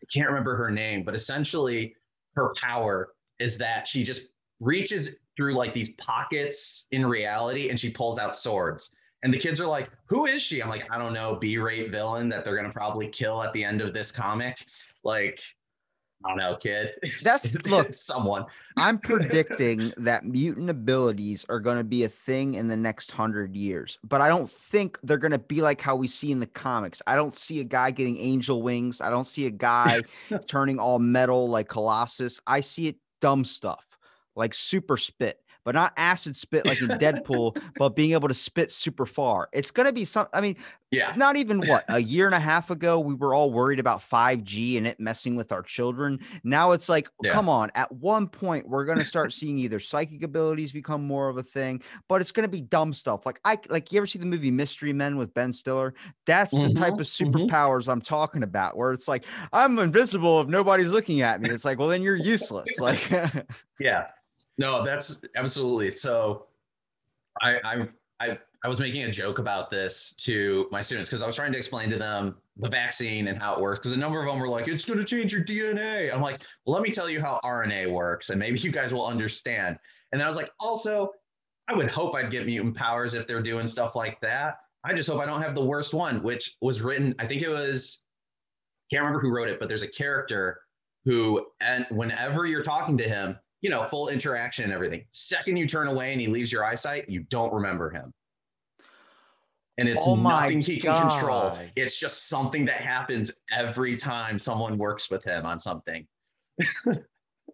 I 0.02 0.06
can't 0.12 0.28
remember 0.28 0.56
her 0.56 0.70
name, 0.70 1.04
but 1.04 1.14
essentially 1.14 1.94
her 2.34 2.52
power 2.60 3.10
is 3.38 3.56
that 3.58 3.86
she 3.86 4.02
just 4.02 4.22
reaches 4.58 5.16
through 5.36 5.54
like 5.54 5.72
these 5.72 5.90
pockets 5.90 6.86
in 6.90 7.06
reality 7.06 7.68
and 7.68 7.78
she 7.78 7.90
pulls 7.90 8.18
out 8.18 8.34
swords. 8.34 8.96
And 9.22 9.32
the 9.32 9.38
kids 9.38 9.60
are 9.60 9.66
like, 9.66 9.90
who 10.06 10.26
is 10.26 10.42
she? 10.42 10.62
I'm 10.62 10.68
like, 10.68 10.86
I 10.90 10.98
don't 10.98 11.12
know, 11.12 11.36
B 11.36 11.58
rate 11.58 11.90
villain 11.90 12.28
that 12.30 12.44
they're 12.44 12.56
going 12.56 12.68
to 12.68 12.72
probably 12.72 13.08
kill 13.08 13.42
at 13.42 13.52
the 13.52 13.64
end 13.64 13.80
of 13.80 13.92
this 13.94 14.10
comic. 14.10 14.64
Like, 15.04 15.40
I 16.24 16.28
don't 16.28 16.38
know, 16.38 16.56
kid. 16.56 16.94
That's- 17.22 17.54
look, 17.66 17.92
someone. 17.94 18.46
I'm 18.76 18.98
predicting 19.00 19.92
that 19.98 20.24
mutant 20.24 20.70
abilities 20.70 21.44
are 21.48 21.60
going 21.60 21.76
to 21.76 21.84
be 21.84 22.04
a 22.04 22.08
thing 22.08 22.54
in 22.54 22.66
the 22.66 22.76
next 22.76 23.10
hundred 23.10 23.54
years, 23.56 23.98
but 24.02 24.20
I 24.20 24.28
don't 24.28 24.50
think 24.50 24.98
they're 25.02 25.18
going 25.18 25.32
to 25.32 25.38
be 25.38 25.60
like 25.60 25.80
how 25.80 25.96
we 25.96 26.08
see 26.08 26.32
in 26.32 26.40
the 26.40 26.46
comics. 26.46 27.00
I 27.06 27.14
don't 27.14 27.36
see 27.38 27.60
a 27.60 27.64
guy 27.64 27.90
getting 27.90 28.18
angel 28.18 28.62
wings. 28.62 29.00
I 29.00 29.10
don't 29.10 29.26
see 29.26 29.46
a 29.46 29.50
guy 29.50 30.02
turning 30.46 30.78
all 30.78 30.98
metal 30.98 31.48
like 31.48 31.68
Colossus. 31.68 32.40
I 32.46 32.60
see 32.60 32.88
it 32.88 32.96
dumb 33.20 33.44
stuff 33.44 33.86
like 34.36 34.54
super 34.54 34.96
spit, 34.96 35.40
but 35.66 35.74
not 35.74 35.92
acid 35.96 36.36
spit 36.36 36.64
like 36.64 36.80
in 36.80 36.96
Deadpool, 36.96 37.58
but 37.76 37.90
being 37.96 38.12
able 38.12 38.28
to 38.28 38.34
spit 38.34 38.70
super 38.72 39.04
far. 39.04 39.48
It's 39.52 39.72
going 39.72 39.86
to 39.86 39.92
be 39.92 40.04
some, 40.06 40.28
I 40.32 40.40
mean, 40.40 40.56
Yeah. 40.92 41.12
not 41.16 41.34
even 41.36 41.64
what 41.66 41.84
a 41.88 41.98
year 41.98 42.26
and 42.26 42.34
a 42.36 42.40
half 42.40 42.70
ago 42.70 43.00
we 43.00 43.14
were 43.14 43.34
all 43.34 43.50
worried 43.50 43.80
about 43.80 44.00
5g 44.00 44.78
and 44.78 44.86
it 44.86 45.00
messing 45.00 45.34
with 45.34 45.50
our 45.50 45.62
children 45.62 46.20
now 46.44 46.70
it's 46.72 46.88
like 46.88 47.08
Yeah. 47.20 47.32
come 47.32 47.48
on 47.48 47.72
at 47.74 47.90
one 47.90 48.28
point 48.28 48.68
we're 48.68 48.84
going 48.84 48.98
to 48.98 49.04
start 49.04 49.32
seeing 49.32 49.58
either 49.58 49.80
psychic 49.80 50.22
abilities 50.22 50.70
become 50.72 51.04
more 51.04 51.28
of 51.28 51.36
a 51.38 51.42
thing 51.42 51.82
but 52.08 52.20
it's 52.20 52.30
going 52.30 52.44
to 52.44 52.48
be 52.48 52.60
dumb 52.60 52.92
stuff 52.92 53.26
like 53.26 53.40
i 53.44 53.58
like 53.68 53.90
you 53.90 53.98
ever 53.98 54.06
see 54.06 54.18
the 54.20 54.26
movie 54.26 54.50
mystery 54.50 54.92
men 54.92 55.16
with 55.16 55.34
ben 55.34 55.52
stiller 55.52 55.92
that's 56.24 56.58
the 56.60 56.70
type 56.70 56.94
Mhm, 56.94 57.00
of 57.00 57.06
mhm. 57.06 57.46
superpowers 57.48 57.88
i'm 57.90 58.00
talking 58.00 58.42
about 58.44 58.76
where 58.76 58.92
it's 58.92 59.08
like 59.08 59.24
i'm 59.52 59.78
invisible 59.80 60.40
if 60.40 60.46
nobody's 60.48 60.92
looking 60.92 61.20
at 61.22 61.40
me 61.40 61.50
it's 61.50 61.64
like 61.64 61.78
well 61.78 61.88
then 61.88 62.02
you're 62.02 62.14
useless 62.16 62.78
like 62.80 63.10
Yeah. 63.78 64.06
No, 64.58 64.84
that's 64.84 65.22
absolutely. 65.34 65.90
So 65.90 66.46
I 67.42 67.58
I 67.64 67.88
I 68.20 68.38
I 68.64 68.68
was 68.68 68.80
making 68.80 69.04
a 69.04 69.12
joke 69.12 69.38
about 69.38 69.70
this 69.70 70.12
to 70.14 70.66
my 70.72 70.80
students 70.80 71.08
because 71.08 71.22
I 71.22 71.26
was 71.26 71.36
trying 71.36 71.52
to 71.52 71.58
explain 71.58 71.90
to 71.90 71.98
them 71.98 72.36
the 72.56 72.68
vaccine 72.68 73.28
and 73.28 73.40
how 73.40 73.54
it 73.54 73.60
works 73.60 73.78
because 73.78 73.92
a 73.92 73.96
number 73.96 74.18
of 74.20 74.26
them 74.26 74.40
were 74.40 74.48
like, 74.48 74.66
it's 74.66 74.84
going 74.84 74.98
to 74.98 75.04
change 75.04 75.32
your 75.32 75.44
DNA. 75.44 76.12
I'm 76.12 76.22
like, 76.22 76.40
well, 76.64 76.74
let 76.74 76.82
me 76.82 76.90
tell 76.90 77.08
you 77.08 77.20
how 77.20 77.38
RNA 77.44 77.92
works 77.92 78.30
and 78.30 78.38
maybe 78.38 78.58
you 78.58 78.72
guys 78.72 78.92
will 78.92 79.06
understand. 79.06 79.78
And 80.10 80.18
then 80.18 80.26
I 80.26 80.28
was 80.28 80.36
like, 80.36 80.50
also, 80.58 81.10
I 81.68 81.74
would 81.74 81.90
hope 81.90 82.14
I'd 82.14 82.30
get 82.30 82.46
mutant 82.46 82.74
powers 82.76 83.14
if 83.14 83.26
they're 83.26 83.42
doing 83.42 83.66
stuff 83.66 83.94
like 83.94 84.20
that. 84.20 84.56
I 84.84 84.94
just 84.94 85.08
hope 85.08 85.20
I 85.20 85.26
don't 85.26 85.42
have 85.42 85.54
the 85.54 85.64
worst 85.64 85.94
one, 85.94 86.22
which 86.22 86.56
was 86.60 86.82
written, 86.82 87.14
I 87.18 87.26
think 87.26 87.42
it 87.42 87.48
was, 87.48 88.04
can't 88.90 89.02
remember 89.02 89.20
who 89.20 89.30
wrote 89.30 89.48
it, 89.48 89.58
but 89.58 89.68
there's 89.68 89.82
a 89.82 89.88
character 89.88 90.60
who, 91.04 91.46
and 91.60 91.86
whenever 91.90 92.46
you're 92.46 92.62
talking 92.62 92.96
to 92.98 93.08
him, 93.08 93.38
you 93.60 93.70
know, 93.70 93.84
full 93.84 94.08
interaction 94.08 94.64
and 94.64 94.72
everything. 94.72 95.04
Second 95.12 95.56
you 95.56 95.66
turn 95.66 95.88
away 95.88 96.12
and 96.12 96.20
he 96.20 96.26
leaves 96.26 96.52
your 96.52 96.64
eyesight, 96.64 97.08
you 97.08 97.20
don't 97.30 97.52
remember 97.52 97.90
him. 97.90 98.12
And 99.78 99.88
it's 99.88 100.06
Oh 100.06 100.14
nothing 100.14 100.60
he 100.60 100.78
can 100.78 101.10
control. 101.10 101.58
It's 101.76 101.98
just 101.98 102.28
something 102.28 102.64
that 102.64 102.80
happens 102.80 103.32
every 103.50 103.96
time 103.96 104.38
someone 104.38 104.78
works 104.78 105.10
with 105.10 105.22
him 105.22 105.44
on 105.44 105.58
something. 105.60 106.06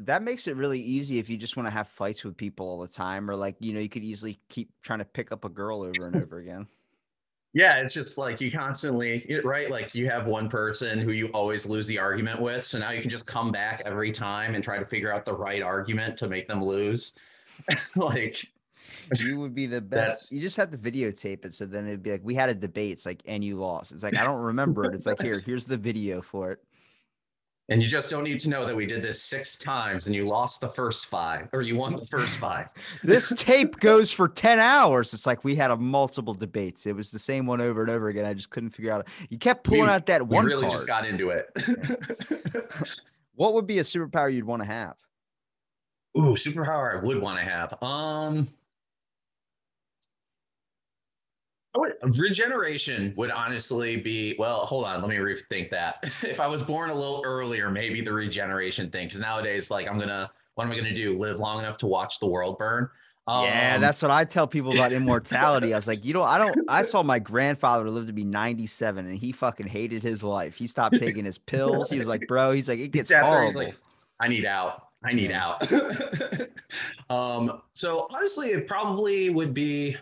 that 0.01 0.23
makes 0.23 0.47
it 0.47 0.57
really 0.57 0.81
easy 0.81 1.19
if 1.19 1.29
you 1.29 1.37
just 1.37 1.57
want 1.57 1.67
to 1.67 1.71
have 1.71 1.89
fights 1.89 2.25
with 2.25 2.37
people 2.37 2.67
all 2.67 2.81
the 2.81 2.89
time 2.89 3.31
or 3.31 3.37
like 3.37 3.57
you 3.61 3.73
know 3.73 3.81
you 3.81 3.89
could 3.89 4.05
easily 4.05 4.39
keep 4.49 4.71
trying 4.83 4.99
to 4.99 5.05
pick 5.05 5.33
up 5.33 5.45
a 5.45 5.49
girl 5.49 5.83
over 5.83 6.07
and 6.07 6.17
over 6.23 6.39
again 6.39 6.67
Yeah, 7.55 7.77
it's 7.77 7.93
just 7.93 8.17
like 8.17 8.41
you 8.41 8.51
constantly, 8.51 9.41
right? 9.45 9.71
Like 9.71 9.95
you 9.95 10.09
have 10.09 10.27
one 10.27 10.49
person 10.49 10.99
who 10.99 11.13
you 11.13 11.27
always 11.29 11.67
lose 11.67 11.87
the 11.87 11.99
argument 11.99 12.41
with. 12.41 12.65
So 12.65 12.79
now 12.79 12.93
you 12.93 13.03
can 13.03 13.11
just 13.11 13.27
come 13.27 13.53
back 13.53 13.83
every 13.85 14.11
time 14.11 14.55
and 14.55 14.65
try 14.65 14.79
to 14.79 14.85
figure 14.85 15.13
out 15.13 15.27
the 15.27 15.37
right 15.37 15.63
argument 15.63 16.17
to 16.19 16.29
make 16.29 16.49
them 16.49 16.65
lose. 16.65 17.15
like, 17.97 18.47
you 19.19 19.39
would 19.39 19.55
be 19.55 19.67
the 19.67 19.83
best. 19.83 20.33
You 20.33 20.41
just 20.41 20.57
have 20.57 20.71
to 20.71 20.79
videotape 20.79 21.45
it, 21.45 21.53
so 21.53 21.67
then 21.67 21.87
it'd 21.87 22.03
be 22.03 22.13
like 22.13 22.25
we 22.25 22.35
had 22.35 22.49
a 22.49 22.55
debate. 22.55 22.93
It's 22.93 23.07
like, 23.07 23.23
and 23.27 23.45
you 23.45 23.57
lost. 23.57 23.93
It's 23.93 24.03
like 24.03 24.17
I 24.17 24.25
don't 24.25 24.41
remember 24.41 24.87
it. 24.87 24.95
It's 24.95 25.07
like 25.07 25.21
here, 25.21 25.41
here's 25.47 25.67
the 25.67 25.77
video 25.77 26.23
for 26.23 26.53
it. 26.53 26.65
And 27.69 27.83
you 27.83 27.89
just 27.89 28.11
don't 28.11 28.25
need 28.25 28.39
to 28.41 28.49
know 28.49 28.65
that 28.67 28.75
we 28.75 28.87
did 28.87 29.03
this 29.03 29.23
six 29.23 29.57
times 29.57 30.07
and 30.07 30.15
you 30.17 30.25
lost 30.25 30.61
the 30.61 30.69
first 30.69 31.07
five 31.07 31.49
or 31.53 31.63
you 31.63 31.77
won 31.77 31.95
the 31.95 32.07
first 32.07 32.39
five. 32.39 32.69
This 33.05 33.33
tape 33.37 33.79
goes 33.81 34.11
for 34.13 34.29
ten 34.29 34.59
hours. 34.59 35.15
It's 35.15 35.27
like 35.27 35.45
we 35.45 35.55
had 35.55 35.71
a 35.71 35.77
multiple 35.77 36.35
debates. 36.35 36.87
It 36.87 36.95
was 36.95 37.11
the 37.11 37.19
same 37.19 37.47
one 37.47 37.61
over 37.61 37.81
and 37.83 37.91
over 37.91 38.09
again. 38.09 38.25
I 38.25 38.35
just 38.35 38.51
couldn't 38.51 38.71
figure 38.71 38.93
out. 38.93 39.07
You 39.31 39.39
kept 39.39 39.65
pulling 39.65 39.83
We- 39.85 39.89
out 39.89 40.07
that 40.07 40.27
one. 40.27 40.45
We 40.45 40.51
really 40.51 40.63
card. 40.63 40.73
just 40.73 40.87
got 40.87 41.07
into 41.07 41.31
it. 41.31 41.49
what 43.35 43.55
would 43.55 43.67
be 43.67 43.79
a 43.79 43.83
superpower 43.83 44.33
you'd 44.33 44.45
want 44.45 44.63
to 44.63 44.67
have? 44.67 44.95
Ooh, 46.17 46.35
superpower 46.35 47.01
I 47.01 47.03
would 47.05 47.21
want 47.21 47.39
to 47.39 47.45
have. 47.45 47.73
Um, 47.83 48.49
I 51.61 51.62
would, 51.79 51.95
regeneration 52.19 53.15
would 53.17 53.31
honestly 53.31 53.97
be 53.97 54.37
well. 54.39 54.67
Hold 54.67 54.85
on, 54.85 55.01
let 55.01 55.09
me 55.09 55.17
rethink 55.17 55.71
that. 55.71 55.99
if 56.25 56.41
I 56.41 56.47
was 56.47 56.63
born 56.63 56.91
a 56.91 56.95
little 56.95 57.23
earlier, 57.25 57.71
maybe 57.71 58.03
the 58.03 58.13
regeneration 58.13 58.91
thing. 58.91 59.07
Because 59.07 59.21
nowadays, 59.21 59.71
like, 59.71 59.89
I'm 59.89 59.99
gonna, 59.99 60.31
what 60.55 60.65
am 60.65 60.73
I 60.73 60.77
gonna 60.77 60.95
do? 60.95 61.13
Live 61.19 61.39
long 61.39 61.61
enough 61.61 61.79
to 61.79 61.87
watch 61.87 62.19
the 62.19 62.27
world 62.27 62.59
burn? 62.59 62.89
yeah, 63.31 63.79
Um, 63.79 63.79
that's 63.79 64.03
what 64.03 64.11
I 64.11 64.25
tell 64.25 64.47
people 64.47 64.73
about 64.73 64.93
immortality. 64.93 65.73
I 65.73 65.79
was 65.79 65.89
like, 65.89 66.05
you 66.05 66.13
know, 66.13 66.23
I 66.23 66.37
don't. 66.39 66.61
I 66.69 66.83
saw 66.83 67.03
my 67.03 67.19
grandfather 67.19 67.89
live 67.89 68.07
to 68.07 68.13
be 68.13 68.25
97, 68.25 69.07
and 69.07 69.17
he 69.19 69.33
fucking 69.33 69.67
hated 69.69 70.03
his 70.03 70.23
life. 70.23 70.55
He 70.55 70.67
stopped 70.67 70.99
taking 70.99 71.25
his 71.25 71.39
pills. 71.39 71.89
He 71.89 71.99
was 71.99 72.09
like, 72.09 72.27
bro, 72.27 72.53
he's 72.53 72.69
like, 72.69 72.79
it 72.79 72.89
gets 72.89 73.09
sat 73.09 73.25
horrible. 73.25 73.45
he's 73.45 73.57
like, 73.57 73.77
I 74.21 74.29
need 74.29 74.45
out. 74.45 74.89
I 75.05 75.13
need 75.15 75.31
Yeah. 75.31 75.41
out. 75.41 75.73
um, 77.11 77.63
so 77.75 78.07
honestly, 78.11 78.49
it 78.51 78.67
probably 78.67 79.31
would 79.31 79.55
be 79.55 79.97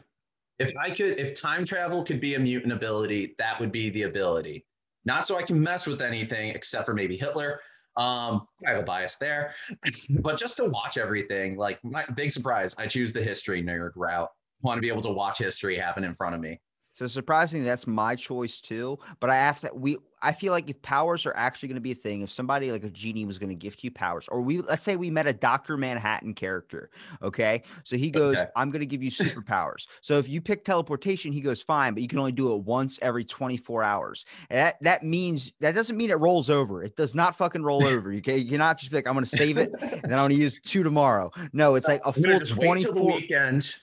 if 0.61 0.77
I 0.77 0.91
could, 0.91 1.19
if 1.19 1.35
time 1.41 1.65
travel 1.65 2.05
could 2.05 2.21
be 2.21 2.35
a 2.35 2.39
mutant 2.39 2.73
ability, 2.73 3.35
that 3.39 3.59
would 3.59 3.73
be 3.73 3.89
the 3.91 4.03
ability. 4.03 4.67
Not 5.07 5.27
so 5.27 5.39
I 5.39 5.43
can 5.43 5.61
mess 5.61 5.87
with 5.87 6.03
anything 6.03 6.51
except 6.51 6.85
for 6.85 6.95
maybe 6.95 7.17
Hitler. 7.17 7.61
Um, 7.97 8.47
I 8.67 8.73
have 8.73 8.81
a 8.81 8.83
bias 8.83 9.17
there, 9.17 9.55
but 10.21 10.39
just 10.39 10.59
to 10.59 10.67
watch 10.67 10.99
everything, 10.99 11.57
like 11.57 11.83
my 11.83 12.05
big 12.15 12.31
surprise, 12.31 12.77
I 12.79 12.87
choose 12.87 13.13
the 13.13 13.23
history 13.23 13.63
nerd 13.63 13.93
route. 13.97 14.29
Want 14.63 14.77
to 14.77 14.83
be 14.83 14.89
able 14.89 15.03
to 15.03 15.11
watch 15.11 15.39
history 15.39 15.77
happen 15.77 16.05
in 16.05 16.13
front 16.13 16.35
of 16.35 16.41
me. 16.41 16.61
So 16.93 17.07
surprisingly, 17.07 17.65
that's 17.65 17.87
my 17.87 18.15
choice 18.15 18.61
too. 18.61 18.99
But 19.21 19.31
I 19.31 19.37
have 19.37 19.61
to. 19.61 19.71
We. 19.75 19.97
I 20.23 20.33
feel 20.33 20.53
like 20.53 20.69
if 20.69 20.81
powers 20.83 21.27
are 21.27 21.35
actually 21.37 21.69
going 21.69 21.77
to 21.77 21.81
be 21.81 21.93
a 21.93 21.97
thing, 21.97 22.23
if 22.23 22.31
somebody 22.31 22.71
like 22.73 22.85
a 22.85 22.91
genie 22.91 23.25
was 23.25 23.39
going 23.39 23.49
to 23.49 23.55
gift 23.55 23.83
you 23.85 23.91
powers, 23.91 24.29
or 24.29 24.41
we 24.41 24.61
let's 24.61 24.83
say 24.83 24.97
we 24.97 25.11
met 25.11 25.27
a 25.27 25.33
Doctor 25.33 25.77
Manhattan 25.77 26.35
character, 26.35 26.91
okay? 27.23 27.63
So 27.85 27.97
he 27.97 28.11
goes, 28.11 28.39
Okay. 28.39 28.49
"I'm 28.57 28.71
going 28.71 28.81
to 28.81 28.87
give 28.87 29.03
you 29.03 29.11
superpowers." 29.11 29.87
so 30.01 30.19
if 30.19 30.29
you 30.29 30.41
pick 30.41 30.65
teleportation, 30.65 31.33
he 31.33 31.41
goes, 31.41 31.63
"Fine, 31.63 31.95
but 31.95 32.03
you 32.03 32.09
can 32.09 32.19
only 32.19 32.33
do 32.33 32.53
it 32.55 32.63
once 32.63 32.99
every 33.03 33.25
24 33.25 33.83
hours." 33.83 34.25
And 34.51 34.59
that 34.59 34.83
that 34.83 35.03
means 35.05 35.53
that 35.61 35.75
doesn't 35.75 35.97
mean 35.97 36.11
it 36.11 36.19
rolls 36.19 36.51
over. 36.51 36.83
It 36.83 36.97
does 36.97 37.15
not 37.15 37.37
fucking 37.37 37.63
roll 37.63 37.87
over. 37.87 38.13
You 38.13 38.21
can 38.23 38.39
you 38.39 38.49
cannot 38.51 38.79
just 38.79 38.91
be 38.91 38.97
like, 38.97 39.07
"I'm 39.07 39.15
going 39.15 39.25
to 39.25 39.31
save 39.31 39.57
it 39.59 39.73
and 39.81 40.03
then 40.03 40.13
I'm 40.13 40.19
going 40.19 40.31
to 40.31 40.35
use 40.37 40.59
two 40.65 40.83
tomorrow." 40.83 41.31
No, 41.53 41.75
it's 41.77 41.89
like 41.89 42.01
a 42.05 42.13
full 42.13 42.39
just 42.41 42.57
wait 42.57 42.81
till 42.81 42.93
the 42.93 43.01
24 43.01 43.17
weekend. 43.17 43.77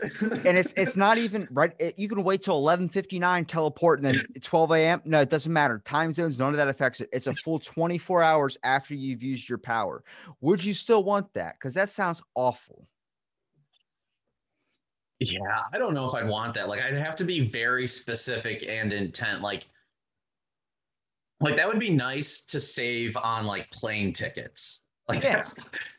and 0.46 0.58
it's 0.58 0.74
it's 0.78 0.96
not 0.96 1.18
even 1.26 1.48
right. 1.52 1.74
It, 1.80 1.98
you 1.98 2.08
can 2.10 2.24
wait 2.24 2.42
till 2.42 2.56
eleven 2.58 2.90
fifty 2.90 3.20
nine, 3.20 3.46
teleport, 3.46 4.00
and 4.00 4.06
then 4.06 4.42
twelve 4.42 4.72
a.m. 4.72 5.02
No, 5.06 5.22
it 5.22 5.30
doesn't 5.30 5.52
matter. 5.52 5.82
Time 5.86 6.12
zones, 6.32 6.40
none 6.40 6.50
of 6.52 6.58
that 6.58 6.68
affects 6.68 7.00
it. 7.02 7.10
It's 7.12 7.28
a 7.28 7.34
full 7.36 7.60
twenty 7.60 7.98
four 7.98 8.22
hours 8.24 8.58
after 8.64 8.94
you've 8.94 9.24
used 9.24 9.48
your 9.50 9.58
power. 9.58 10.04
Would 10.42 10.64
you 10.64 10.74
still 10.74 11.04
want 11.04 11.34
that? 11.34 11.56
Because 11.56 11.74
that 11.74 11.90
sounds 11.90 12.22
awful. 12.36 12.88
Yeah, 15.20 15.40
I 15.74 15.78
don't 15.80 15.94
know 15.96 16.08
if 16.08 16.14
I'd 16.14 16.28
want 16.28 16.54
that. 16.54 16.68
Like, 16.68 16.82
I'd 16.82 16.94
have 16.94 17.16
to 17.16 17.24
be 17.24 17.48
very 17.48 17.88
specific 17.88 18.64
and 18.68 18.94
intent. 18.94 19.42
Like, 19.42 19.66
like 21.40 21.56
that 21.56 21.68
would 21.68 21.80
be 21.80 21.90
nice 21.90 22.42
to 22.42 22.60
save 22.60 23.18
on 23.18 23.46
like 23.46 23.70
plane 23.72 24.14
tickets. 24.14 24.82
Like 25.08 25.24
Yeah. 25.24 25.34
that's 25.34 25.54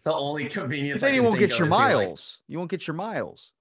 the 0.05 0.13
only 0.13 0.49
convenience. 0.49 1.01
But 1.01 1.09
then 1.09 1.15
you 1.17 1.23
won't 1.23 1.39
get 1.39 1.59
your 1.59 1.67
be 1.67 1.71
like, 1.73 1.95
miles. 1.95 2.39
you 2.47 2.59
won't 2.59 2.71
get 2.71 2.87
your 2.87 2.95
miles. 2.95 3.53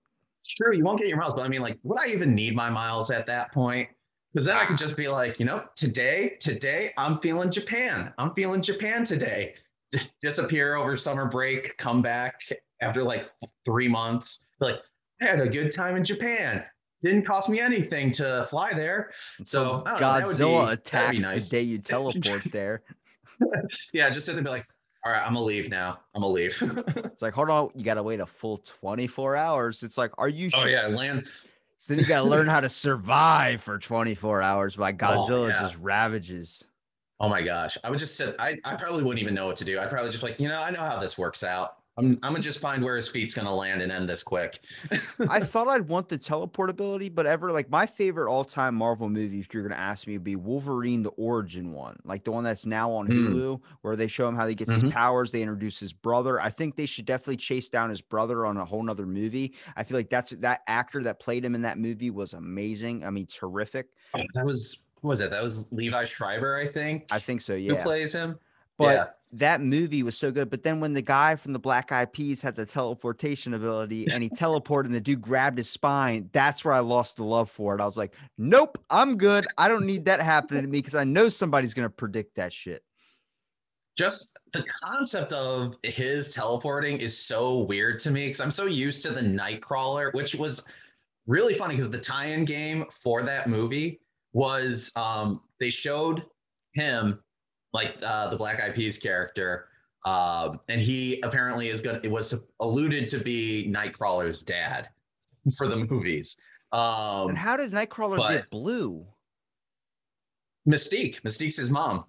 Sure, 0.44 0.74
you 0.74 0.84
won't 0.84 1.00
get 1.00 1.08
your 1.08 1.18
miles, 1.18 1.34
but 1.34 1.44
I 1.44 1.48
mean, 1.48 1.62
like, 1.62 1.78
would 1.84 2.00
I 2.00 2.08
even 2.08 2.36
need 2.36 2.56
my 2.56 2.70
miles 2.70 3.12
at 3.12 3.26
that 3.28 3.52
point? 3.52 3.90
Because 4.38 4.46
then 4.46 4.58
I 4.58 4.66
could 4.66 4.78
just 4.78 4.96
be 4.96 5.08
like, 5.08 5.40
you 5.40 5.48
know, 5.48 5.64
today, 5.76 6.38
today, 6.40 6.94
I'm 6.96 7.18
feeling 7.22 7.50
Japan. 7.50 8.14
I'm 8.20 8.36
feeling 8.36 8.62
Japan 8.62 9.04
today. 9.04 9.56
Just 9.92 10.12
disappear 10.22 10.76
over 10.76 10.96
summer 10.96 11.26
break, 11.26 11.76
come 11.78 12.04
back 12.04 12.42
after 12.80 13.02
like 13.02 13.26
three 13.66 13.88
months. 13.88 14.50
Like, 14.60 14.76
I 15.24 15.26
had 15.26 15.40
a 15.40 15.50
good 15.50 15.72
time 15.72 15.96
in 15.96 16.06
Japan. 16.06 16.64
Didn't 17.02 17.24
cost 17.26 17.50
me 17.50 17.60
anything 17.60 18.12
to 18.12 18.46
fly 18.48 18.74
there. 18.76 19.10
So 19.44 19.82
I 19.88 19.98
don't 19.98 20.02
know, 20.02 20.08
that 20.20 20.28
would 20.28 20.38
be- 20.38 20.44
Godzilla 20.44 20.66
that'd 20.66 20.78
be 20.78 20.82
attacks 20.84 21.24
nice. 21.24 21.50
the 21.50 21.58
day 21.58 21.64
you 21.64 21.80
teleport 21.80 22.44
there. 22.52 22.84
Yeah, 23.92 24.12
just 24.12 24.28
sit 24.28 24.34
there 24.34 24.38
and 24.38 24.46
be 24.46 24.52
like, 24.52 24.68
all 25.04 25.14
right, 25.14 25.26
I'm 25.26 25.34
gonna 25.34 25.46
leave 25.46 25.68
now. 25.68 26.00
I'm 26.14 26.22
gonna 26.22 26.32
leave. 26.32 26.62
It's 26.62 27.24
like, 27.24 27.34
hold 27.34 27.50
on, 27.50 27.72
you 27.76 27.84
gotta 27.84 28.04
wait 28.04 28.20
a 28.20 28.26
full 28.28 28.60
24 28.60 29.36
hours. 29.36 29.82
It's 29.82 29.98
like, 29.98 30.12
are 30.20 30.30
you 30.30 30.52
oh 30.54 30.60
sure? 30.60 30.70
yeah, 30.70 30.86
land. 30.86 31.28
So 31.78 31.94
then 31.94 32.00
you 32.00 32.08
gotta 32.08 32.28
learn 32.28 32.48
how 32.48 32.60
to 32.60 32.70
survive 32.70 33.62
for 33.62 33.78
24 33.78 34.42
hours 34.42 34.78
while 34.78 34.90
oh, 34.94 34.94
Godzilla 34.94 35.30
Oh, 35.30 35.48
yeah. 35.48 35.60
just 35.60 35.78
ravages. 35.78 36.64
Oh 37.20 37.30
my 37.30 37.42
gosh. 37.42 37.78
I 37.84 37.90
would 37.90 38.00
just 38.00 38.16
sit 38.16 38.36
I, 38.40 38.58
I 38.64 38.76
probably 38.76 39.04
wouldn't 39.04 39.22
even 39.22 39.36
know 39.36 39.48
what 39.48 39.56
to 39.58 39.66
do. 39.66 39.80
I'd 39.80 39.90
probably 39.90 40.12
just 40.12 40.24
like, 40.24 40.40
you 40.40 40.48
know, 40.48 40.60
I 40.60 40.70
know 40.72 40.82
how 40.82 41.00
this 41.00 41.18
works 41.18 41.44
out. 41.44 41.78
I'm 41.98 42.20
I'm 42.22 42.34
gonna 42.34 42.40
just 42.40 42.60
find 42.60 42.84
where 42.84 42.96
his 42.96 43.10
feet's 43.10 43.34
gonna 43.34 43.54
land 43.54 43.82
and 43.82 43.92
end 43.92 44.08
this 44.08 44.22
quick. 44.22 44.60
I 45.30 45.40
thought 45.40 45.68
I'd 45.68 45.88
want 45.88 46.10
the 46.10 46.18
teleport 46.18 46.70
ability, 46.70 47.10
but 47.10 47.26
ever 47.26 47.52
like 47.52 47.70
my 47.72 47.86
favorite 47.88 48.30
all-time 48.30 48.76
Marvel 48.76 49.10
movie, 49.10 49.40
if 49.40 49.52
you're 49.54 49.64
gonna 49.64 49.76
ask 49.82 50.06
me, 50.06 50.14
would 50.14 50.24
be 50.24 50.36
Wolverine 50.36 51.02
the 51.02 51.10
Origin 51.12 51.74
one, 51.74 51.98
like 52.06 52.24
the 52.24 52.32
one 52.32 52.44
that's 52.44 52.66
now 52.66 52.92
on 52.92 53.08
Mm. 53.08 53.30
Hulu, 53.30 53.62
where 53.82 53.96
they 53.96 54.08
show 54.08 54.28
him 54.28 54.36
how 54.36 54.46
he 54.48 54.54
gets 54.54 54.72
Mhm. 54.74 54.84
his 54.84 54.94
powers. 54.94 55.32
They 55.32 55.42
introduce 55.42 55.80
his 55.80 55.92
brother. 55.94 56.40
I 56.40 56.50
think 56.52 56.76
they 56.76 56.86
should 56.86 57.06
definitely 57.06 57.38
chase 57.38 57.70
down 57.70 57.90
his 57.90 58.02
brother 58.02 58.46
on 58.46 58.58
a 58.58 58.66
whole 58.66 58.84
nother 58.84 59.06
movie. 59.08 59.56
I 59.76 59.84
feel 59.84 59.98
like 59.98 60.10
that's 60.10 60.32
that 60.32 60.62
actor 60.68 61.02
that 61.04 61.20
played 61.20 61.44
him 61.44 61.56
in 61.56 61.62
that 61.64 61.80
movie 61.80 62.12
was 62.12 62.34
amazing. 62.34 63.06
I 63.06 63.10
mean, 63.10 63.26
terrific. 63.26 63.88
Oh, 64.14 64.22
that 64.36 64.46
was 64.46 64.84
what 65.02 65.10
was 65.10 65.22
it? 65.22 65.30
That 65.32 65.44
was 65.44 65.66
Liev 65.66 66.08
Schreiber, 66.08 66.58
I 66.58 66.68
think. 66.68 67.06
I 67.12 67.20
think 67.20 67.42
so. 67.42 67.54
Yeah. 67.56 67.76
Who 67.76 67.84
plays 67.84 68.14
him. 68.14 68.38
But 68.78 68.96
yeah. 68.96 69.06
that 69.34 69.62
movie 69.62 70.04
was 70.04 70.18
so 70.18 70.32
good. 70.32 70.50
But 70.50 70.64
then 70.64 70.80
when 70.80 70.94
the 70.94 71.02
guy 71.02 71.36
from 71.36 71.54
the 71.54 71.60
Black 71.60 71.92
Eyed 71.92 72.14
Peas 72.14 72.42
had 72.42 72.56
the 72.56 72.66
teleportation 72.66 73.54
ability 73.56 74.08
and 74.12 74.22
he 74.22 74.30
teleported 74.30 74.86
and 74.86 74.94
the 74.94 75.02
dude 75.02 75.22
grabbed 75.22 75.58
his 75.58 75.70
spine, 75.70 76.30
that's 76.32 76.64
where 76.64 76.74
I 76.74 76.80
lost 76.80 77.18
the 77.18 77.24
love 77.24 77.50
for 77.50 77.76
it. 77.76 77.82
I 77.82 77.86
was 77.86 77.98
like, 77.98 78.14
nope, 78.38 78.78
I'm 78.90 79.18
good. 79.18 79.46
I 79.58 79.68
don't 79.68 79.86
need 79.86 80.06
that 80.06 80.22
happening 80.22 80.62
to 80.62 80.68
me 80.68 80.80
because 80.80 80.96
I 80.96 81.04
know 81.04 81.28
somebody's 81.30 81.74
gonna 81.74 81.90
predict 81.90 82.36
that 82.36 82.54
shit. 82.54 82.84
just 83.98 84.38
the 84.54 84.64
concept 84.84 85.34
of 85.34 85.76
his 85.84 86.34
teleporting 86.34 86.98
is 86.98 87.18
so 87.18 87.62
weird 87.64 88.00
to 88.00 88.12
me 88.12 88.26
because 88.28 88.40
I'm 88.42 88.52
so 88.52 88.66
used 88.66 89.04
to 89.04 89.12
the 89.12 89.22
Nightcrawler, 89.22 90.14
which 90.14 90.36
was 90.36 90.64
really 91.26 91.56
funny 91.56 91.76
because 91.76 91.90
the 91.90 91.98
tie-in 91.98 92.46
game 92.46 92.86
for 92.92 93.24
that 93.24 93.50
movie 93.50 94.00
was 94.34 94.92
um, 94.96 95.42
they 95.60 95.70
showed 95.70 96.24
him 96.74 97.20
like 97.78 97.96
uh, 98.06 98.28
the 98.30 98.36
Black 98.36 98.60
Eyed 98.60 98.74
Peas 98.74 98.98
character, 98.98 99.68
um, 100.06 100.60
and 100.68 100.82
he 100.82 101.22
apparently 101.22 101.70
is 101.70 101.80
gonna. 101.80 102.00
It 102.04 102.10
was 102.10 102.34
alluded 102.60 103.08
to 103.10 103.20
be 103.20 103.72
Nightcrawler's 103.72 104.42
dad 104.42 104.90
for 105.56 105.68
the 105.68 105.76
movies. 105.76 106.38
Um, 106.72 107.30
and 107.30 107.38
how 107.38 107.56
did 107.56 107.72
Nightcrawler 107.72 108.28
get 108.30 108.50
blue? 108.50 109.06
Mystique, 110.68 111.22
Mystique's 111.22 111.56
his 111.56 111.70
mom. 111.70 112.04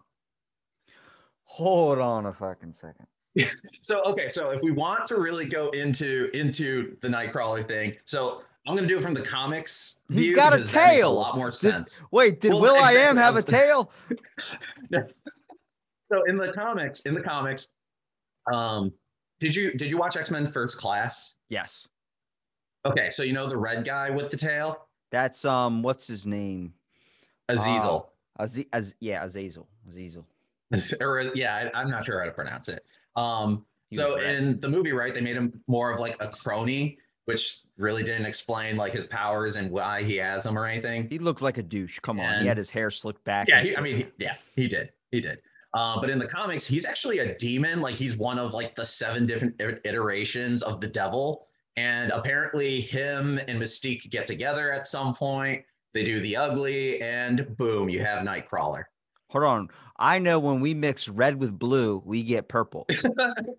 Hold 1.44 1.98
on 1.98 2.26
a 2.26 2.33
fucking 2.33 2.72
second. 2.72 3.07
So 3.83 4.02
okay, 4.04 4.28
so 4.28 4.50
if 4.50 4.62
we 4.62 4.72
want 4.72 5.07
to 5.07 5.16
really 5.20 5.48
go 5.48 5.68
into 5.70 6.28
into 6.37 6.96
the 7.02 7.09
Nightcrawler 7.09 7.66
thing, 7.66 7.94
so 8.04 8.42
I'm 8.66 8.74
gonna 8.74 8.88
do 8.88 8.98
it 8.98 9.02
from 9.02 9.14
the 9.14 9.22
comics. 9.22 9.96
He's 10.09 10.18
view 10.18 10.35
got 10.35 10.52
a 10.52 10.57
because 10.57 10.72
that 10.72 10.87
makes 10.88 11.00
tail. 11.00 11.12
a 11.12 11.12
lot 11.12 11.37
more 11.37 11.52
sense. 11.52 12.02
Wait, 12.11 12.40
did 12.40 12.52
Well, 12.52 12.62
Will 12.62 12.76
I 12.76 12.92
Am 12.92 13.16
have 13.16 13.37
a 13.37 13.42
tail? 13.42 13.92
So 16.11 16.25
in 16.25 16.37
the 16.37 16.53
comics, 16.53 17.01
in 17.01 17.14
the 17.14 17.21
comics, 17.21 17.68
um, 18.53 18.92
did 19.40 19.55
you 19.55 19.73
did 19.73 19.88
you 19.88 19.99
watch 19.99 20.16
X 20.16 20.31
Men 20.31 20.51
First 20.51 20.79
Class? 20.79 21.35
Yes. 21.49 21.88
Okay, 22.85 23.11
so 23.11 23.23
you 23.23 23.33
know 23.33 23.47
the 23.47 23.57
red 23.57 23.85
guy 23.85 24.09
with 24.11 24.31
the 24.31 24.37
tail, 24.37 24.87
That's 25.11 25.44
um, 25.44 25.83
what's 25.83 26.07
his 26.07 26.27
name? 26.27 26.73
Azazel, 27.49 28.12
Az- 28.38 28.64
Az- 28.73 28.94
yeah, 29.01 29.25
Azazel. 29.25 29.68
Azazel. 29.88 30.27
or 31.01 31.23
yeah, 31.35 31.71
I, 31.75 31.81
I'm 31.81 31.90
not 31.90 32.05
sure 32.05 32.21
how 32.21 32.27
to 32.27 32.33
pronounce 32.33 32.68
it. 32.68 32.85
Um, 33.16 33.64
He 33.90 33.97
so 33.97 34.16
in 34.16 34.61
the 34.61 34.68
movie, 34.68 34.92
right, 34.92 35.12
they 35.14 35.21
made 35.21 35.37
him 35.37 35.61
more 35.66 35.92
of 35.92 35.99
like 35.99 36.16
a 36.21 36.29
crony, 36.29 36.99
which 37.25 37.61
really 37.77 38.03
didn't 38.03 38.27
explain 38.27 38.77
like 38.77 38.92
his 38.92 39.07
powers 39.07 39.57
and 39.57 39.71
why 39.71 40.03
he 40.03 40.16
has 40.16 40.44
them 40.44 40.59
or 40.59 40.66
anything. 40.66 41.09
He 41.09 41.18
looked 41.18 41.42
like 41.42 41.59
a 41.59 41.62
douche. 41.62 41.99
Come 42.01 42.21
on. 42.21 42.42
He 42.42 42.47
had 42.47 42.57
his 42.57 42.71
hair 42.71 42.90
slicked 42.90 43.25
back. 43.25 43.49
Yeah, 43.49 43.62
he, 43.62 43.77
I 43.77 43.81
mean, 43.81 43.97
he, 43.97 44.07
yeah, 44.18 44.37
he 44.55 44.68
did. 44.68 44.92
He 45.11 45.21
did. 45.21 45.40
Uh, 45.74 46.00
but 46.00 46.11
in 46.11 46.18
the 46.18 46.26
comics, 46.26 46.66
he's 46.66 46.85
actually 46.85 47.18
a 47.18 47.37
demon. 47.37 47.81
Like 47.81 47.94
he's 47.94 48.16
one 48.16 48.38
of 48.38 48.54
like 48.54 48.74
the 48.74 48.87
seven 48.87 49.26
different 49.26 49.54
iterations 49.85 50.62
of 50.62 50.81
the 50.81 50.87
devil. 50.88 51.46
And 51.76 52.11
apparently, 52.11 52.81
him 52.81 53.38
and 53.46 53.61
Mystique 53.61 54.11
get 54.11 54.26
together 54.26 54.72
at 54.72 54.87
some 54.87 55.14
point. 55.14 55.62
They 55.94 56.04
do 56.04 56.20
the 56.20 56.37
ugly, 56.37 57.00
and 57.00 57.57
boom, 57.57 57.88
you 57.88 58.00
have 58.00 58.26
Nightcrawler. 58.26 58.85
Hold 59.31 59.44
on. 59.44 59.68
I 59.98 60.18
know 60.18 60.38
when 60.38 60.61
we 60.61 60.74
mix 60.74 61.09
red 61.09 61.38
with 61.38 61.59
blue, 61.59 62.02
we 62.04 62.22
get 62.22 62.48
purple. 62.48 62.87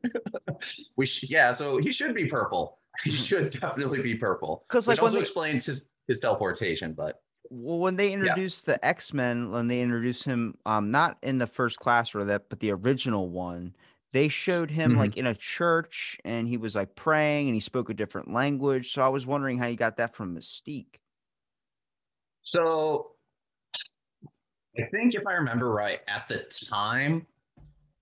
we 0.96 1.06
sh- 1.06 1.26
yeah, 1.30 1.52
so 1.52 1.78
he 1.78 1.92
should 1.92 2.14
be 2.14 2.26
purple. 2.26 2.80
He 3.04 3.12
should 3.12 3.52
definitely 3.52 4.02
be 4.02 4.16
purple. 4.16 4.66
Because 4.70 4.88
like, 4.88 4.98
when 4.98 5.06
also 5.06 5.20
explains 5.20 5.66
his 5.66 5.90
his 6.08 6.20
teleportation. 6.20 6.94
But 6.94 7.22
Well, 7.50 7.80
when 7.80 7.96
they 7.96 8.14
introduced 8.14 8.66
the 8.66 8.84
X 8.86 9.14
Men, 9.14 9.52
when 9.52 9.68
they 9.68 9.82
introduced 9.82 10.24
him, 10.24 10.56
um, 10.66 10.92
not 10.92 11.18
in 11.24 11.40
the 11.40 11.48
first 11.48 11.80
class 11.80 12.14
or 12.14 12.24
that, 12.26 12.50
but 12.50 12.60
the 12.60 12.72
original 12.72 13.30
one, 13.30 13.76
they 14.12 14.28
showed 14.28 14.70
him 14.70 14.94
Mhm. 14.94 14.98
like 14.98 15.18
in 15.18 15.26
a 15.26 15.36
church 15.36 16.20
and 16.26 16.48
he 16.48 16.58
was 16.58 16.76
like 16.76 16.96
praying 16.96 17.48
and 17.48 17.56
he 17.56 17.60
spoke 17.60 17.90
a 17.90 17.94
different 17.94 18.32
language. 18.32 18.92
So 18.92 19.02
I 19.02 19.08
was 19.08 19.26
wondering 19.26 19.58
how 19.58 19.68
you 19.68 19.78
got 19.78 19.98
that 19.98 20.16
from 20.16 20.36
Mystique. 20.36 20.98
So 22.44 23.16
I 24.78 24.84
think 24.92 25.16
if 25.16 25.26
I 25.28 25.34
remember 25.34 25.72
right, 25.72 26.02
at 26.08 26.28
the 26.28 26.44
time, 26.70 27.26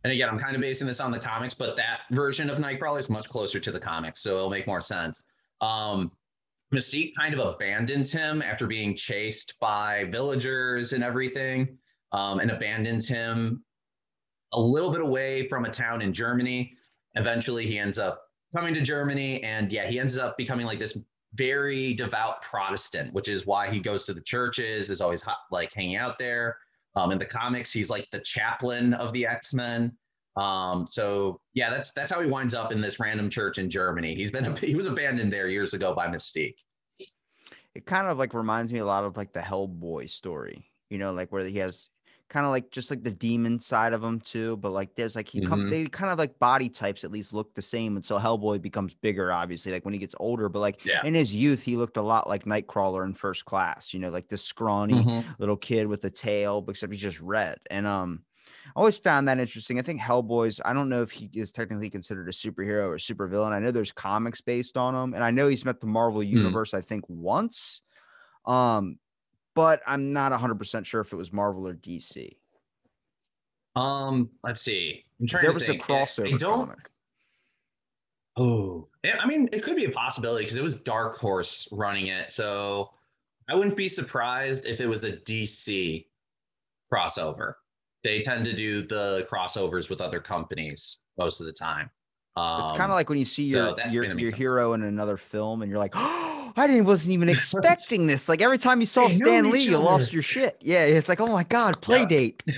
and 0.04 0.14
again, 0.14 0.30
I'm 0.30 0.40
kind 0.40 0.56
of 0.56 0.62
basing 0.62 0.88
this 0.88 1.00
on 1.00 1.12
the 1.12 1.20
comics, 1.20 1.54
but 1.54 1.76
that 1.76 2.02
version 2.12 2.50
of 2.50 2.58
Nightcrawler 2.60 3.00
is 3.00 3.10
much 3.10 3.28
closer 3.28 3.60
to 3.60 3.72
the 3.72 3.80
comics, 3.80 4.22
so 4.22 4.36
it'll 4.38 4.50
make 4.50 4.68
more 4.68 4.82
sense. 4.82 5.24
Um, 5.60 6.12
Mystique 6.73 7.13
kind 7.17 7.34
of 7.34 7.39
abandons 7.39 8.12
him 8.12 8.41
after 8.41 8.67
being 8.67 8.95
chased 8.95 9.58
by 9.60 10.06
villagers 10.06 10.93
and 10.93 11.03
everything, 11.03 11.77
um, 12.12 12.39
and 12.39 12.51
abandons 12.51 13.08
him 13.08 13.63
a 14.53 14.60
little 14.60 14.91
bit 14.91 15.01
away 15.01 15.47
from 15.47 15.65
a 15.65 15.71
town 15.71 16.01
in 16.01 16.12
Germany. 16.12 16.73
Eventually, 17.15 17.65
he 17.65 17.77
ends 17.77 17.97
up 17.97 18.21
coming 18.53 18.73
to 18.73 18.82
Germany, 18.82 19.41
and 19.43 19.71
yeah, 19.71 19.88
he 19.88 19.99
ends 19.99 20.17
up 20.17 20.38
becoming 20.38 20.65
like 20.65 20.80
this 20.80 20.99
very 21.34 21.93
devout 21.93 22.41
Protestant, 22.41 23.13
which 23.13 23.30
is 23.30 23.45
why 23.45 23.69
he 23.69 23.80
goes 23.80 24.06
to 24.06 24.13
the 24.13 24.21
churches, 24.21 24.89
is 24.89 25.01
always 25.01 25.21
hot, 25.21 25.38
like 25.51 25.73
hanging 25.73 25.95
out 25.95 26.17
there. 26.19 26.58
Um, 26.95 27.12
in 27.12 27.19
the 27.19 27.25
comics, 27.25 27.71
he's 27.71 27.89
like 27.89 28.10
the 28.12 28.19
chaplain 28.19 28.93
of 28.93 29.13
the 29.13 29.25
X 29.25 29.53
Men. 29.53 29.95
Um, 30.38 30.86
so 30.88 31.41
yeah, 31.54 31.69
that's 31.69 31.93
that's 31.93 32.12
how 32.12 32.21
he 32.21 32.28
winds 32.28 32.54
up 32.54 32.71
in 32.71 32.82
this 32.82 33.00
random 33.00 33.30
church 33.30 33.58
in 33.58 33.69
Germany. 33.69 34.15
He's 34.15 34.32
been 34.32 34.56
he 34.62 34.76
was 34.76 34.86
abandoned 34.86 35.34
there 35.34 35.47
years 35.50 35.73
ago 35.73 35.95
by 35.95 36.08
Mystique. 36.08 36.58
It 37.73 37.86
kind 37.86 38.08
of 38.08 38.17
like 38.17 38.34
reminds 38.34 38.73
me 38.73 38.80
a 38.80 38.86
lot 38.86 39.04
of 39.04 39.17
like 39.17 39.34
the 39.34 39.39
Hellboy 39.39 40.10
story, 40.10 40.71
you 40.89 40.97
know, 40.97 41.13
like 41.13 41.32
where 41.32 41.43
he 41.45 41.58
has 41.60 41.89
kind 42.30 42.45
of 42.45 42.52
like 42.52 42.71
just 42.71 42.89
like 42.89 43.04
the 43.04 43.12
demon 43.12 43.60
side 43.62 43.93
of 43.93 44.04
him 44.04 44.19
too. 44.19 44.58
But 44.58 44.71
like 44.71 44.95
there's 44.95 45.15
like 45.15 45.28
he 45.28 45.41
come 45.41 45.63
Mhm. 45.63 45.69
they 45.69 45.86
kind 45.88 46.12
of 46.12 46.17
like 46.19 46.39
body 46.39 46.69
types 46.69 47.04
at 47.04 47.12
least 47.12 47.34
look 47.34 47.54
the 47.54 47.62
same 47.62 47.95
until 47.95 48.19
Hellboy 48.19 48.62
becomes 48.62 48.95
bigger, 48.95 49.32
obviously, 49.32 49.71
like 49.71 49.86
when 49.86 49.93
he 49.93 50.00
gets 50.00 50.15
older. 50.19 50.50
But 50.50 50.60
like 50.60 50.82
Yeah. 50.84 51.02
in 51.02 51.13
his 51.13 51.34
youth, 51.34 51.62
he 51.62 51.78
looked 51.78 51.97
a 51.97 52.02
lot 52.02 52.28
like 52.28 52.45
Nightcrawler 52.45 53.06
in 53.06 53.13
first 53.13 53.45
class, 53.45 53.93
you 53.93 54.00
know, 54.00 54.10
like 54.10 54.28
this 54.28 54.43
scrawny 54.43 55.10
Mm-hmm. 55.10 55.34
little 55.39 55.58
kid 55.58 55.88
with 55.88 56.04
a 56.06 56.10
tail, 56.10 56.62
but 56.62 56.71
except 56.71 56.91
he's 56.93 57.02
just 57.02 57.21
red. 57.21 57.60
And 57.69 57.86
um 57.88 58.23
I 58.75 58.80
always 58.80 58.97
found 58.97 59.27
that 59.27 59.39
interesting. 59.39 59.80
I 59.80 59.82
think 59.82 59.99
Hellboy's, 60.01 60.60
I 60.65 60.73
don't 60.73 60.89
know 60.89 61.01
if 61.01 61.12
he 61.12 61.30
is 61.34 61.51
technically 61.51 61.89
considered 61.89 62.27
a 62.27 62.32
superhero 62.32 62.88
or 62.88 62.97
supervillain. 62.97 63.51
I 63.51 63.60
know 63.60 63.71
there's 63.71 63.91
comics 63.91 64.41
based 64.41 64.77
on 64.77 64.93
him, 64.93 65.13
and 65.13 65.23
I 65.23 65.32
know 65.32 65.47
he's 65.47 65.65
met 65.65 65.80
the 65.80 65.88
Marvel 65.88 66.21
Hmm. 66.23 66.30
universe, 66.30 66.73
I 66.73 66.82
think, 66.82 67.06
once. 67.08 67.82
Um, 68.45 68.99
but 69.56 69.82
I'm 69.88 70.13
not 70.13 70.32
100% 70.32 70.86
sure 70.86 71.01
if 71.01 71.12
it 71.13 71.15
was 71.15 71.34
Marvel 71.34 71.67
or 71.67 71.73
DC. 71.73 72.32
Um, 73.75 74.30
let's 74.43 74.62
see. 74.62 75.03
I'm 75.19 75.27
trying 75.27 75.41
There 75.41 75.51
to 75.51 75.53
was 75.56 75.65
think. 75.65 75.82
a 75.89 75.93
I 75.93 76.03
crossover 76.06 76.39
don't. 76.39 76.65
comic. 76.67 76.89
Oh, 78.38 78.88
I 79.03 79.26
mean, 79.26 79.49
it 79.51 79.63
could 79.63 79.76
be 79.76 79.86
a 79.86 79.91
possibility 79.91 80.45
because 80.45 80.57
it 80.57 80.63
was 80.63 80.76
Dark 80.76 81.18
Horse 81.18 81.68
running 81.72 82.07
it. 82.07 82.32
So 82.32 82.91
I 83.49 83.55
wouldn't 83.55 83.76
be 83.76 83.88
surprised 83.88 84.68
if 84.68 84.80
it 84.80 84.88
was 84.88 85.03
a 85.03 85.13
DC 85.18 86.05
crossover. 86.91 87.53
They 88.04 88.22
tend 88.22 88.45
to 88.45 88.56
do 88.56 88.84
the 88.86 89.28
crossovers 89.30 89.89
with 89.89 90.02
other 90.02 90.20
companies. 90.20 91.04
most 91.18 91.39
of 91.39 91.45
the 91.45 91.54
time. 91.54 91.89
Um, 92.36 92.62
It's 92.62 92.72
kind 92.72 92.91
of 92.91 92.95
like 92.95 93.10
when 93.10 93.18
you 93.18 93.26
see 93.26 93.48
so 93.48 93.76
your 93.89 94.06
your, 94.06 94.20
your 94.20 94.32
hero 94.32 94.74
in 94.74 94.84
another 94.84 95.18
film, 95.18 95.64
and 95.64 95.72
you're 95.72 95.80
like, 95.80 95.93
"Oh, 95.95 96.54
I 96.56 96.68
didn't 96.68 96.86
wasn't 96.86 97.14
even 97.14 97.30
expecting 97.38 98.06
this." 98.08 98.30
Like 98.30 98.41
every 98.41 98.60
time 98.60 98.80
you 98.80 98.86
saw 98.86 99.08
They 99.08 99.16
Stan 99.16 99.50
Lee, 99.50 99.62
each 99.62 99.68
you 99.70 99.80
lost 99.80 100.14
your 100.14 100.22
shit. 100.22 100.58
Yeah, 100.62 100.86
it's 100.86 101.10
like, 101.10 101.20
"Oh 101.20 101.28
my 101.28 101.43
god, 101.43 101.82
play 101.82 102.00
Yeah. 102.00 102.06
date." 102.06 102.43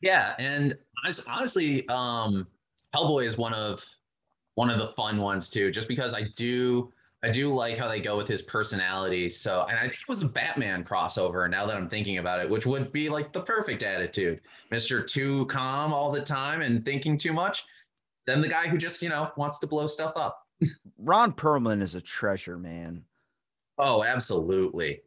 Yeah, 0.00 0.34
and 0.38 0.78
honestly, 1.26 1.88
um, 1.88 2.46
Hellboy 2.94 3.24
is 3.24 3.36
one 3.36 3.52
of 3.52 3.84
one 4.54 4.70
of 4.70 4.78
the 4.78 4.86
fun 4.86 5.18
ones 5.18 5.50
too, 5.50 5.70
just 5.70 5.88
because 5.88 6.14
I 6.14 6.28
do 6.36 6.92
I 7.24 7.30
do 7.30 7.48
like 7.48 7.76
how 7.76 7.88
they 7.88 8.00
go 8.00 8.16
with 8.16 8.28
his 8.28 8.42
personality. 8.42 9.28
So, 9.28 9.66
and 9.68 9.76
I 9.76 9.82
think 9.82 9.94
it 9.94 10.08
was 10.08 10.22
a 10.22 10.28
Batman 10.28 10.84
crossover. 10.84 11.50
Now 11.50 11.66
that 11.66 11.76
I'm 11.76 11.88
thinking 11.88 12.18
about 12.18 12.40
it, 12.40 12.48
which 12.48 12.64
would 12.64 12.92
be 12.92 13.08
like 13.08 13.32
the 13.32 13.40
perfect 13.40 13.82
attitude, 13.82 14.40
Mister 14.70 15.02
Too 15.02 15.44
Calm 15.46 15.92
all 15.92 16.12
the 16.12 16.22
time 16.22 16.62
and 16.62 16.84
thinking 16.84 17.18
too 17.18 17.32
much. 17.32 17.64
Then 18.26 18.40
the 18.40 18.48
guy 18.48 18.68
who 18.68 18.78
just 18.78 19.02
you 19.02 19.08
know 19.08 19.30
wants 19.36 19.58
to 19.60 19.66
blow 19.66 19.86
stuff 19.86 20.12
up. 20.14 20.46
Ron 20.98 21.32
Perlman 21.32 21.82
is 21.82 21.96
a 21.96 22.00
treasure, 22.00 22.58
man. 22.58 23.04
Oh, 23.78 24.04
absolutely, 24.04 25.00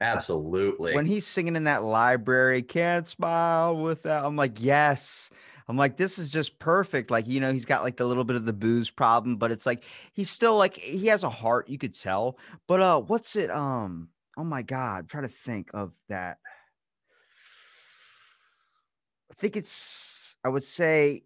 absolutely. 0.00 0.94
When 0.94 1.06
he's 1.06 1.26
singing 1.26 1.56
in 1.56 1.64
that 1.64 1.84
library, 1.84 2.62
can't 2.62 3.06
smile 3.06 3.76
without. 3.76 4.24
I'm 4.24 4.36
like, 4.36 4.62
yes. 4.62 5.30
I'm 5.70 5.76
like, 5.76 5.96
this 5.96 6.18
is 6.18 6.32
just 6.32 6.58
perfect. 6.58 7.12
Like, 7.12 7.28
you 7.28 7.38
know, 7.38 7.52
he's 7.52 7.64
got 7.64 7.84
like 7.84 7.96
the 7.96 8.04
little 8.04 8.24
bit 8.24 8.34
of 8.34 8.44
the 8.44 8.52
booze 8.52 8.90
problem, 8.90 9.36
but 9.36 9.52
it's 9.52 9.66
like 9.66 9.84
he's 10.12 10.28
still 10.28 10.56
like 10.56 10.76
he 10.76 11.06
has 11.06 11.22
a 11.22 11.30
heart, 11.30 11.68
you 11.68 11.78
could 11.78 11.94
tell. 11.94 12.38
But 12.66 12.80
uh, 12.80 13.00
what's 13.02 13.36
it? 13.36 13.52
Um, 13.52 14.08
oh 14.36 14.42
my 14.42 14.62
god, 14.62 15.08
try 15.08 15.20
to 15.20 15.28
think 15.28 15.70
of 15.72 15.92
that. 16.08 16.38
I 19.30 19.34
think 19.38 19.56
it's 19.56 20.34
I 20.44 20.48
would 20.48 20.64
say 20.64 21.22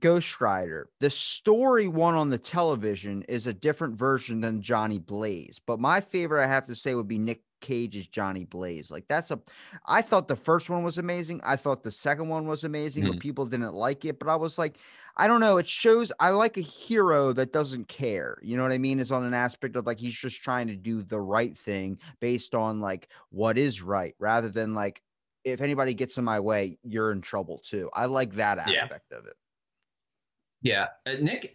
Ghost 0.00 0.40
Rider. 0.40 0.88
The 1.00 1.10
story 1.10 1.88
one 1.88 2.14
on 2.14 2.30
the 2.30 2.38
television 2.38 3.22
is 3.28 3.46
a 3.46 3.52
different 3.52 3.96
version 3.96 4.40
than 4.40 4.62
Johnny 4.62 4.98
Blaze, 4.98 5.60
but 5.66 5.80
my 5.80 6.00
favorite 6.00 6.44
I 6.44 6.46
have 6.46 6.66
to 6.66 6.74
say 6.74 6.94
would 6.94 7.08
be 7.08 7.18
Nick 7.18 7.42
Cage's 7.60 8.08
Johnny 8.08 8.44
Blaze. 8.44 8.90
Like 8.90 9.06
that's 9.08 9.30
a 9.30 9.40
I 9.86 10.02
thought 10.02 10.28
the 10.28 10.36
first 10.36 10.68
one 10.68 10.82
was 10.82 10.98
amazing. 10.98 11.40
I 11.44 11.56
thought 11.56 11.82
the 11.82 11.90
second 11.90 12.28
one 12.28 12.46
was 12.46 12.64
amazing, 12.64 13.04
but 13.04 13.12
mm-hmm. 13.12 13.20
people 13.20 13.46
didn't 13.46 13.72
like 13.72 14.04
it. 14.04 14.18
But 14.18 14.28
I 14.28 14.36
was 14.36 14.58
like, 14.58 14.76
I 15.16 15.28
don't 15.28 15.40
know. 15.40 15.56
It 15.56 15.68
shows 15.68 16.12
I 16.20 16.30
like 16.30 16.58
a 16.58 16.62
hero 16.62 17.32
that 17.32 17.52
doesn't 17.52 17.88
care. 17.88 18.36
You 18.42 18.56
know 18.56 18.64
what 18.64 18.72
I 18.72 18.78
mean? 18.78 18.98
Is 18.98 19.12
on 19.12 19.24
an 19.24 19.34
aspect 19.34 19.76
of 19.76 19.86
like 19.86 19.98
he's 20.00 20.14
just 20.14 20.42
trying 20.42 20.66
to 20.68 20.76
do 20.76 21.02
the 21.02 21.20
right 21.20 21.56
thing 21.56 21.98
based 22.20 22.54
on 22.54 22.80
like 22.80 23.08
what 23.30 23.56
is 23.56 23.80
right, 23.80 24.14
rather 24.18 24.48
than 24.48 24.74
like 24.74 25.02
if 25.44 25.60
anybody 25.60 25.94
gets 25.94 26.18
in 26.18 26.24
my 26.24 26.40
way, 26.40 26.78
you're 26.82 27.12
in 27.12 27.20
trouble 27.20 27.58
too. 27.58 27.90
I 27.94 28.06
like 28.06 28.32
that 28.34 28.58
Yeah. 28.66 28.82
aspect 28.82 29.12
of 29.12 29.26
it. 29.26 29.34
Yeah, 30.62 30.88
uh, 31.06 31.14
Nick. 31.20 31.54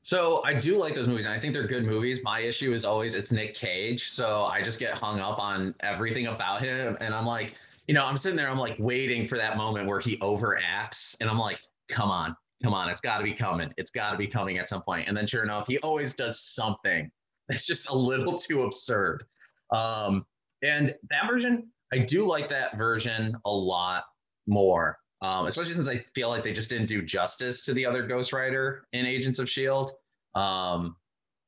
So 0.00 0.42
I 0.44 0.54
do 0.54 0.76
like 0.76 0.94
those 0.94 1.06
movies, 1.06 1.26
and 1.26 1.34
I 1.34 1.38
think 1.38 1.52
they're 1.52 1.66
good 1.66 1.84
movies. 1.84 2.24
My 2.24 2.40
issue 2.40 2.72
is 2.72 2.84
always 2.84 3.14
it's 3.14 3.30
Nick 3.30 3.54
Cage, 3.54 4.08
so 4.08 4.46
I 4.46 4.60
just 4.60 4.80
get 4.80 4.94
hung 4.94 5.20
up 5.20 5.38
on 5.38 5.74
everything 5.80 6.26
about 6.26 6.60
him, 6.60 6.96
and 7.00 7.14
I'm 7.14 7.26
like, 7.26 7.54
you 7.86 7.94
know, 7.94 8.04
I'm 8.04 8.16
sitting 8.16 8.36
there, 8.36 8.48
I'm 8.48 8.58
like 8.58 8.76
waiting 8.78 9.24
for 9.24 9.36
that 9.38 9.56
moment 9.56 9.86
where 9.86 10.00
he 10.00 10.16
overacts, 10.18 11.16
and 11.20 11.30
I'm 11.30 11.38
like, 11.38 11.60
come 11.88 12.10
on, 12.10 12.34
come 12.64 12.74
on, 12.74 12.88
it's 12.88 13.00
got 13.00 13.18
to 13.18 13.24
be 13.24 13.32
coming, 13.32 13.72
it's 13.76 13.92
got 13.92 14.10
to 14.10 14.18
be 14.18 14.26
coming 14.26 14.58
at 14.58 14.68
some 14.68 14.82
point, 14.82 15.06
and 15.06 15.16
then 15.16 15.26
sure 15.26 15.44
enough, 15.44 15.68
he 15.68 15.78
always 15.78 16.14
does 16.14 16.40
something 16.40 17.10
that's 17.48 17.66
just 17.66 17.88
a 17.90 17.94
little 17.94 18.38
too 18.38 18.62
absurd. 18.62 19.24
Um, 19.70 20.26
and 20.62 20.94
that 21.10 21.28
version, 21.28 21.68
I 21.92 21.98
do 21.98 22.22
like 22.22 22.48
that 22.48 22.76
version 22.76 23.36
a 23.44 23.50
lot 23.50 24.04
more 24.46 24.98
um, 25.22 25.46
especially 25.46 25.72
since 25.72 25.88
I 25.88 26.04
feel 26.14 26.28
like 26.28 26.42
they 26.42 26.52
just 26.52 26.68
didn't 26.68 26.86
do 26.86 27.00
justice 27.00 27.64
to 27.64 27.72
the 27.74 27.86
other 27.86 28.06
Ghost 28.06 28.32
Rider 28.32 28.84
in 28.92 29.06
Agents 29.06 29.38
of 29.38 29.48
Shield. 29.48 29.92
Um, 30.34 30.96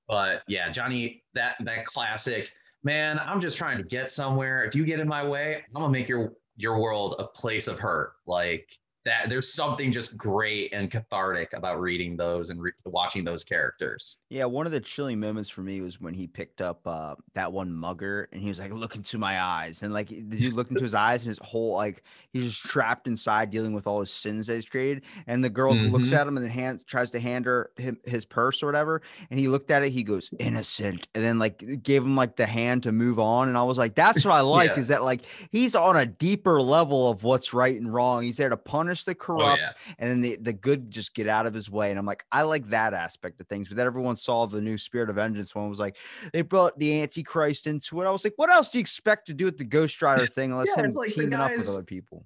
but 0.09 0.43
yeah, 0.47 0.71
Johnny, 0.71 1.25
that 1.35 1.57
that 1.61 1.85
classic 1.87 2.53
man. 2.85 3.19
I'm 3.19 3.41
just 3.41 3.59
trying 3.59 3.79
to 3.79 3.85
get 3.85 4.11
somewhere. 4.11 4.65
If 4.65 4.75
you 4.75 4.85
get 4.85 5.01
in 5.01 5.09
my 5.09 5.27
way, 5.27 5.65
I'm 5.75 5.83
gonna 5.83 5.93
make 5.93 6.09
your 6.09 6.33
your 6.57 6.81
world 6.81 7.17
a 7.19 7.25
place 7.25 7.67
of 7.67 7.79
hurt. 7.79 8.13
Like 8.27 8.79
that. 9.05 9.29
There's 9.29 9.53
something 9.53 9.93
just 9.93 10.17
great 10.17 10.73
and 10.73 10.91
cathartic 10.91 11.53
about 11.53 11.81
reading 11.81 12.17
those 12.17 12.51
and 12.51 12.61
re- 12.61 12.73
watching 12.87 13.25
those 13.25 13.45
characters. 13.45 14.19
Yeah, 14.31 14.45
one 14.47 14.67
of 14.67 14.73
the 14.73 14.81
chilling 14.81 15.21
moments 15.21 15.49
for 15.49 15.63
me 15.63 15.81
was 15.81 16.01
when 16.01 16.15
he 16.15 16.27
picked 16.27 16.61
up 16.61 16.81
uh, 16.87 17.15
that 17.35 17.53
one 17.53 17.73
mugger 17.73 18.29
and 18.33 18.41
he 18.43 18.49
was 18.49 18.59
like, 18.59 18.73
"Look 18.73 18.97
into 18.97 19.19
my 19.19 19.41
eyes," 19.41 19.83
and 19.83 19.93
like 19.93 20.09
the 20.09 20.23
dude 20.23 20.55
looked 20.55 20.71
into 20.71 20.83
his 20.83 20.95
eyes 20.95 21.23
and 21.23 21.29
his 21.29 21.39
whole 21.43 21.73
like 21.75 22.03
he's 22.33 22.51
just 22.51 22.65
trapped 22.65 23.07
inside 23.07 23.51
dealing 23.51 23.73
with 23.73 23.87
all 23.87 24.01
his 24.01 24.11
sins 24.13 24.47
that 24.47 24.55
he's 24.55 24.69
created. 24.69 25.05
And 25.27 25.43
the 25.45 25.51
girl 25.51 25.75
looks 25.75 26.09
Mhm. 26.11 26.17
at 26.17 26.27
him 26.27 26.37
and 26.37 26.45
then 26.45 26.51
hands 26.53 26.85
tries 26.85 27.11
to 27.13 27.21
hand 27.21 27.45
her 27.47 27.71
him, 27.77 27.99
his 28.05 28.25
purse 28.25 28.63
or 28.63 28.67
whatever, 28.67 29.03
and 29.31 29.39
he 29.39 29.49
looked 29.49 29.71
at 29.71 29.83
it. 29.83 29.91
He 29.91 30.03
goes, 30.03 30.31
"Innocent," 30.39 31.09
and 31.15 31.25
then 31.25 31.39
like 31.39 31.83
gave 31.83 32.03
him 32.03 32.17
like 32.17 32.37
the 32.37 32.47
hand 32.47 32.83
to 32.85 32.93
move 32.93 33.19
on. 33.19 33.49
And 33.49 33.57
I 33.59 33.63
was 33.65 33.79
like, 33.79 33.95
"That's 33.95 34.25
what 34.25 34.33
I 34.33 34.41
like 34.43 34.71
Yeah. 34.71 34.79
is 34.79 34.89
that 34.89 35.03
like 35.05 35.25
he's 35.51 35.75
on 35.75 35.97
a 35.97 36.07
deeper 36.07 36.61
level 36.63 37.11
of 37.11 37.23
what's 37.25 37.53
right 37.53 37.79
and 37.81 37.93
wrong. 37.93 38.23
He's 38.23 38.37
there 38.37 38.49
to 38.49 38.57
punish 38.57 38.94
the 39.03 39.15
corrupt." 39.15 39.61
yeah. 39.61 39.71
and 39.99 40.11
then 40.11 40.21
the, 40.21 40.37
the 40.37 40.53
good 40.53 40.91
just 40.91 41.15
get 41.15 41.29
out 41.29 41.47
of 41.47 41.55
his 41.55 41.71
way. 41.71 41.91
And 41.91 41.99
I'm 41.99 42.07
like, 42.07 42.25
I 42.31 42.43
like 42.43 42.69
that 42.69 42.95
aspect 42.95 43.41
of 43.41 43.49
things. 43.49 43.69
But 43.69 43.77
then 43.77 43.87
everyone 43.87 44.17
saw 44.17 44.47
the 44.47 44.61
new 44.61 44.79
Spirit 44.79 45.11
of 45.11 45.17
Vengeance 45.17 45.55
one 45.55 45.69
was 45.69 45.79
like, 45.79 45.97
they 46.33 46.43
brought 46.43 46.79
the 46.79 47.01
Antichrist 47.03 47.67
into 47.67 48.01
it. 48.01 48.07
I 48.07 48.11
was 48.11 48.25
like, 48.25 48.35
what 48.37 48.51
else 48.51 48.71
do 48.71 48.79
you 48.79 48.81
expect 48.81 49.27
to 49.27 49.35
do 49.35 49.47
with 49.47 49.59
the 49.59 49.65
Ghost 49.65 50.01
Rider 50.01 50.27
thing 50.27 50.53
unless 50.53 50.69
Yeah, 50.77 50.85
him 50.85 50.91
like 50.91 51.13
teaming 51.13 51.35
up 51.35 51.51
with 51.51 51.69
other 51.69 51.83
people? 51.83 52.25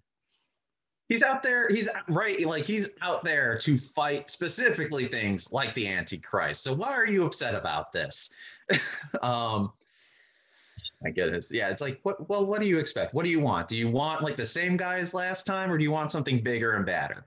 He's 1.09 1.23
out 1.23 1.43
there. 1.43 1.69
He's 1.71 1.89
right. 2.09 2.45
Like 2.47 2.65
he's 2.65 2.91
out 3.01 3.25
there 3.25 3.57
to 3.61 3.79
fight 3.79 4.29
specifically 4.29 5.07
things 5.07 5.51
like 5.53 5.73
the 5.75 5.89
Antichrist. 5.89 6.63
So 6.63 6.75
why 6.75 6.93
are 6.93 7.07
you 7.07 7.25
upset 7.25 7.55
about 7.55 7.93
this? 7.93 8.31
um, 9.23 9.73
my 11.03 11.11
goodness. 11.11 11.51
Yeah, 11.53 11.69
it's 11.69 11.81
like, 11.81 12.01
what? 12.03 12.29
Well, 12.29 12.47
what 12.47 12.61
do 12.61 12.67
you 12.67 12.79
expect? 12.79 13.15
What 13.15 13.25
do 13.25 13.31
you 13.31 13.41
want? 13.41 13.69
Do 13.69 13.77
you 13.77 13.89
want 13.89 14.23
like 14.23 14.37
the 14.37 14.47
same 14.47 14.77
guy 14.77 14.99
as 14.99 15.15
last 15.15 15.47
time, 15.47 15.71
or 15.71 15.79
do 15.79 15.85
you 15.85 15.91
want 15.91 16.11
something 16.11 16.43
bigger 16.43 16.73
and 16.73 16.85
badder? 16.85 17.27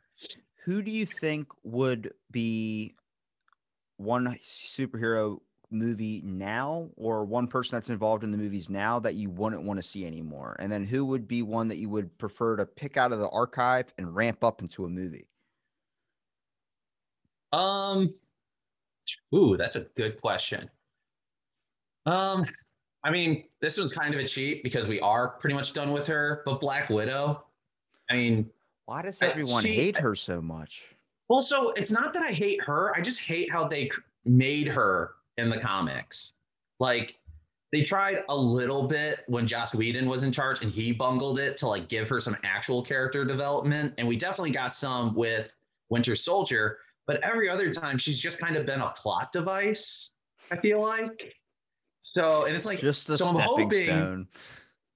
Who 0.65 0.81
do 0.81 0.91
you 0.91 1.05
think 1.05 1.47
would 1.63 2.13
be 2.31 2.95
one 3.97 4.37
superhero 4.43 5.39
movie 5.73 6.21
now 6.25 6.89
or 6.97 7.23
one 7.23 7.47
person 7.47 7.75
that's 7.75 7.89
involved 7.89 8.23
in 8.25 8.31
the 8.31 8.37
movies 8.37 8.69
now 8.69 8.99
that 8.99 9.15
you 9.15 9.29
wouldn't 9.29 9.63
want 9.63 9.79
to 9.79 9.83
see 9.83 10.05
anymore? 10.05 10.55
And 10.59 10.71
then 10.71 10.83
who 10.83 11.05
would 11.05 11.27
be 11.27 11.41
one 11.41 11.67
that 11.69 11.77
you 11.77 11.89
would 11.89 12.15
prefer 12.17 12.57
to 12.57 12.65
pick 12.65 12.97
out 12.97 13.11
of 13.11 13.19
the 13.19 13.29
archive 13.29 13.93
and 13.97 14.13
ramp 14.13 14.43
up 14.43 14.61
into 14.61 14.85
a 14.85 14.89
movie? 14.89 15.27
Um, 17.53 18.13
ooh, 19.33 19.57
that's 19.57 19.75
a 19.75 19.87
good 19.95 20.19
question. 20.21 20.69
Um, 22.05 22.45
I 23.03 23.11
mean, 23.11 23.45
this 23.59 23.77
one's 23.77 23.93
kind 23.93 24.13
of 24.13 24.19
a 24.19 24.27
cheat 24.27 24.63
because 24.63 24.85
we 24.85 24.99
are 24.99 25.29
pretty 25.29 25.55
much 25.55 25.73
done 25.73 25.91
with 25.91 26.05
her. 26.07 26.43
But 26.45 26.61
Black 26.61 26.89
Widow, 26.89 27.43
I 28.09 28.15
mean, 28.15 28.49
Why 28.85 29.01
does 29.01 29.21
everyone 29.21 29.63
she- 29.63 29.73
hate 29.73 29.97
her 29.97 30.15
so 30.15 30.41
much? 30.41 30.87
Well, 31.29 31.41
so 31.41 31.69
it's 31.71 31.91
not 31.91 32.13
that 32.13 32.23
I 32.23 32.31
hate 32.33 32.61
her. 32.65 32.95
I 32.95 33.01
just 33.01 33.21
hate 33.21 33.49
how 33.49 33.65
they 33.67 33.89
made 34.25 34.67
her 34.67 35.13
in 35.37 35.49
the 35.49 35.59
comics. 35.59 36.33
Like 36.79 37.15
they 37.71 37.83
tried 37.83 38.23
a 38.27 38.35
little 38.35 38.85
bit 38.87 39.23
when 39.27 39.47
Joss 39.47 39.73
Whedon 39.73 40.09
was 40.09 40.23
in 40.23 40.31
charge 40.33 40.61
and 40.61 40.69
he 40.69 40.91
bungled 40.91 41.39
it 41.39 41.55
to 41.57 41.67
like 41.67 41.87
give 41.87 42.09
her 42.09 42.19
some 42.19 42.35
actual 42.43 42.83
character 42.83 43.23
development. 43.23 43.93
And 43.97 44.07
we 44.07 44.17
definitely 44.17 44.51
got 44.51 44.75
some 44.75 45.15
with 45.15 45.55
Winter 45.89 46.15
Soldier, 46.17 46.79
but 47.07 47.23
every 47.23 47.49
other 47.49 47.71
time 47.73 47.97
she's 47.97 48.19
just 48.19 48.37
kind 48.37 48.57
of 48.57 48.65
been 48.65 48.81
a 48.81 48.89
plot 48.89 49.31
device, 49.31 50.09
I 50.51 50.57
feel 50.57 50.81
like. 50.81 51.33
So, 52.13 52.45
and 52.45 52.55
it's 52.55 52.65
like 52.65 52.79
Just 52.79 53.09
a 53.09 53.17
so 53.17 53.25
I'm 53.27 53.35
stepping 53.35 53.63
hoping- 53.63 53.85
stone. 53.85 54.27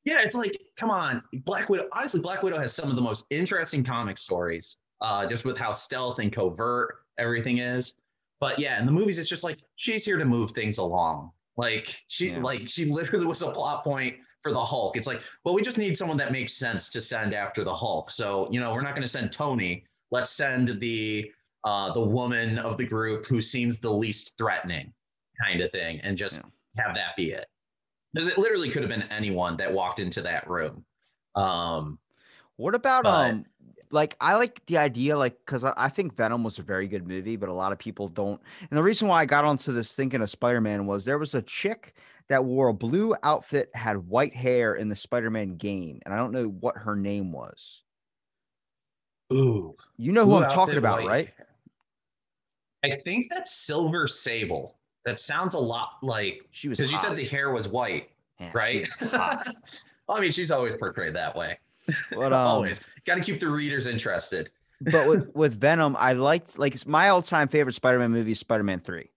yeah, 0.04 0.18
it's 0.22 0.36
like, 0.36 0.60
come 0.78 0.90
on, 0.92 1.24
Black 1.46 1.70
Widow. 1.70 1.88
Honestly, 1.94 2.20
Black 2.22 2.44
Widow 2.44 2.60
has 2.60 2.74
some 2.74 2.90
of 2.90 2.96
the 2.96 3.02
most 3.02 3.26
interesting 3.30 3.84
comic 3.84 4.18
stories, 4.18 4.82
uh, 5.02 5.26
just 5.28 5.46
with 5.46 5.58
how 5.58 5.72
stealth 5.74 6.20
and 6.20 6.32
covert 6.34 7.04
everything 7.18 7.60
is. 7.60 7.98
But 8.42 8.60
yeah, 8.60 8.80
in 8.80 8.86
the 8.86 8.92
movies, 8.92 9.18
it's 9.18 9.30
just 9.30 9.44
like 9.46 9.60
she's 9.78 10.04
here 10.04 10.18
to 10.18 10.26
move 10.26 10.52
things 10.52 10.78
along. 10.78 11.32
Like 11.58 12.04
she, 12.10 12.32
Yeah. 12.32 12.40
like 12.40 12.68
she 12.68 12.84
literally 12.86 13.26
was 13.26 13.42
a 13.42 13.50
plot 13.50 13.84
point 13.86 14.18
for 14.44 14.52
the 14.52 14.60
Hulk. 14.64 14.98
It's 14.98 15.08
like, 15.08 15.22
well, 15.46 15.56
we 15.56 15.62
just 15.62 15.78
need 15.78 15.96
someone 15.98 16.18
that 16.18 16.34
makes 16.34 16.54
sense 16.54 16.90
to 16.90 17.00
send 17.02 17.34
after 17.34 17.64
the 17.64 17.74
Hulk. 17.74 18.12
So 18.12 18.50
you 18.52 18.60
know, 18.60 18.74
we're 18.74 18.82
not 18.82 18.92
going 18.92 19.02
to 19.04 19.08
send 19.08 19.32
Tony. 19.32 19.86
Let's 20.12 20.32
send 20.32 20.80
the 20.82 21.32
uh, 21.64 21.94
the 21.94 22.02
woman 22.04 22.60
of 22.60 22.78
the 22.78 22.86
group 22.86 23.26
who 23.26 23.42
seems 23.42 23.80
the 23.80 23.90
least 23.90 24.38
threatening, 24.38 24.94
kind 25.44 25.62
of 25.62 25.72
thing, 25.72 26.00
and 26.02 26.18
just 26.18 26.44
have 26.78 26.96
that 26.96 27.16
be 27.16 27.32
it 27.32 27.46
because 28.14 28.28
it 28.28 28.38
literally 28.38 28.70
could 28.70 28.82
have 28.82 28.90
been 28.90 29.04
anyone 29.12 29.58
that 29.58 29.72
walked 29.72 30.00
into 30.00 30.22
that 30.22 30.50
room. 30.50 30.86
Um, 31.36 32.00
What 32.58 32.76
about 32.76 33.04
But- 33.04 33.30
um 33.32 33.46
like 33.92 34.18
I 34.20 34.36
like 34.36 34.66
the 34.66 34.78
idea 34.78 35.18
like 35.18 35.38
because 35.46 35.64
I, 35.64 35.74
I 35.78 35.90
think 35.90 36.16
Venom 36.16 36.44
was 36.44 36.60
a 36.60 36.64
very 36.64 36.88
good 36.88 37.08
movie, 37.08 37.36
but 37.36 37.50
a 37.50 37.54
lot 37.54 37.72
of 37.72 37.78
people 37.78 38.08
don't. 38.08 38.42
And 38.60 38.78
the 38.78 38.84
reason 38.84 39.08
why 39.08 39.22
I 39.22 39.26
got 39.26 39.46
onto 39.46 39.72
this 39.72 39.94
thinking 39.94 40.22
of 40.22 40.30
Spider-Man 40.30 40.86
was 40.86 41.06
there 41.06 41.20
was 41.20 41.36
a 41.36 41.42
chick 41.44 41.94
that 42.28 42.44
wore 42.44 42.70
a 42.70 42.74
blue 42.74 43.16
outfit, 43.24 43.70
had 43.76 43.98
white 44.08 44.36
hair 44.36 44.76
in 44.76 44.90
the 44.90 44.96
Spider-Man 44.96 45.58
game, 45.58 46.02
and 46.04 46.14
I 46.14 46.18
don't 46.18 46.32
know 46.32 46.48
what 46.48 46.76
her 46.78 46.96
name 46.96 47.32
was. 47.32 47.84
Ooh. 49.32 49.76
You 49.98 50.12
know 50.12 50.26
who 50.26 50.36
I'm 50.36 50.50
talking 50.50 50.78
about, 50.78 51.04
white 51.04 51.08
right? 51.08 51.30
I 52.84 53.00
think 53.04 53.28
that's 53.30 53.56
Silver 53.56 54.08
Sable. 54.08 54.75
That 55.06 55.20
sounds 55.20 55.54
a 55.54 55.60
lot 55.60 55.98
like 56.02 56.42
She 56.52 56.68
was 56.68 56.80
because 56.80 56.92
you 56.92 56.98
said 56.98 57.16
the 57.16 57.26
hair 57.26 57.52
was 57.52 57.68
white, 57.68 58.10
Yeah, 58.40 58.52
right? 58.54 58.88
was 59.02 59.12
well, 59.12 60.18
I 60.18 60.20
mean, 60.20 60.32
she's 60.32 60.52
always 60.52 60.76
portrayed 60.76 61.14
that 61.16 61.36
way. 61.36 61.60
But, 62.12 62.18
um, 62.34 62.34
always 62.34 62.84
got 63.06 63.16
to 63.16 63.22
keep 63.22 63.40
the 63.40 63.48
readers 63.50 63.86
interested. 63.86 64.50
but 64.82 65.08
with 65.08 65.30
with 65.36 65.60
Venom, 65.60 65.96
I 66.00 66.14
liked 66.14 66.58
like 66.58 66.86
my 66.88 67.10
all 67.10 67.22
time 67.22 67.48
favorite 67.48 67.74
Spider 67.74 68.00
Man 68.00 68.12
movie, 68.12 68.34
Spider 68.34 68.64
Man 68.64 68.80
Three. 68.80 69.12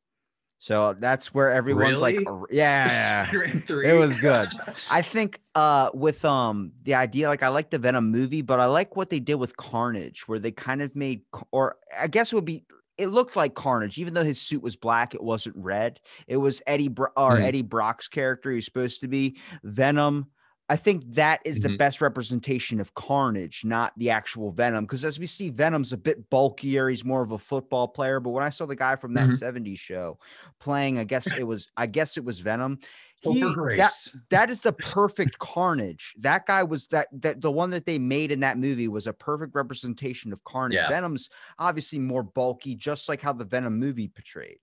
So 0.61 0.93
that's 0.99 1.33
where 1.33 1.53
everyone's 1.53 2.01
like, 2.01 2.17
Really? 2.17 2.27
"R- 2.27 2.47
yeah, 2.51 3.27
Spider-Man 3.29 3.63
3. 3.63 3.89
it 3.91 3.93
was 3.93 4.21
good. 4.21 4.49
I 4.91 5.03
think 5.03 5.41
uh 5.55 5.91
with 5.95 6.25
um 6.25 6.73
the 6.83 6.95
idea 6.97 7.29
like 7.29 7.43
I 7.45 7.49
like 7.49 7.71
the 7.71 7.79
Venom 7.79 8.11
movie, 8.11 8.43
but 8.43 8.59
I 8.61 8.67
like 8.67 8.97
what 8.97 9.09
they 9.09 9.21
did 9.21 9.37
with 9.37 9.57
Carnage, 9.57 10.27
where 10.29 10.39
they 10.41 10.51
kind 10.51 10.83
of 10.83 10.95
made 10.97 11.23
or 11.53 11.77
I 11.99 12.09
guess 12.09 12.33
it 12.33 12.35
would 12.35 12.45
be 12.45 12.65
it 12.99 13.09
looked 13.09 13.37
like 13.37 13.55
Carnage, 13.55 13.99
even 13.99 14.15
though 14.15 14.25
his 14.25 14.41
suit 14.41 14.63
was 14.63 14.77
black, 14.77 15.15
it 15.15 15.23
wasn't 15.23 15.57
red. 15.57 16.01
It 16.27 16.39
was 16.39 16.61
Eddie 16.67 16.89
Bro- 16.89 17.11
or 17.17 17.37
Mhm. 17.37 17.43
Eddie 17.43 17.63
Brock's 17.63 18.09
character 18.09 18.51
who's 18.51 18.65
supposed 18.65 19.01
to 19.01 19.09
be 19.09 19.39
Venom. 19.63 20.27
I 20.71 20.77
think 20.77 21.15
that 21.15 21.41
is 21.47 21.61
the 21.61 21.71
Mhm. 21.71 21.79
best 21.79 22.03
representation 22.03 22.79
of 22.79 22.93
Carnage, 22.93 23.65
not 23.65 23.95
the 23.97 24.11
actual 24.11 24.51
Venom. 24.53 24.85
Because 24.85 25.03
as 25.03 25.19
we 25.19 25.25
see, 25.25 25.49
Venom's 25.49 25.95
a 25.95 25.97
bit 25.97 26.29
bulkier. 26.29 26.91
He's 26.91 27.07
more 27.07 27.23
of 27.23 27.31
a 27.31 27.39
football 27.39 27.89
player. 27.89 28.21
But 28.21 28.31
when 28.31 28.45
I 28.45 28.51
saw 28.51 28.67
the 28.67 28.77
guy 28.77 28.97
from 28.97 29.15
that 29.15 29.31
Mhm. 29.31 29.39
70s 29.39 29.79
show 29.79 30.19
playing, 30.61 30.99
I 30.99 31.05
guess 31.05 31.27
it 31.39 31.45
was, 31.45 31.69
I 31.79 31.87
guess 31.87 32.19
it 32.19 32.25
was 32.25 32.41
Venom. 32.41 32.81
He, 33.21 33.41
that, 33.41 33.55
Grace. 33.55 34.17
that 34.31 34.51
is 34.51 34.61
the 34.61 34.73
perfect 34.73 35.39
carnage. 35.39 36.15
That 36.19 36.47
guy 36.47 36.63
was 36.63 36.87
that 36.89 37.09
that 37.21 37.41
the 37.41 37.51
one 37.51 37.71
that 37.71 37.85
they 37.85 37.99
made 37.99 38.31
in 38.31 38.41
that 38.41 38.59
movie 38.59 38.89
was 38.89 39.07
a 39.07 39.13
perfect 39.13 39.55
representation 39.55 40.33
of 40.33 40.43
carnage. 40.45 40.77
Yeah. 40.77 40.89
Venom's 40.89 41.29
obviously 41.59 41.99
more 41.99 42.23
bulky, 42.23 42.75
just 42.75 43.09
like 43.09 43.21
how 43.21 43.33
the 43.33 43.45
Venom 43.45 43.79
movie 43.79 44.09
portrayed. 44.09 44.61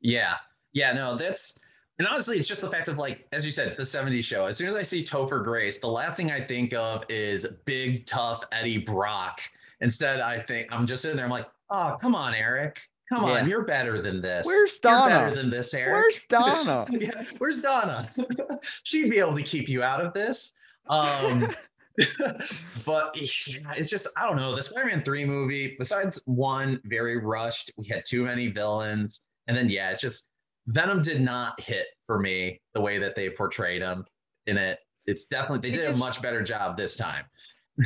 Yeah. 0.00 0.36
Yeah, 0.72 0.92
no, 0.92 1.14
that's 1.14 1.58
and 1.98 2.08
honestly, 2.08 2.38
it's 2.38 2.48
just 2.48 2.60
the 2.60 2.70
fact 2.70 2.88
of 2.88 2.98
like, 2.98 3.26
as 3.32 3.44
you 3.44 3.52
said, 3.52 3.76
the 3.76 3.82
70s 3.82 4.24
show. 4.24 4.46
As 4.46 4.56
soon 4.56 4.68
as 4.68 4.74
I 4.74 4.82
see 4.82 5.02
Topher 5.02 5.42
Grace, 5.44 5.78
the 5.78 5.86
last 5.86 6.16
thing 6.16 6.32
I 6.32 6.40
think 6.40 6.74
of 6.74 7.04
is 7.08 7.46
big, 7.64 8.04
tough 8.06 8.44
Eddie 8.50 8.78
Brock. 8.78 9.40
Instead, 9.80 10.20
I 10.20 10.40
think 10.40 10.68
I'm 10.72 10.86
just 10.86 11.02
sitting 11.02 11.16
there, 11.16 11.26
I'm 11.26 11.30
like, 11.30 11.48
oh, 11.70 11.96
come 12.00 12.16
on, 12.16 12.34
Eric. 12.34 12.82
Come 13.12 13.24
Yeah. 13.26 13.40
on, 13.42 13.48
you're 13.48 13.64
better 13.64 14.00
than 14.00 14.20
this. 14.20 14.46
Where's 14.46 14.78
Donna? 14.78 15.14
You're 15.14 15.24
better 15.30 15.40
than 15.42 15.50
this, 15.50 15.74
Eric. 15.74 15.92
Where's 16.02 16.24
Donna? 16.28 16.84
yeah, 16.90 17.24
where's 17.38 17.60
Donna? 17.62 18.06
She'd 18.84 19.10
be 19.10 19.18
able 19.18 19.34
to 19.34 19.42
keep 19.42 19.68
you 19.68 19.82
out 19.82 20.00
of 20.04 20.12
this. 20.14 20.52
Um, 20.88 21.54
but 22.84 23.16
yeah, 23.46 23.72
it's 23.76 23.90
just 23.90 24.08
I 24.16 24.26
don't 24.26 24.36
know. 24.36 24.54
The 24.56 24.62
Spider-Man 24.62 25.02
3 25.04 25.24
movie, 25.24 25.76
besides 25.78 26.20
one 26.26 26.80
very 26.84 27.18
rushed, 27.22 27.72
we 27.76 27.86
had 27.86 28.04
too 28.06 28.24
many 28.24 28.48
villains. 28.48 29.22
And 29.46 29.56
then 29.56 29.68
yeah, 29.68 29.90
it's 29.90 30.02
just 30.02 30.28
Venom 30.66 31.02
did 31.02 31.20
not 31.20 31.60
hit 31.60 31.86
for 32.06 32.18
me 32.18 32.60
the 32.74 32.80
way 32.80 32.98
that 32.98 33.14
they 33.14 33.30
portrayed 33.30 33.82
him 33.82 34.04
in 34.46 34.56
it. 34.56 34.78
It's 35.06 35.26
definitely 35.26 35.70
they 35.70 35.76
It 35.76 35.80
did 35.80 35.86
just- 35.88 36.00
a 36.02 36.04
much 36.04 36.22
better 36.22 36.42
job 36.42 36.76
this 36.76 36.96
time. 36.96 37.24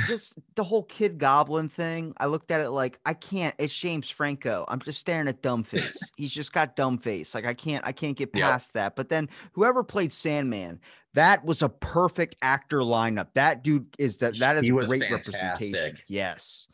Just 0.06 0.34
the 0.54 0.64
whole 0.64 0.82
kid 0.84 1.18
goblin 1.18 1.68
thing. 1.68 2.12
I 2.18 2.26
looked 2.26 2.50
at 2.50 2.60
it 2.60 2.70
like 2.70 2.98
I 3.06 3.14
can't. 3.14 3.54
It's 3.58 3.74
James 3.76 4.10
Franco. 4.10 4.64
I'm 4.68 4.80
just 4.80 5.00
staring 5.00 5.28
at 5.28 5.40
dumb 5.42 5.64
face. 5.64 5.98
He's 6.16 6.32
just 6.32 6.52
got 6.52 6.76
dumb 6.76 6.98
face. 6.98 7.34
Like 7.34 7.46
I 7.46 7.54
can't. 7.54 7.84
I 7.86 7.92
can't 7.92 8.16
get 8.16 8.30
Yep. 8.34 8.42
past 8.42 8.72
that. 8.74 8.96
But 8.96 9.08
then 9.08 9.28
whoever 9.52 9.82
played 9.82 10.12
Sandman, 10.12 10.80
that 11.14 11.44
was 11.44 11.62
a 11.62 11.68
perfect 11.68 12.36
actor 12.42 12.78
lineup. 12.78 13.28
That 13.34 13.64
dude 13.64 13.86
is 13.98 14.18
that. 14.18 14.38
That 14.38 14.56
is 14.56 14.62
He 14.62 14.68
a 14.68 14.74
was 14.74 14.88
great 14.90 15.10
representation. 15.10 15.96
Yes. 16.06 16.66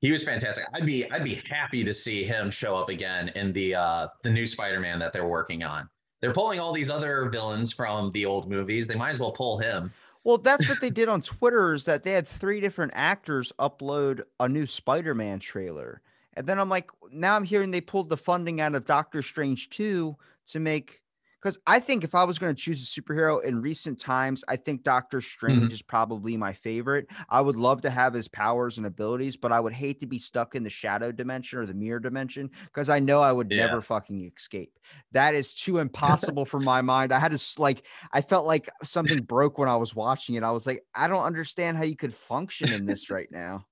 He 0.00 0.12
was 0.12 0.22
fantastic. 0.22 0.64
I'd 0.74 0.84
be 0.84 1.10
I'd 1.10 1.24
be 1.24 1.42
happy 1.48 1.82
to 1.82 1.94
see 1.94 2.24
him 2.24 2.50
show 2.50 2.76
up 2.76 2.90
again 2.90 3.30
in 3.36 3.54
the 3.54 3.74
uh 3.74 4.08
the 4.22 4.30
new 4.30 4.46
Spider-Man 4.46 4.98
that 4.98 5.14
they're 5.14 5.26
working 5.26 5.62
on. 5.64 5.88
They're 6.20 6.34
pulling 6.34 6.60
all 6.60 6.72
these 6.72 6.90
other 6.90 7.28
villains 7.30 7.72
from 7.72 8.10
the 8.12 8.26
old 8.26 8.50
movies. 8.50 8.86
They 8.86 8.94
might 8.96 9.10
as 9.12 9.18
well 9.18 9.32
pull 9.32 9.58
him. 9.58 9.90
Well, 10.24 10.38
that's 10.38 10.68
what 10.68 10.80
they 10.80 10.90
did 10.90 11.08
on 11.10 11.20
Twitter 11.20 11.74
is 11.74 11.84
that 11.84 12.02
they 12.02 12.12
had 12.12 12.26
three 12.26 12.60
different 12.60 12.92
actors 12.94 13.52
upload 13.58 14.22
a 14.40 14.48
new 14.48 14.66
Spider-Man 14.66 15.38
trailer. 15.38 16.00
And 16.32 16.46
then 16.46 16.58
I'm 16.58 16.70
like, 16.70 16.90
now 17.12 17.36
I'm 17.36 17.44
hearing 17.44 17.70
they 17.70 17.82
pulled 17.82 18.08
the 18.08 18.16
funding 18.16 18.60
out 18.60 18.74
of 18.74 18.86
Doctor 18.86 19.22
Strange 19.22 19.68
2 19.70 20.16
to 20.48 20.60
make 20.60 21.02
because 21.44 21.58
I 21.66 21.78
think 21.78 22.04
if 22.04 22.14
I 22.14 22.24
was 22.24 22.38
going 22.38 22.54
to 22.54 22.60
choose 22.60 22.82
a 22.82 23.00
superhero 23.00 23.44
in 23.44 23.60
recent 23.60 24.00
times, 24.00 24.42
I 24.48 24.56
think 24.56 24.82
Doctor 24.82 25.20
Strange 25.20 25.64
mm-hmm. 25.64 25.74
is 25.74 25.82
probably 25.82 26.38
my 26.38 26.54
favorite. 26.54 27.06
I 27.28 27.42
would 27.42 27.56
love 27.56 27.82
to 27.82 27.90
have 27.90 28.14
his 28.14 28.28
powers 28.28 28.78
and 28.78 28.86
abilities, 28.86 29.36
but 29.36 29.52
I 29.52 29.60
would 29.60 29.74
hate 29.74 30.00
to 30.00 30.06
be 30.06 30.18
stuck 30.18 30.54
in 30.54 30.62
the 30.62 30.70
shadow 30.70 31.12
dimension 31.12 31.58
or 31.58 31.66
the 31.66 31.74
mirror 31.74 32.00
dimension 32.00 32.50
because 32.64 32.88
I 32.88 32.98
know 32.98 33.20
I 33.20 33.30
would 33.30 33.52
Yeah. 33.52 33.66
never 33.66 33.82
fucking 33.82 34.24
escape. 34.24 34.78
That 35.12 35.34
is 35.34 35.52
too 35.52 35.78
impossible 35.80 36.46
for 36.46 36.60
my 36.60 36.80
mind. 36.80 37.12
I 37.12 37.18
had 37.18 37.32
to 37.32 37.60
like 37.60 37.84
I 38.10 38.22
felt 38.22 38.46
like 38.46 38.70
something 38.82 39.22
broke 39.22 39.58
when 39.58 39.68
I 39.68 39.76
was 39.76 39.94
watching 39.94 40.36
it. 40.36 40.42
I 40.42 40.50
was 40.50 40.66
like, 40.66 40.80
I 40.94 41.08
don't 41.08 41.24
understand 41.24 41.76
how 41.76 41.84
you 41.84 41.96
could 41.96 42.14
function 42.14 42.72
in 42.72 42.86
this 42.86 43.10
right 43.10 43.28
now. 43.30 43.66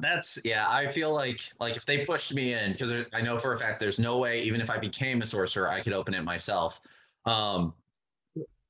That's 0.00 0.38
yeah. 0.44 0.68
I 0.68 0.90
feel 0.90 1.12
like 1.12 1.40
like 1.60 1.76
if 1.76 1.84
they 1.86 2.04
pushed 2.04 2.34
me 2.34 2.52
in 2.54 2.72
because 2.72 2.92
I 3.12 3.20
know 3.20 3.38
for 3.38 3.52
a 3.54 3.58
fact 3.58 3.78
there's 3.80 3.98
no 3.98 4.18
way 4.18 4.42
even 4.42 4.60
if 4.60 4.70
I 4.70 4.78
became 4.78 5.22
a 5.22 5.26
sorcerer 5.26 5.68
I 5.68 5.80
could 5.80 5.92
open 5.92 6.14
it 6.14 6.22
myself. 6.22 6.80
Um, 7.26 7.74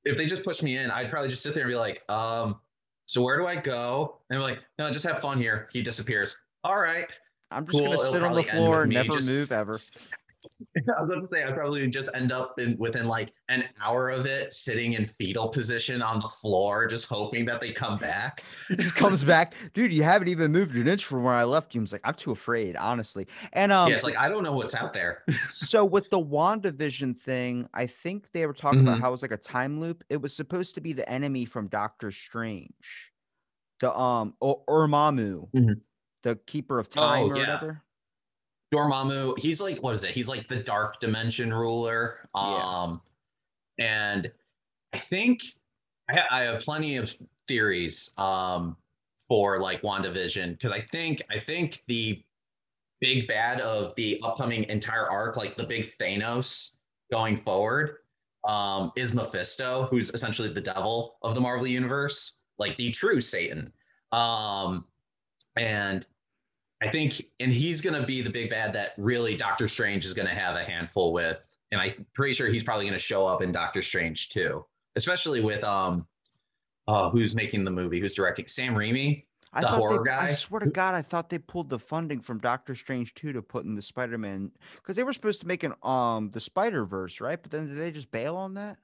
if 0.04 0.16
they 0.16 0.26
just 0.26 0.42
pushed 0.44 0.62
me 0.62 0.76
in, 0.78 0.90
I'd 0.90 1.10
probably 1.10 1.28
just 1.28 1.42
sit 1.42 1.54
there 1.54 1.62
and 1.62 1.70
be 1.70 1.76
like, 1.76 2.02
um, 2.10 2.56
so 3.06 3.22
where 3.22 3.38
do 3.38 3.46
I 3.46 3.54
go? 3.56 4.18
And 4.28 4.40
they're 4.40 4.46
like, 4.48 4.60
no, 4.78 4.90
just 4.90 5.06
have 5.06 5.20
fun 5.20 5.38
here. 5.40 5.68
He 5.72 5.80
disappears. 5.82 6.36
All 6.64 6.78
right. 6.78 7.06
I'm 7.52 7.64
just 7.66 7.72
Cool. 7.78 7.82
gonna 7.86 7.92
It'll 8.00 8.12
sit 8.12 8.22
on 8.22 8.34
the 8.34 8.42
floor 8.42 8.82
and 8.82 8.92
never 8.92 9.10
just- 9.12 9.28
move 9.28 9.52
ever. 9.52 9.74
I 10.76 11.02
was 11.02 11.10
about 11.10 11.20
to 11.20 11.28
say 11.30 11.42
I'd 11.44 11.54
probably 11.54 11.86
just 11.88 12.08
end 12.14 12.32
up 12.32 12.58
in 12.58 12.76
within 12.78 13.06
like 13.06 13.32
an 13.48 13.64
hour 13.80 14.08
of 14.10 14.26
it, 14.26 14.52
sitting 14.52 14.94
in 14.94 15.06
fetal 15.06 15.48
position 15.48 16.00
on 16.02 16.18
the 16.20 16.28
floor, 16.28 16.86
just 16.86 17.08
hoping 17.08 17.44
that 17.46 17.60
they 17.60 17.72
come 17.72 17.98
back. 17.98 18.42
Just 18.70 18.96
comes 18.96 19.22
back, 19.34 19.54
dude. 19.74 19.92
You 19.92 20.02
haven't 20.02 20.28
even 20.28 20.50
moved 20.50 20.74
an 20.76 20.88
inch 20.88 21.04
from 21.04 21.24
where 21.24 21.34
I 21.34 21.44
left 21.44 21.74
you. 21.74 21.80
I 21.80 21.82
was 21.82 21.92
like, 21.92 22.00
I'm 22.04 22.14
too 22.14 22.30
afraid, 22.30 22.76
honestly. 22.76 23.26
And 23.52 23.70
um, 23.70 23.90
yeah, 23.90 23.96
it's 23.96 24.04
like 24.04 24.16
I 24.16 24.28
don't 24.28 24.42
know 24.42 24.52
what's 24.54 24.74
out 24.74 24.92
there. 24.92 25.24
so 25.54 25.84
with 25.84 26.08
the 26.10 26.20
WandaVision 26.20 27.18
thing, 27.18 27.68
I 27.74 27.86
think 27.86 28.32
they 28.32 28.46
were 28.46 28.54
talking 28.54 28.80
about 28.80 28.98
Mhm. 28.98 29.00
how 29.02 29.08
it 29.08 29.12
was 29.12 29.22
like 29.22 29.32
a 29.32 29.36
time 29.36 29.78
loop. 29.80 30.04
It 30.08 30.20
was 30.22 30.34
supposed 30.34 30.74
to 30.76 30.80
be 30.80 30.92
the 30.92 31.08
enemy 31.08 31.44
from 31.44 31.68
Doctor 31.68 32.10
Strange, 32.10 33.12
the 33.80 33.94
um 33.96 34.34
or 34.40 34.64
Urmamu, 34.68 35.50
Mhm. 35.54 35.80
the 36.22 36.36
keeper 36.46 36.78
of 36.78 36.88
time 36.88 37.24
Oh, 37.24 37.26
or 37.30 37.36
yeah. 37.36 37.40
whatever. 37.40 37.82
Dormammu, 38.72 39.38
he's 39.38 39.60
like, 39.60 39.78
what 39.78 39.94
is 39.94 40.04
it? 40.04 40.10
He's 40.10 40.28
like 40.28 40.48
the 40.48 40.56
dark 40.56 41.00
dimension 41.00 41.52
ruler. 41.52 42.28
Yeah. 42.34 42.40
Um, 42.64 43.00
and 43.78 44.30
I 44.92 44.98
think 44.98 45.40
I, 46.10 46.20
I 46.30 46.40
have 46.42 46.60
plenty 46.60 46.96
of 46.96 47.14
theories 47.48 48.10
um 48.18 48.76
for 49.28 49.58
like 49.58 49.82
WandaVision 49.82 50.52
because 50.52 50.72
I 50.72 50.80
think 50.80 51.22
I 51.30 51.38
think 51.38 51.82
the 51.86 52.22
big 53.00 53.26
bad 53.26 53.60
of 53.60 53.94
the 53.96 54.20
upcoming 54.22 54.64
entire 54.64 55.10
arc, 55.10 55.36
like 55.36 55.56
the 55.56 55.64
big 55.64 55.84
Thanos 55.98 56.76
going 57.10 57.36
forward, 57.36 57.96
um, 58.46 58.92
is 58.96 59.12
Mephisto, 59.12 59.88
who's 59.90 60.10
essentially 60.10 60.52
the 60.52 60.60
devil 60.60 61.16
of 61.22 61.34
the 61.34 61.40
Marvel 61.40 61.66
universe, 61.66 62.40
like 62.58 62.76
the 62.76 62.90
true 62.92 63.20
Satan. 63.20 63.72
Um, 64.12 64.84
and 65.56 66.06
I 66.82 66.90
think, 66.90 67.22
and 67.38 67.52
he's 67.52 67.80
going 67.80 67.98
to 67.98 68.06
be 68.06 68.22
the 68.22 68.30
big 68.30 68.50
bad 68.50 68.72
that 68.74 68.90
really 68.98 69.36
Doctor 69.36 69.68
Strange 69.68 70.04
is 70.04 70.12
going 70.12 70.26
to 70.26 70.34
have 70.34 70.56
a 70.56 70.64
handful 70.64 71.12
with. 71.12 71.48
And 71.70 71.80
I'm 71.80 72.06
pretty 72.12 72.34
sure 72.34 72.48
he's 72.48 72.64
probably 72.64 72.84
going 72.84 72.98
to 72.98 73.04
show 73.04 73.26
up 73.26 73.40
in 73.40 73.52
Doctor 73.52 73.82
Strange 73.82 74.28
too, 74.28 74.64
especially 74.96 75.40
with 75.40 75.62
um, 75.64 76.06
uh, 76.88 77.08
who's 77.10 77.34
making 77.34 77.64
the 77.64 77.70
movie, 77.70 78.00
who's 78.00 78.14
directing 78.14 78.48
Sam 78.48 78.74
Raimi. 78.74 79.24
I 79.54 79.60
The 79.60 79.68
horror 79.68 80.02
they, 80.04 80.10
I 80.10 80.28
swear 80.28 80.60
to 80.60 80.70
God, 80.70 80.94
I 80.94 81.02
thought 81.02 81.28
they 81.28 81.38
pulled 81.38 81.68
the 81.68 81.78
funding 81.78 82.20
from 82.20 82.38
Doctor 82.38 82.74
Strange 82.74 83.14
2 83.14 83.32
to 83.34 83.42
put 83.42 83.64
in 83.64 83.74
the 83.74 83.82
Spider-Man 83.82 84.50
because 84.76 84.96
they 84.96 85.02
were 85.02 85.12
supposed 85.12 85.42
to 85.42 85.46
make 85.46 85.62
an 85.62 85.74
um 85.82 86.30
the 86.30 86.40
Spider-Verse, 86.40 87.20
right? 87.20 87.40
But 87.40 87.50
then 87.50 87.68
did 87.68 87.78
they 87.78 87.90
just 87.90 88.10
bail 88.10 88.34
on 88.36 88.54
that? 88.54 88.78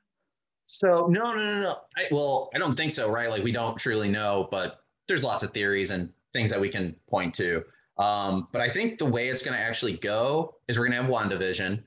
So 0.66 1.08
no, 1.10 1.32
no, 1.32 1.36
no, 1.36 1.60
no. 1.62 1.76
I, 1.96 2.06
well, 2.10 2.50
I 2.54 2.58
don't 2.58 2.76
think 2.76 2.92
so, 2.92 3.10
right? 3.10 3.30
Like 3.30 3.42
we 3.42 3.52
don't 3.52 3.78
truly 3.78 4.10
know, 4.10 4.48
but 4.50 4.84
there's 5.08 5.24
lots 5.24 5.42
of 5.42 5.52
theories 5.52 5.90
and 5.90 6.12
things 6.34 6.50
that 6.50 6.60
we 6.60 6.68
can 6.68 6.94
point 7.08 7.34
to. 7.36 7.64
Um, 7.98 8.48
but 8.52 8.60
I 8.60 8.68
think 8.68 8.98
the 8.98 9.04
way 9.04 9.28
it's 9.28 9.42
going 9.42 9.58
to 9.58 9.62
actually 9.62 9.96
go 9.96 10.54
is 10.68 10.78
we're 10.78 10.88
going 10.88 10.96
to 10.96 11.02
have 11.02 11.12
WandaVision, 11.12 11.82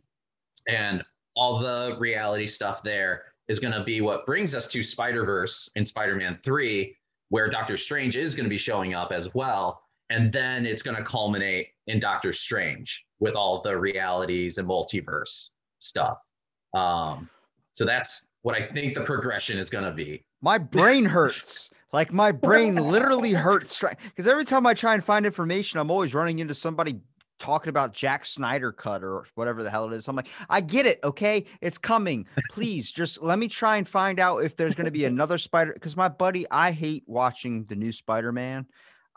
and 0.67 1.03
all 1.35 1.59
the 1.59 1.95
reality 1.99 2.47
stuff 2.47 2.83
there 2.83 3.23
is 3.47 3.59
going 3.59 3.73
to 3.73 3.83
be 3.83 4.01
what 4.01 4.25
brings 4.25 4.53
us 4.53 4.67
to 4.67 4.83
Spider 4.83 5.25
Verse 5.25 5.69
in 5.75 5.85
Spider 5.85 6.15
Man 6.15 6.37
Three, 6.43 6.97
where 7.29 7.49
Doctor 7.49 7.77
Strange 7.77 8.15
is 8.15 8.35
going 8.35 8.43
to 8.43 8.49
be 8.49 8.57
showing 8.57 8.93
up 8.93 9.11
as 9.11 9.33
well, 9.33 9.83
and 10.09 10.31
then 10.31 10.65
it's 10.65 10.81
going 10.81 10.97
to 10.97 11.03
culminate 11.03 11.69
in 11.87 11.99
Doctor 11.99 12.33
Strange 12.33 13.05
with 13.19 13.35
all 13.35 13.61
the 13.61 13.77
realities 13.77 14.57
and 14.57 14.67
multiverse 14.67 15.51
stuff. 15.79 16.17
Um, 16.73 17.29
so 17.73 17.85
that's 17.85 18.27
what 18.41 18.55
I 18.55 18.67
think 18.73 18.93
the 18.93 19.01
progression 19.01 19.57
is 19.57 19.69
going 19.69 19.85
to 19.85 19.91
be. 19.91 20.23
My 20.41 20.57
brain 20.77 21.05
hurts. 21.05 21.69
Like 21.93 22.13
my 22.13 22.31
brain 22.31 22.75
literally 22.75 23.33
hurts 23.33 23.83
because 24.03 24.27
every 24.27 24.45
time 24.45 24.65
I 24.65 24.73
try 24.73 24.93
and 24.93 25.03
find 25.03 25.25
information, 25.25 25.79
I'm 25.79 25.91
always 25.91 26.13
running 26.13 26.39
into 26.39 26.55
somebody 26.55 27.01
talking 27.41 27.69
about 27.69 27.91
Jack 27.91 28.23
Snyder 28.23 28.71
cut 28.71 29.03
or 29.03 29.25
whatever 29.35 29.63
the 29.63 29.69
hell 29.69 29.91
it 29.91 29.93
is. 29.93 30.07
I'm 30.07 30.15
like, 30.15 30.29
I 30.49 30.61
get 30.61 30.85
it. 30.85 30.99
Okay. 31.03 31.45
It's 31.59 31.77
coming. 31.77 32.27
Please 32.49 32.91
just 32.91 33.21
let 33.21 33.39
me 33.39 33.47
try 33.47 33.77
and 33.77 33.87
find 33.87 34.19
out 34.19 34.37
if 34.37 34.55
there's 34.55 34.75
going 34.75 34.85
to 34.85 34.91
be 34.91 35.05
another 35.05 35.37
spider. 35.37 35.75
Cause 35.81 35.97
my 35.97 36.07
buddy, 36.07 36.45
I 36.49 36.71
hate 36.71 37.03
watching 37.07 37.65
the 37.65 37.75
new 37.75 37.91
Spider 37.91 38.31
Man. 38.31 38.67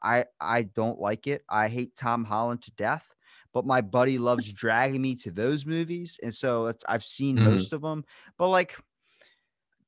I, 0.02 0.24
I 0.40 0.62
don't 0.62 0.98
like 0.98 1.26
it. 1.26 1.44
I 1.48 1.68
hate 1.68 1.94
Tom 1.96 2.24
Holland 2.24 2.62
to 2.62 2.70
death, 2.72 3.14
but 3.52 3.66
my 3.66 3.82
buddy 3.82 4.18
loves 4.18 4.52
dragging 4.52 5.00
me 5.00 5.14
to 5.16 5.30
those 5.30 5.64
movies. 5.64 6.18
And 6.22 6.34
so 6.34 6.72
I've 6.88 7.04
seen 7.04 7.36
mm-hmm. 7.36 7.52
most 7.52 7.72
of 7.72 7.82
them, 7.82 8.04
but 8.36 8.48
like, 8.48 8.76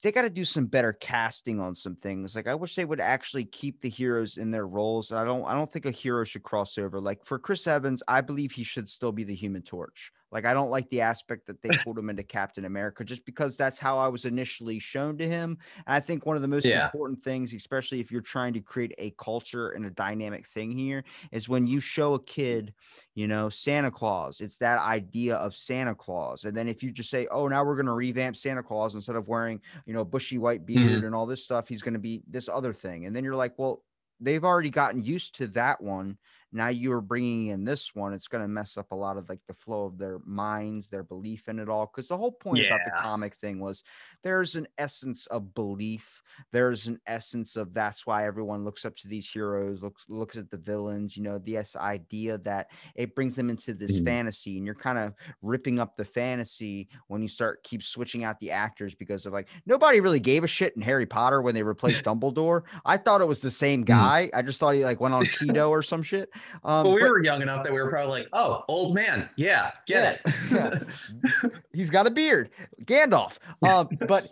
they 0.06 0.12
got 0.12 0.22
to 0.22 0.30
do 0.30 0.44
some 0.44 0.66
better 0.66 0.92
casting 0.92 1.58
on 1.58 1.74
some 1.74 1.96
things. 1.96 2.36
Like 2.36 2.46
I 2.46 2.54
wish 2.54 2.76
they 2.76 2.84
would 2.84 3.00
actually 3.00 3.44
keep 3.44 3.80
the 3.80 3.90
heroes 3.90 4.36
in 4.36 4.52
their 4.52 4.68
roles. 4.68 5.10
I 5.10 5.24
don't 5.24 5.44
I 5.44 5.52
don't 5.52 5.72
think 5.72 5.84
a 5.84 5.90
hero 5.90 6.22
should 6.22 6.44
cross 6.44 6.78
over. 6.78 7.00
Like 7.00 7.24
for 7.24 7.40
Chris 7.40 7.66
Evans, 7.66 8.04
I 8.06 8.20
believe 8.20 8.52
he 8.52 8.62
should 8.62 8.88
still 8.88 9.10
be 9.10 9.24
the 9.24 9.34
human 9.34 9.62
torch. 9.62 10.12
Like 10.32 10.44
I 10.44 10.52
don't 10.52 10.70
like 10.70 10.88
the 10.90 11.00
aspect 11.00 11.46
that 11.46 11.62
they 11.62 11.70
pulled 11.84 11.98
him 11.98 12.10
into 12.10 12.22
Captain 12.22 12.64
America 12.64 13.04
just 13.04 13.24
because 13.24 13.56
that's 13.56 13.78
how 13.78 13.98
I 13.98 14.08
was 14.08 14.24
initially 14.24 14.78
shown 14.78 15.16
to 15.18 15.28
him. 15.28 15.58
And 15.86 15.94
I 15.94 16.00
think 16.00 16.26
one 16.26 16.36
of 16.36 16.42
the 16.42 16.48
most 16.48 16.64
yeah. 16.64 16.84
important 16.84 17.22
things, 17.22 17.52
especially 17.52 18.00
if 18.00 18.10
you're 18.10 18.20
trying 18.20 18.52
to 18.54 18.60
create 18.60 18.94
a 18.98 19.10
culture 19.18 19.70
and 19.70 19.86
a 19.86 19.90
dynamic 19.90 20.46
thing 20.48 20.70
here, 20.70 21.04
is 21.32 21.48
when 21.48 21.66
you 21.66 21.80
show 21.80 22.14
a 22.14 22.22
kid, 22.22 22.74
you 23.14 23.28
know, 23.28 23.48
Santa 23.48 23.90
Claus, 23.90 24.40
it's 24.40 24.58
that 24.58 24.78
idea 24.80 25.36
of 25.36 25.54
Santa 25.54 25.94
Claus. 25.94 26.44
And 26.44 26.56
then 26.56 26.68
if 26.68 26.82
you 26.82 26.90
just 26.90 27.10
say, 27.10 27.26
oh, 27.30 27.48
now 27.48 27.64
we're 27.64 27.76
going 27.76 27.86
to 27.86 27.92
revamp 27.92 28.36
Santa 28.36 28.62
Claus 28.62 28.94
instead 28.94 29.16
of 29.16 29.28
wearing, 29.28 29.60
you 29.86 29.94
know, 29.94 30.04
bushy 30.04 30.38
white 30.38 30.66
beard 30.66 30.80
mm-hmm. 30.80 31.06
and 31.06 31.14
all 31.14 31.26
this 31.26 31.44
stuff, 31.44 31.68
he's 31.68 31.82
going 31.82 31.94
to 31.94 32.00
be 32.00 32.22
this 32.28 32.48
other 32.48 32.72
thing. 32.72 33.06
And 33.06 33.14
then 33.14 33.24
you're 33.24 33.36
like, 33.36 33.54
well, 33.56 33.82
they've 34.20 34.44
already 34.44 34.70
gotten 34.70 35.02
used 35.02 35.36
to 35.36 35.46
that 35.48 35.80
one 35.80 36.18
now 36.52 36.68
you 36.68 36.92
are 36.92 37.00
bringing 37.00 37.48
in 37.48 37.64
this 37.64 37.94
one 37.94 38.12
it's 38.12 38.28
going 38.28 38.42
to 38.42 38.48
mess 38.48 38.76
up 38.76 38.92
a 38.92 38.94
lot 38.94 39.16
of 39.16 39.28
like 39.28 39.40
the 39.48 39.54
flow 39.54 39.84
of 39.84 39.98
their 39.98 40.18
minds 40.24 40.88
their 40.88 41.02
belief 41.02 41.48
in 41.48 41.58
it 41.58 41.68
all 41.68 41.86
because 41.86 42.08
the 42.08 42.16
whole 42.16 42.32
point 42.32 42.58
yeah. 42.58 42.74
about 42.74 42.80
the 42.84 43.02
comic 43.02 43.34
thing 43.36 43.60
was 43.60 43.82
there's 44.22 44.54
an 44.54 44.66
essence 44.78 45.26
of 45.26 45.54
belief 45.54 46.22
there's 46.52 46.86
an 46.86 46.98
essence 47.06 47.56
of 47.56 47.72
that's 47.74 48.06
why 48.06 48.26
everyone 48.26 48.64
looks 48.64 48.84
up 48.84 48.94
to 48.96 49.08
these 49.08 49.28
heroes 49.28 49.82
looks 49.82 50.04
looks 50.08 50.36
at 50.36 50.50
the 50.50 50.56
villains 50.56 51.16
you 51.16 51.22
know 51.22 51.38
this 51.38 51.76
idea 51.76 52.38
that 52.38 52.70
it 52.94 53.14
brings 53.14 53.34
them 53.34 53.50
into 53.50 53.74
this 53.74 53.96
mm-hmm. 53.96 54.04
fantasy 54.04 54.56
and 54.56 54.66
you're 54.66 54.74
kind 54.74 54.98
of 54.98 55.14
ripping 55.42 55.78
up 55.78 55.96
the 55.96 56.04
fantasy 56.04 56.88
when 57.08 57.22
you 57.22 57.28
start 57.28 57.62
keep 57.64 57.82
switching 57.82 58.24
out 58.24 58.38
the 58.40 58.50
actors 58.50 58.94
because 58.94 59.26
of 59.26 59.32
like 59.32 59.48
nobody 59.66 60.00
really 60.00 60.20
gave 60.20 60.44
a 60.44 60.48
shit 60.48 60.74
in 60.76 60.82
harry 60.82 61.06
potter 61.06 61.42
when 61.42 61.54
they 61.54 61.62
replaced 61.62 62.04
dumbledore 62.04 62.62
i 62.84 62.96
thought 62.96 63.20
it 63.20 63.28
was 63.28 63.40
the 63.40 63.50
same 63.50 63.80
mm-hmm. 63.80 63.98
guy 63.98 64.26
mm-hmm. 64.26 64.38
i 64.38 64.42
just 64.42 64.60
thought 64.60 64.74
he 64.74 64.84
like 64.84 65.00
went 65.00 65.14
on 65.14 65.24
keto 65.24 65.70
or 65.70 65.82
some 65.82 66.02
shit 66.02 66.30
um, 66.64 66.84
but 66.84 66.90
we 66.90 67.00
but, 67.00 67.10
were 67.10 67.22
young 67.22 67.42
enough 67.42 67.64
that 67.64 67.72
we 67.72 67.80
were 67.80 67.88
probably 67.88 68.20
like, 68.20 68.28
"Oh, 68.32 68.64
old 68.68 68.94
man, 68.94 69.28
yeah, 69.36 69.72
get 69.86 70.20
yeah, 70.24 70.80
it." 70.80 70.90
yeah. 71.42 71.50
He's 71.72 71.90
got 71.90 72.06
a 72.06 72.10
beard, 72.10 72.50
Gandalf. 72.84 73.38
Um, 73.62 73.88
but 74.06 74.28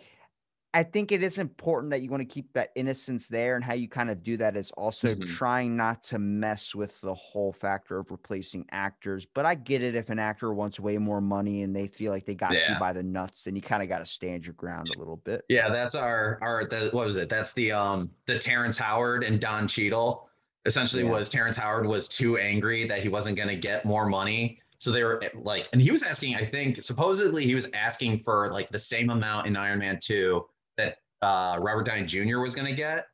I 0.75 0.83
think 0.83 1.13
it 1.13 1.23
is 1.23 1.37
important 1.37 1.91
that 1.91 2.01
you 2.01 2.09
want 2.09 2.19
to 2.19 2.27
keep 2.27 2.51
that 2.51 2.71
innocence 2.75 3.27
there, 3.27 3.55
and 3.55 3.63
how 3.63 3.73
you 3.73 3.87
kind 3.87 4.09
of 4.09 4.23
do 4.23 4.35
that 4.37 4.57
is 4.57 4.71
also 4.71 5.15
mm-hmm. 5.15 5.23
trying 5.23 5.77
not 5.77 6.03
to 6.03 6.19
mess 6.19 6.75
with 6.75 6.99
the 6.99 7.13
whole 7.13 7.53
factor 7.53 7.97
of 7.97 8.11
replacing 8.11 8.65
actors. 8.71 9.25
But 9.25 9.45
I 9.45 9.55
get 9.55 9.81
it 9.81 9.95
if 9.95 10.09
an 10.09 10.19
actor 10.19 10.53
wants 10.53 10.77
way 10.77 10.97
more 10.97 11.21
money 11.21 11.63
and 11.63 11.73
they 11.73 11.87
feel 11.87 12.11
like 12.11 12.25
they 12.25 12.35
got 12.35 12.51
yeah. 12.51 12.73
you 12.73 12.79
by 12.79 12.91
the 12.91 13.03
nuts, 13.03 13.45
then 13.45 13.55
you 13.55 13.61
kind 13.61 13.83
of 13.83 13.89
got 13.89 13.99
to 13.99 14.05
stand 14.05 14.45
your 14.45 14.53
ground 14.55 14.89
a 14.93 14.99
little 14.99 15.15
bit. 15.15 15.45
Yeah, 15.47 15.69
that's 15.69 15.95
our 15.95 16.37
our 16.41 16.67
the, 16.67 16.89
what 16.91 17.05
was 17.05 17.15
it? 17.15 17.29
That's 17.29 17.53
the 17.53 17.71
um 17.71 18.11
the 18.27 18.37
Terrence 18.37 18.77
Howard 18.77 19.23
and 19.23 19.39
Don 19.39 19.69
Cheadle 19.69 20.29
essentially 20.65 21.03
yeah. 21.03 21.11
was 21.11 21.29
Terrence 21.29 21.57
Howard 21.57 21.85
was 21.85 22.07
too 22.07 22.37
angry 22.37 22.85
that 22.87 23.01
he 23.01 23.09
wasn't 23.09 23.37
going 23.37 23.49
to 23.49 23.55
get 23.55 23.85
more 23.85 24.05
money. 24.05 24.59
So 24.77 24.91
they 24.91 25.03
were 25.03 25.23
like, 25.33 25.67
and 25.71 25.81
he 25.81 25.91
was 25.91 26.03
asking, 26.03 26.35
I 26.35 26.45
think, 26.45 26.81
supposedly 26.83 27.45
he 27.45 27.55
was 27.55 27.69
asking 27.73 28.19
for 28.19 28.51
like 28.51 28.69
the 28.69 28.79
same 28.79 29.09
amount 29.09 29.47
in 29.47 29.55
Iron 29.55 29.79
Man 29.79 29.99
2 30.01 30.45
that 30.77 30.97
uh, 31.21 31.57
Robert 31.59 31.85
Downey 31.85 32.05
Jr. 32.05 32.39
was 32.39 32.53
going 32.53 32.67
to 32.67 32.75
get. 32.75 33.05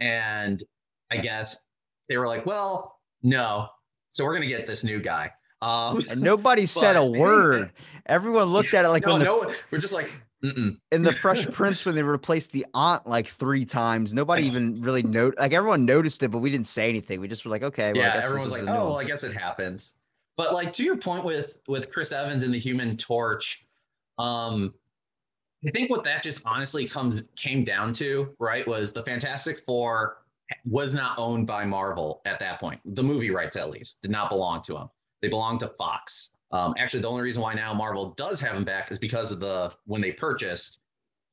And 0.00 0.62
I 1.10 1.18
guess 1.18 1.64
they 2.08 2.16
were 2.16 2.26
like, 2.26 2.46
well, 2.46 2.98
no. 3.22 3.68
So 4.10 4.24
we're 4.24 4.36
going 4.36 4.48
to 4.48 4.54
get 4.54 4.66
this 4.66 4.84
new 4.84 5.00
guy. 5.00 5.30
Um, 5.62 6.04
and 6.10 6.20
nobody 6.20 6.66
said 6.66 6.96
a 6.96 7.04
word. 7.04 7.70
Everyone 8.06 8.46
looked 8.46 8.74
at 8.74 8.84
it 8.84 8.88
like, 8.88 9.06
no, 9.06 9.18
no, 9.18 9.54
we're 9.70 9.78
just 9.78 9.94
like, 9.94 10.10
Mm-mm. 10.44 10.78
In 10.90 11.02
the 11.02 11.12
Fresh 11.12 11.46
Prince, 11.52 11.84
when 11.84 11.94
they 11.94 12.02
replaced 12.02 12.52
the 12.52 12.64
aunt 12.72 13.06
like 13.06 13.28
three 13.28 13.64
times, 13.64 14.14
nobody 14.14 14.44
even 14.44 14.80
really 14.80 15.02
note. 15.02 15.34
Like 15.38 15.52
everyone 15.52 15.84
noticed 15.84 16.22
it, 16.22 16.28
but 16.28 16.38
we 16.38 16.50
didn't 16.50 16.66
say 16.66 16.88
anything. 16.88 17.20
We 17.20 17.28
just 17.28 17.44
were 17.44 17.50
like, 17.50 17.62
okay, 17.62 17.92
well, 17.92 18.02
yeah. 18.02 18.20
everyone 18.22 18.44
was 18.44 18.52
like, 18.52 18.62
oh, 18.62 18.86
well, 18.86 18.98
I 18.98 19.04
guess 19.04 19.22
it 19.22 19.34
happens. 19.34 19.98
But 20.36 20.54
like 20.54 20.72
to 20.74 20.84
your 20.84 20.96
point 20.96 21.24
with 21.24 21.58
with 21.68 21.92
Chris 21.92 22.12
Evans 22.12 22.42
and 22.42 22.54
the 22.54 22.58
Human 22.58 22.96
Torch, 22.96 23.66
um, 24.18 24.72
I 25.66 25.70
think 25.70 25.90
what 25.90 26.04
that 26.04 26.22
just 26.22 26.40
honestly 26.46 26.86
comes 26.86 27.28
came 27.36 27.64
down 27.64 27.92
to, 27.94 28.34
right, 28.38 28.66
was 28.66 28.92
the 28.92 29.02
Fantastic 29.02 29.60
Four 29.60 30.22
was 30.64 30.94
not 30.94 31.18
owned 31.18 31.46
by 31.46 31.64
Marvel 31.64 32.22
at 32.24 32.38
that 32.38 32.58
point. 32.58 32.80
The 32.84 33.02
movie 33.02 33.30
rights, 33.30 33.56
at 33.56 33.70
least, 33.70 34.02
did 34.02 34.10
not 34.10 34.30
belong 34.30 34.62
to 34.62 34.72
them. 34.72 34.90
They 35.20 35.28
belonged 35.28 35.60
to 35.60 35.68
Fox. 35.68 36.36
Um, 36.52 36.74
actually, 36.78 37.00
the 37.00 37.08
only 37.08 37.22
reason 37.22 37.42
why 37.42 37.54
now 37.54 37.72
Marvel 37.72 38.12
does 38.16 38.40
have 38.40 38.56
him 38.56 38.64
back 38.64 38.90
is 38.90 38.98
because 38.98 39.30
of 39.32 39.40
the 39.40 39.72
when 39.86 40.00
they 40.00 40.12
purchased 40.12 40.80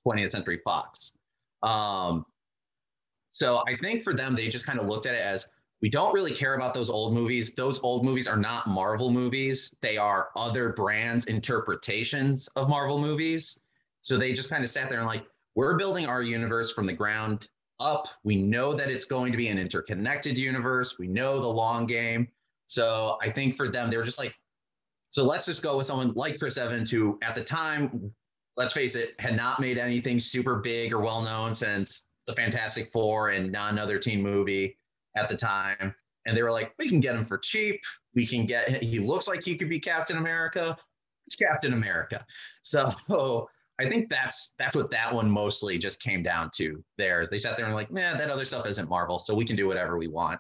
20th 0.06 0.32
Century 0.32 0.60
Fox. 0.64 1.18
Um, 1.64 2.26
so 3.30 3.64
I 3.68 3.76
think 3.82 4.04
for 4.04 4.14
them, 4.14 4.36
they 4.36 4.48
just 4.48 4.66
kind 4.66 4.80
of 4.80 4.86
looked 4.86 5.06
at 5.06 5.16
it 5.16 5.22
as 5.22 5.48
we 5.82 5.90
don't 5.90 6.14
really 6.14 6.34
care 6.34 6.56
about 6.56 6.74
those 6.74 6.90
old 6.90 7.14
movies. 7.14 7.54
Those 7.54 7.80
old 7.84 8.04
movies 8.04 8.28
are 8.28 8.38
not 8.38 8.68
Marvel 8.68 9.12
movies. 9.12 9.76
They 9.82 9.98
are 9.98 10.30
other 10.36 10.74
brands' 10.74 11.26
interpretations 11.26 12.48
of 12.56 12.70
Marvel 12.70 12.98
movies. 12.98 13.60
So 14.02 14.18
they 14.18 14.34
just 14.34 14.50
kind 14.50 14.64
of 14.64 14.70
sat 14.70 14.90
there 14.90 15.00
and 15.00 15.08
like, 15.08 15.26
we're 15.56 15.78
building 15.78 16.06
our 16.06 16.22
universe 16.22 16.72
from 16.72 16.88
the 16.88 16.94
ground 16.94 17.48
up. 17.80 18.08
We 18.24 18.42
know 18.42 18.74
that 18.74 18.90
it's 18.90 19.06
going 19.06 19.32
to 19.32 19.38
be 19.38 19.50
an 19.50 19.60
interconnected 19.60 20.38
universe. 20.38 20.98
We 20.98 21.08
know 21.08 21.40
the 21.40 21.48
long 21.48 21.86
game. 21.86 22.28
So 22.66 23.18
I 23.22 23.30
think 23.30 23.56
for 23.56 23.68
them, 23.68 23.90
they 23.90 23.98
were 23.98 24.04
just 24.04 24.20
like, 24.20 24.36
so 25.18 25.24
let's 25.24 25.48
just 25.48 25.64
go 25.64 25.76
with 25.78 25.88
someone 25.88 26.14
like 26.14 26.38
Chris 26.38 26.60
Evans, 26.60 26.92
who 26.92 27.18
at 27.24 27.34
the 27.34 27.44
time, 27.44 28.14
let's 28.56 28.72
face 28.72 28.94
it, 28.94 29.16
had 29.18 29.36
not 29.36 29.60
made 29.60 29.80
anything 29.80 30.20
super 30.20 30.58
big 30.58 30.94
or 30.94 31.00
well 31.00 31.24
known 31.24 31.56
since 31.56 32.10
the 32.28 32.36
Fantastic 32.36 32.88
Four 32.90 33.30
and 33.30 33.52
not 33.52 33.74
another 33.74 33.98
teen 33.98 34.22
movie 34.22 34.78
at 35.16 35.28
the 35.28 35.36
time. 35.36 35.96
And 36.28 36.38
they 36.38 36.44
were 36.44 36.52
like, 36.52 36.72
we 36.78 36.88
can 36.88 37.00
get 37.00 37.16
him 37.16 37.26
for 37.26 37.40
cheap. 37.40 37.82
We 38.14 38.28
can 38.28 38.46
get, 38.46 38.84
he 38.84 39.00
looks 39.00 39.28
like 39.28 39.44
he 39.44 39.56
could 39.56 39.70
be 39.70 39.80
Captain 39.80 40.18
America. 40.18 40.78
It's 41.26 41.36
Captain 41.36 41.74
America. 41.74 42.24
So 42.62 43.50
I 43.80 43.90
think 43.90 44.10
that's 44.10 44.54
that's 44.60 44.76
what 44.76 44.92
that 44.92 45.12
one 45.12 45.32
mostly 45.32 45.80
just 45.80 46.00
came 46.00 46.22
down 46.22 46.52
to. 46.58 46.84
There, 47.00 47.22
is 47.22 47.32
they 47.32 47.40
sat 47.40 47.58
there 47.58 47.66
and 47.66 47.74
like, 47.74 47.90
man, 47.90 48.20
that 48.20 48.30
other 48.30 48.46
stuff 48.46 48.68
isn't 48.68 48.88
Marvel, 48.88 49.18
so 49.18 49.34
we 49.34 49.46
can 49.46 49.56
do 49.56 49.66
whatever 49.66 49.98
we 49.98 50.10
want. 50.10 50.40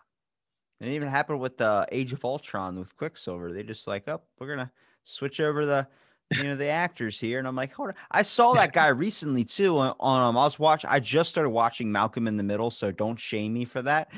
It 0.79 0.89
even 0.89 1.07
happened 1.07 1.39
with 1.39 1.57
the 1.57 1.65
uh, 1.65 1.85
Age 1.91 2.13
of 2.13 2.23
Ultron 2.23 2.77
with 2.77 2.95
Quicksilver. 2.95 3.51
They 3.51 3.63
just 3.63 3.87
like, 3.87 4.07
oh, 4.07 4.21
we're 4.39 4.47
gonna 4.47 4.71
switch 5.03 5.39
over 5.39 5.65
the 5.65 5.87
you 6.31 6.43
know 6.43 6.55
the 6.55 6.67
actors 6.67 7.19
here, 7.19 7.39
and 7.39 7.47
I'm 7.47 7.55
like, 7.55 7.73
hold 7.73 7.89
on. 7.89 7.95
I 8.11 8.21
saw 8.21 8.53
that 8.53 8.73
guy 8.73 8.87
recently 8.87 9.43
too 9.43 9.77
on, 9.77 9.95
on 9.99 10.21
um, 10.21 10.37
I 10.37 10.43
was 10.43 10.59
watching. 10.59 10.89
I 10.89 10.99
just 10.99 11.29
started 11.29 11.49
watching 11.49 11.91
Malcolm 11.91 12.27
in 12.27 12.37
the 12.37 12.43
Middle, 12.43 12.69
so 12.69 12.91
don't 12.91 13.19
shame 13.19 13.53
me 13.53 13.65
for 13.65 13.81
that. 13.81 14.09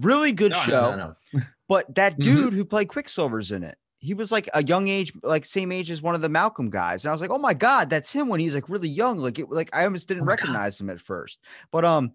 Really 0.00 0.32
good 0.32 0.52
no, 0.52 0.58
show. 0.58 0.96
No, 0.96 1.14
no, 1.32 1.40
but 1.68 1.94
that 1.94 2.14
mm-hmm. 2.14 2.22
dude 2.22 2.46
mm-hmm. 2.48 2.56
who 2.56 2.64
played 2.64 2.88
Quicksilver's 2.88 3.52
in 3.52 3.62
it. 3.62 3.76
He 3.98 4.14
was 4.14 4.32
like 4.32 4.50
a 4.52 4.64
young 4.64 4.88
age, 4.88 5.12
like 5.22 5.44
same 5.44 5.70
age 5.70 5.90
as 5.90 6.02
one 6.02 6.16
of 6.16 6.20
the 6.20 6.28
Malcolm 6.28 6.68
guys, 6.68 7.04
and 7.04 7.10
I 7.10 7.12
was 7.12 7.20
like, 7.20 7.30
"Oh 7.30 7.38
my 7.38 7.54
god, 7.54 7.88
that's 7.88 8.10
him!" 8.10 8.28
When 8.28 8.40
he's 8.40 8.54
like 8.54 8.68
really 8.68 8.88
young, 8.88 9.18
like 9.18 9.38
it, 9.38 9.48
like 9.48 9.70
I 9.72 9.84
almost 9.84 10.08
didn't 10.08 10.24
oh 10.24 10.26
recognize 10.26 10.78
god. 10.78 10.84
him 10.84 10.90
at 10.90 11.00
first. 11.00 11.38
But 11.70 11.84
um, 11.84 12.12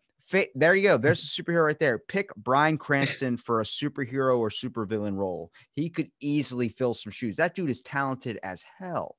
there 0.56 0.76
you 0.76 0.84
go. 0.84 0.98
There's 0.98 1.24
a 1.24 1.42
superhero 1.42 1.66
right 1.66 1.80
there. 1.80 2.00
Pick 2.00 2.36
Bryan 2.36 2.78
Cranston 2.78 3.38
for 3.46 3.62
a 3.62 3.64
superhero 3.64 4.40
or 4.40 4.50
supervillain 4.50 5.16
role. 5.16 5.52
He 5.74 5.90
could 5.90 6.12
easily 6.20 6.70
fill 6.70 6.94
some 6.94 7.12
shoes. 7.12 7.38
That 7.38 7.56
dude 7.56 7.70
is 7.70 7.82
talented 7.82 8.40
as 8.44 8.64
hell. 8.78 9.16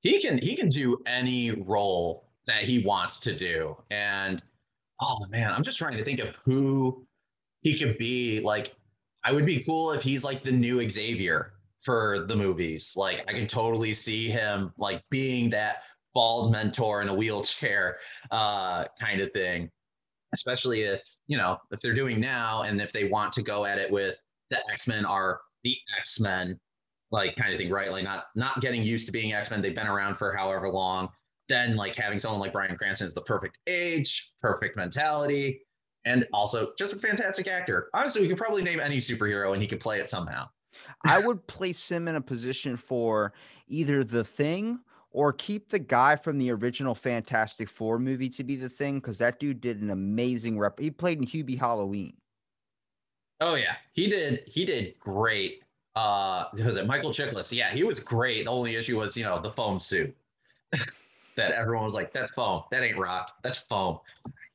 He 0.00 0.20
can 0.20 0.38
he 0.38 0.56
can 0.56 0.68
do 0.68 0.98
any 1.06 1.50
role 1.50 2.28
that 2.46 2.62
he 2.62 2.80
wants 2.80 3.20
to 3.20 3.34
do. 3.34 3.76
And 3.90 4.42
oh 5.00 5.26
man, 5.28 5.52
I'm 5.52 5.62
just 5.62 5.78
trying 5.78 5.96
to 5.96 6.04
think 6.04 6.20
of 6.20 6.36
who 6.44 7.06
he 7.62 7.78
could 7.78 7.96
be. 7.96 8.40
Like, 8.40 8.74
I 9.24 9.32
would 9.32 9.46
be 9.46 9.64
cool 9.64 9.92
if 9.92 10.02
he's 10.02 10.24
like 10.24 10.42
the 10.42 10.52
new 10.52 10.86
Xavier 10.88 11.54
for 11.80 12.26
the 12.26 12.36
movies. 12.36 12.94
Like, 12.96 13.24
I 13.28 13.32
can 13.32 13.46
totally 13.46 13.94
see 13.94 14.28
him 14.28 14.72
like 14.76 15.02
being 15.10 15.48
that 15.50 15.76
bald 16.14 16.52
mentor 16.52 17.00
in 17.00 17.08
a 17.08 17.14
wheelchair 17.14 17.98
uh, 18.30 18.84
kind 19.00 19.20
of 19.20 19.32
thing 19.32 19.70
especially 20.34 20.82
if 20.82 21.00
you 21.26 21.38
know 21.38 21.56
if 21.70 21.80
they're 21.80 21.94
doing 21.94 22.20
now 22.20 22.62
and 22.62 22.80
if 22.80 22.92
they 22.92 23.04
want 23.04 23.32
to 23.32 23.42
go 23.42 23.64
at 23.64 23.78
it 23.78 23.90
with 23.90 24.20
the 24.50 24.58
x-men 24.70 25.04
are 25.04 25.40
the 25.62 25.76
x-men 25.98 26.58
like 27.10 27.34
kind 27.36 27.52
of 27.52 27.58
thing 27.58 27.70
right 27.70 27.90
like 27.90 28.04
not 28.04 28.26
not 28.34 28.60
getting 28.60 28.82
used 28.82 29.06
to 29.06 29.12
being 29.12 29.32
x-men 29.32 29.62
they've 29.62 29.74
been 29.74 29.86
around 29.86 30.16
for 30.16 30.36
however 30.36 30.68
long 30.68 31.08
then 31.48 31.76
like 31.76 31.94
having 31.94 32.18
someone 32.18 32.40
like 32.40 32.52
Bryan 32.52 32.76
Cranston 32.76 33.06
is 33.06 33.14
the 33.14 33.22
perfect 33.22 33.58
age, 33.66 34.32
perfect 34.40 34.76
mentality, 34.76 35.60
and 36.04 36.26
also 36.32 36.72
just 36.78 36.92
a 36.92 36.96
fantastic 36.96 37.48
actor. 37.48 37.88
Honestly, 37.94 38.22
we 38.22 38.28
could 38.28 38.38
probably 38.38 38.62
name 38.62 38.80
any 38.80 38.98
superhero 38.98 39.52
and 39.52 39.60
he 39.60 39.68
could 39.68 39.80
play 39.80 39.98
it 39.98 40.08
somehow. 40.08 40.48
I 41.04 41.18
would 41.26 41.46
place 41.46 41.90
him 41.90 42.08
in 42.08 42.16
a 42.16 42.20
position 42.20 42.76
for 42.76 43.32
either 43.68 44.04
the 44.04 44.24
thing 44.24 44.80
or 45.14 45.32
keep 45.32 45.70
the 45.70 45.78
guy 45.78 46.16
from 46.16 46.38
the 46.38 46.50
original 46.50 46.94
Fantastic 46.94 47.70
Four 47.70 48.00
movie 48.00 48.28
to 48.30 48.42
be 48.42 48.56
the 48.56 48.68
thing 48.68 48.96
because 48.96 49.16
that 49.18 49.38
dude 49.38 49.60
did 49.60 49.80
an 49.80 49.90
amazing 49.90 50.58
rep. 50.58 50.78
He 50.78 50.90
played 50.90 51.18
in 51.18 51.24
Hubie 51.24 51.58
Halloween. 51.58 52.14
Oh 53.40 53.54
yeah, 53.54 53.76
he 53.92 54.08
did. 54.08 54.42
He 54.46 54.64
did 54.64 54.98
great. 54.98 55.62
Uh, 55.94 56.46
was 56.64 56.76
it 56.76 56.86
Michael 56.86 57.10
Chiklis? 57.10 57.56
Yeah, 57.56 57.70
he 57.70 57.84
was 57.84 58.00
great. 58.00 58.44
The 58.44 58.50
only 58.50 58.74
issue 58.74 58.98
was, 58.98 59.16
you 59.16 59.22
know, 59.22 59.40
the 59.40 59.50
foam 59.50 59.78
suit. 59.78 60.14
that 61.36 61.52
everyone 61.52 61.84
was 61.84 61.94
like, 61.94 62.12
"That's 62.12 62.32
foam. 62.32 62.64
That 62.72 62.82
ain't 62.82 62.98
rock. 62.98 63.36
That's 63.42 63.58
foam." 63.58 64.00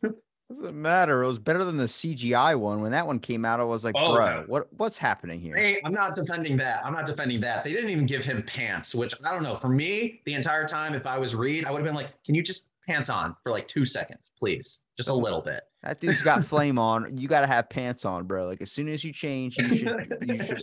Doesn't 0.49 0.81
matter. 0.81 1.21
It 1.21 1.27
was 1.27 1.37
better 1.37 1.63
than 1.63 1.77
the 1.77 1.85
CGI 1.85 2.57
one. 2.57 2.81
When 2.81 2.91
that 2.91 3.05
one 3.05 3.19
came 3.19 3.45
out, 3.45 3.59
I 3.59 3.63
was 3.63 3.83
like, 3.83 3.93
Oh, 3.95 4.15
bro, 4.15 4.25
yeah. 4.25 4.43
what 4.47 4.67
what's 4.77 4.97
happening 4.97 5.39
here? 5.39 5.55
Hey, 5.55 5.79
I'm 5.85 5.93
not 5.93 6.15
defending 6.15 6.57
that. 6.57 6.83
I'm 6.83 6.93
not 6.93 7.05
defending 7.05 7.39
that. 7.41 7.63
They 7.63 7.71
didn't 7.71 7.91
even 7.91 8.07
give 8.07 8.25
him 8.25 8.41
pants, 8.41 8.95
which 8.95 9.13
I 9.23 9.31
don't 9.31 9.43
know. 9.43 9.55
For 9.55 9.69
me, 9.69 10.21
the 10.25 10.33
entire 10.33 10.67
time, 10.67 10.95
if 10.95 11.05
I 11.05 11.19
was 11.19 11.35
Reed, 11.35 11.65
I 11.65 11.71
would 11.71 11.77
have 11.77 11.85
been 11.85 11.95
like, 11.95 12.11
"Can 12.25 12.33
you 12.33 12.41
just 12.41 12.69
pants 12.87 13.11
on 13.11 13.35
for 13.43 13.51
like 13.51 13.67
two 13.67 13.85
seconds, 13.85 14.31
please? 14.39 14.79
Just 14.97 15.09
a 15.09 15.13
little 15.13 15.41
bit." 15.41 15.61
That 15.83 16.01
dude's 16.01 16.23
got 16.23 16.43
flame 16.53 16.79
on. 16.79 17.15
You 17.15 17.27
got 17.27 17.41
to 17.41 17.47
have 17.47 17.69
pants 17.69 18.03
on, 18.03 18.25
bro. 18.25 18.47
Like 18.47 18.61
as 18.61 18.71
soon 18.71 18.89
as 18.89 19.03
you 19.03 19.13
change, 19.13 19.55
you 19.59 19.65
should. 19.65 20.17
You 20.25 20.43
should. 20.45 20.61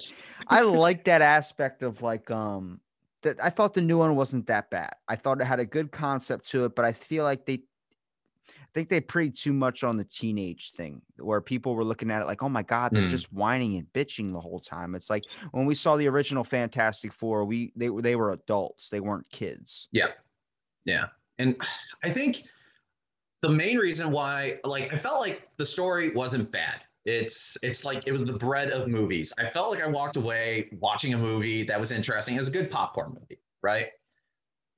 I 0.48 0.62
like 0.62 1.04
that 1.04 1.22
aspect 1.22 1.84
of 1.84 2.02
like 2.02 2.28
um. 2.28 2.80
That 3.22 3.36
I 3.40 3.50
thought 3.50 3.72
the 3.72 3.82
new 3.82 3.98
one 3.98 4.16
wasn't 4.16 4.48
that 4.48 4.68
bad. 4.68 4.94
I 5.06 5.14
thought 5.14 5.40
it 5.40 5.44
had 5.44 5.60
a 5.60 5.64
good 5.64 5.92
concept 5.92 6.48
to 6.50 6.64
it, 6.64 6.74
but 6.74 6.84
I 6.84 6.92
feel 6.92 7.22
like 7.22 7.46
they. 7.46 7.60
I 8.76 8.78
think 8.78 8.90
they 8.90 9.00
preyed 9.00 9.34
too 9.34 9.54
much 9.54 9.82
on 9.84 9.96
the 9.96 10.04
teenage 10.04 10.72
thing, 10.72 11.00
where 11.16 11.40
people 11.40 11.74
were 11.74 11.82
looking 11.82 12.10
at 12.10 12.20
it 12.20 12.26
like, 12.26 12.42
"Oh 12.42 12.48
my 12.50 12.62
god, 12.62 12.92
they're 12.92 13.04
Mm. 13.04 13.08
just 13.08 13.32
whining 13.32 13.78
and 13.78 13.90
bitching 13.94 14.34
the 14.34 14.40
whole 14.40 14.60
time." 14.60 14.94
It's 14.94 15.08
like 15.08 15.24
when 15.52 15.64
we 15.64 15.74
saw 15.74 15.96
the 15.96 16.06
original 16.08 16.44
Fantastic 16.44 17.14
Four, 17.14 17.46
we 17.46 17.72
they 17.74 17.88
were 17.88 18.02
they 18.02 18.16
were 18.16 18.32
adults, 18.32 18.90
they 18.90 19.00
weren't 19.00 19.26
kids. 19.30 19.88
Yeah. 19.92 20.08
Yeah. 20.84 21.06
And 21.38 21.56
I 22.04 22.10
think 22.10 22.42
the 23.40 23.48
main 23.48 23.78
reason 23.78 24.10
why 24.10 24.58
like 24.62 24.92
I 24.92 24.98
felt 24.98 25.20
like 25.20 25.48
the 25.56 25.64
story 25.64 26.10
wasn't 26.10 26.52
bad. 26.52 26.82
It's 27.06 27.56
it's 27.62 27.82
like 27.82 28.06
it 28.06 28.12
was 28.12 28.26
the 28.26 28.34
bread 28.34 28.72
of 28.72 28.88
movies. 28.88 29.32
I 29.38 29.46
felt 29.46 29.70
like 29.70 29.82
I 29.82 29.86
walked 29.86 30.16
away 30.16 30.68
watching 30.80 31.14
a 31.14 31.18
movie 31.18 31.62
that 31.64 31.80
was 31.80 31.92
interesting. 31.92 32.36
It 32.36 32.40
was 32.40 32.48
a 32.48 32.50
good 32.58 32.70
popcorn 32.70 33.16
movie, 33.18 33.40
right? 33.62 33.86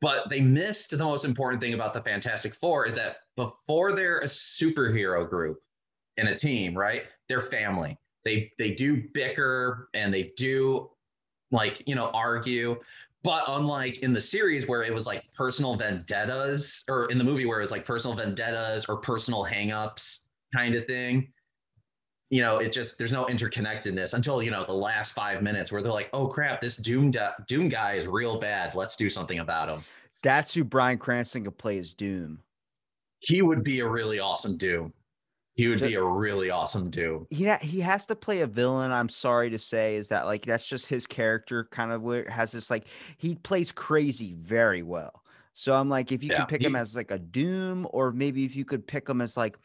But 0.01 0.29
they 0.31 0.41
missed 0.41 0.91
the 0.91 0.99
most 0.99 1.25
important 1.25 1.61
thing 1.61 1.75
about 1.75 1.93
the 1.93 2.03
Fantastic 2.03 2.55
Four 2.55 2.87
is 2.87 2.95
that 2.95 3.19
before 3.37 3.93
they're 3.93 4.19
a 4.19 4.27
superhero 4.27 5.29
group 5.29 5.59
in 6.17 6.29
a 6.29 6.39
team, 6.39 6.77
right? 6.77 7.05
They're 7.29 7.41
family. 7.41 7.97
They 8.25 8.53
they 8.59 8.73
do 8.73 9.03
bicker 9.13 9.89
and 9.95 10.13
they 10.13 10.33
do 10.37 10.91
like, 11.51 11.83
you 11.87 11.95
know, 11.95 12.11
argue. 12.13 12.77
But 13.25 13.43
unlike 13.49 13.99
in 14.01 14.13
the 14.13 14.21
series 14.21 14.69
where 14.69 14.83
it 14.83 14.95
was 14.95 15.07
like 15.07 15.25
personal 15.35 15.75
vendettas, 15.75 16.85
or 16.89 17.11
in 17.11 17.19
the 17.19 17.25
movie 17.25 17.47
where 17.47 17.59
it 17.59 17.63
was 17.63 17.73
like 17.73 17.85
personal 17.85 18.17
vendettas 18.17 18.87
or 18.87 18.99
personal 18.99 19.45
hangups 19.45 20.21
kind 20.55 20.75
of 20.75 20.85
thing, 20.87 21.33
you 22.31 22.43
know, 22.43 22.59
it 22.59 22.73
just 22.73 22.99
there's 22.99 23.13
no 23.13 23.27
interconnectedness 23.27 24.15
until 24.15 24.43
you 24.43 24.51
know 24.51 24.65
the 24.67 24.73
last 24.75 25.13
five 25.13 25.43
minutes 25.43 25.73
where 25.73 25.83
they're 25.83 25.93
like, 25.93 26.11
"Oh 26.13 26.29
crap, 26.29 26.61
this 26.61 26.77
Doom 26.77 27.13
Doom 27.47 27.69
guy 27.69 27.95
is 27.95 28.07
real 28.07 28.39
bad. 28.41 28.75
Let's 28.75 28.97
do 28.97 29.09
something 29.11 29.39
about 29.39 29.69
him." 29.69 29.85
That's 30.23 30.55
who 30.55 30.65
Bryan 30.65 30.99
Cranston 30.99 31.45
could 31.45 31.59
play 31.59 31.79
as 31.79 31.93
Doom. 31.95 32.43
He 33.21 33.43
would 33.43 33.63
be 33.63 33.79
a 33.79 33.89
really 33.89 34.19
awesome 34.19 34.57
Doom. 34.57 34.93
He 35.55 35.69
would 35.69 35.81
Ju- 35.81 35.83
be 35.83 35.95
a 35.95 36.05
really 36.05 36.51
awesome 36.51 36.91
Doom. 36.91 37.29
he 37.31 37.51
he 37.61 37.81
has 37.81 38.07
to 38.07 38.17
play 38.17 38.41
a 38.41 38.47
villain. 38.47 38.91
I'm 38.91 39.09
sorry 39.11 39.51
to 39.51 39.59
say, 39.59 39.97
is 39.97 40.09
that 40.09 40.25
like 40.25 40.47
that's 40.47 40.67
just 40.67 40.87
his 40.87 41.07
character 41.07 41.65
kind 41.65 41.93
of 41.93 42.03
where 42.03 42.29
has 42.31 42.53
this 42.53 42.71
like 42.71 42.87
he 43.19 43.35
plays 43.37 43.71
crazy 43.73 44.33
very 44.35 44.83
well. 44.83 45.25
So 45.53 45.75
I'm 45.75 45.89
like, 45.91 46.13
if 46.13 46.23
you 46.23 46.31
Yeah, 46.31 46.33
could 46.33 46.49
pick 46.49 46.65
him 46.65 46.77
as 46.77 46.95
like 46.97 47.11
a 47.11 47.19
Doom, 47.19 47.87
or 47.93 48.13
maybe 48.13 48.45
if 48.45 48.55
you 48.57 48.65
could 48.65 48.87
pick 48.87 49.09
him 49.09 49.21
as 49.21 49.37
like 49.37 49.59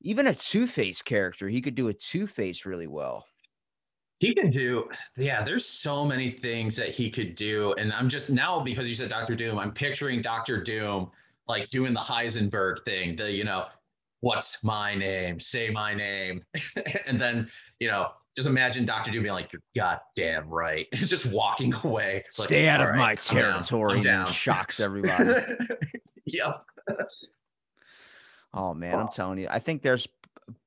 even 0.00 0.26
a 0.26 0.34
Two 0.34 0.66
Face 0.66 1.02
character, 1.02 1.48
he 1.48 1.60
could 1.60 1.74
do 1.74 1.88
a 1.88 1.94
Two 1.94 2.26
Face 2.26 2.64
really 2.66 2.86
well. 2.86 3.26
He 4.20 4.34
can 4.34 4.50
do, 4.50 4.88
yeah, 5.16 5.44
there's 5.44 5.64
so 5.64 6.04
many 6.04 6.30
things 6.30 6.74
that 6.76 6.88
he 6.88 7.08
could 7.08 7.36
do. 7.36 7.72
And 7.74 7.92
I'm 7.92 8.08
just 8.08 8.30
now, 8.30 8.58
because 8.60 8.88
you 8.88 8.94
said 8.96 9.10
Doctor 9.10 9.36
Doom, 9.36 9.58
I'm 9.60 9.70
picturing 9.72 10.22
Doctor 10.22 10.60
Doom 10.60 11.10
like 11.46 11.70
doing 11.70 11.94
the 11.94 12.00
Heisenberg 12.00 12.84
thing, 12.84 13.14
the, 13.14 13.30
you 13.30 13.44
know, 13.44 13.66
what's 14.20 14.64
my 14.64 14.94
name? 14.94 15.38
Say 15.38 15.70
my 15.70 15.94
name. 15.94 16.42
and 17.06 17.20
then, 17.20 17.48
you 17.78 17.86
know, 17.88 18.10
just 18.36 18.48
imagine 18.48 18.84
Doctor 18.84 19.10
Doom 19.12 19.22
being 19.22 19.34
like, 19.34 19.52
you're 19.52 19.62
goddamn 19.76 20.48
right. 20.48 20.86
just 20.94 21.26
walking 21.26 21.72
away. 21.84 22.24
Like, 22.38 22.48
Stay 22.48 22.68
out 22.68 22.80
of 22.80 22.88
right, 22.88 22.98
my 22.98 23.10
I'm 23.10 23.16
down, 23.16 23.52
territory 23.62 23.90
I'm 23.90 23.96
and 23.98 24.04
down." 24.04 24.32
shocks 24.32 24.80
everybody. 24.80 25.42
yep. 26.24 26.62
Oh 28.54 28.74
man, 28.74 28.98
I'm 28.98 29.08
telling 29.08 29.38
you, 29.38 29.46
I 29.50 29.58
think 29.58 29.82
there's 29.82 30.08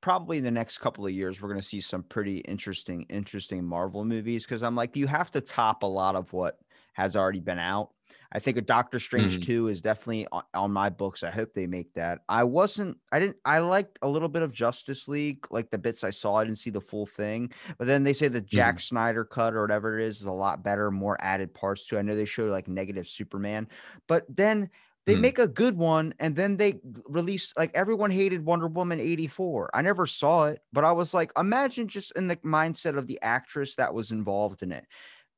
probably 0.00 0.38
in 0.38 0.44
the 0.44 0.50
next 0.50 0.78
couple 0.78 1.04
of 1.04 1.12
years 1.12 1.42
we're 1.42 1.48
going 1.48 1.60
to 1.60 1.66
see 1.66 1.80
some 1.80 2.04
pretty 2.04 2.38
interesting, 2.38 3.02
interesting 3.08 3.64
Marvel 3.64 4.04
movies 4.04 4.44
because 4.44 4.62
I'm 4.62 4.76
like, 4.76 4.96
you 4.96 5.08
have 5.08 5.32
to 5.32 5.40
top 5.40 5.82
a 5.82 5.86
lot 5.86 6.14
of 6.14 6.32
what 6.32 6.60
has 6.94 7.16
already 7.16 7.40
been 7.40 7.58
out. 7.58 7.90
I 8.34 8.38
think 8.38 8.56
a 8.56 8.62
Doctor 8.62 8.98
Strange 9.00 9.40
Mhm. 9.40 9.40
2 9.40 9.68
is 9.68 9.80
definitely 9.80 10.26
on, 10.30 10.44
on 10.54 10.70
my 10.72 10.88
books. 10.90 11.22
I 11.22 11.30
hope 11.30 11.52
they 11.54 11.66
make 11.66 11.94
that. 11.94 12.20
I 12.28 12.44
wasn't, 12.44 12.98
I 13.10 13.18
didn't, 13.18 13.38
I 13.44 13.58
liked 13.58 13.98
a 14.02 14.08
little 14.08 14.28
bit 14.28 14.42
of 14.42 14.52
Justice 14.52 15.08
League, 15.08 15.46
like 15.50 15.70
the 15.70 15.78
bits 15.78 16.04
I 16.04 16.10
saw. 16.10 16.36
I 16.36 16.44
didn't 16.44 16.58
see 16.58 16.70
the 16.70 16.80
full 16.80 17.06
thing, 17.06 17.52
but 17.78 17.86
then 17.86 18.04
they 18.04 18.12
say 18.12 18.28
the 18.28 18.40
Jack 18.40 18.78
Snyder 18.80 19.24
cut 19.24 19.54
or 19.54 19.62
whatever 19.62 19.98
it 19.98 20.04
is 20.06 20.20
is 20.20 20.26
a 20.26 20.32
lot 20.32 20.62
better, 20.62 20.90
more 20.90 21.16
added 21.20 21.52
parts 21.54 21.86
to. 21.88 21.96
it. 21.96 22.00
I 22.00 22.02
know 22.02 22.14
they 22.14 22.24
show 22.26 22.46
like 22.46 22.68
negative 22.68 23.08
Superman, 23.08 23.68
but 24.06 24.24
then 24.28 24.70
they 25.06 25.14
Hmm. 25.14 25.20
make 25.20 25.38
a 25.38 25.48
good 25.48 25.76
one 25.76 26.14
and 26.20 26.36
then 26.36 26.56
they 26.56 26.80
release 27.08 27.52
like 27.56 27.72
everyone 27.74 28.10
hated 28.10 28.44
Wonder 28.44 28.68
Woman 28.68 29.00
84. 29.00 29.70
I 29.74 29.82
never 29.82 30.06
saw 30.06 30.46
it, 30.46 30.60
but 30.72 30.84
I 30.84 30.92
was 30.92 31.12
like, 31.14 31.32
imagine 31.36 31.88
just 31.88 32.12
in 32.16 32.28
the 32.28 32.36
mindset 32.36 32.96
of 32.96 33.06
the 33.08 33.20
actress 33.22 33.74
that 33.76 33.94
was 33.94 34.10
involved 34.12 34.62
in 34.62 34.72
it. 34.72 34.86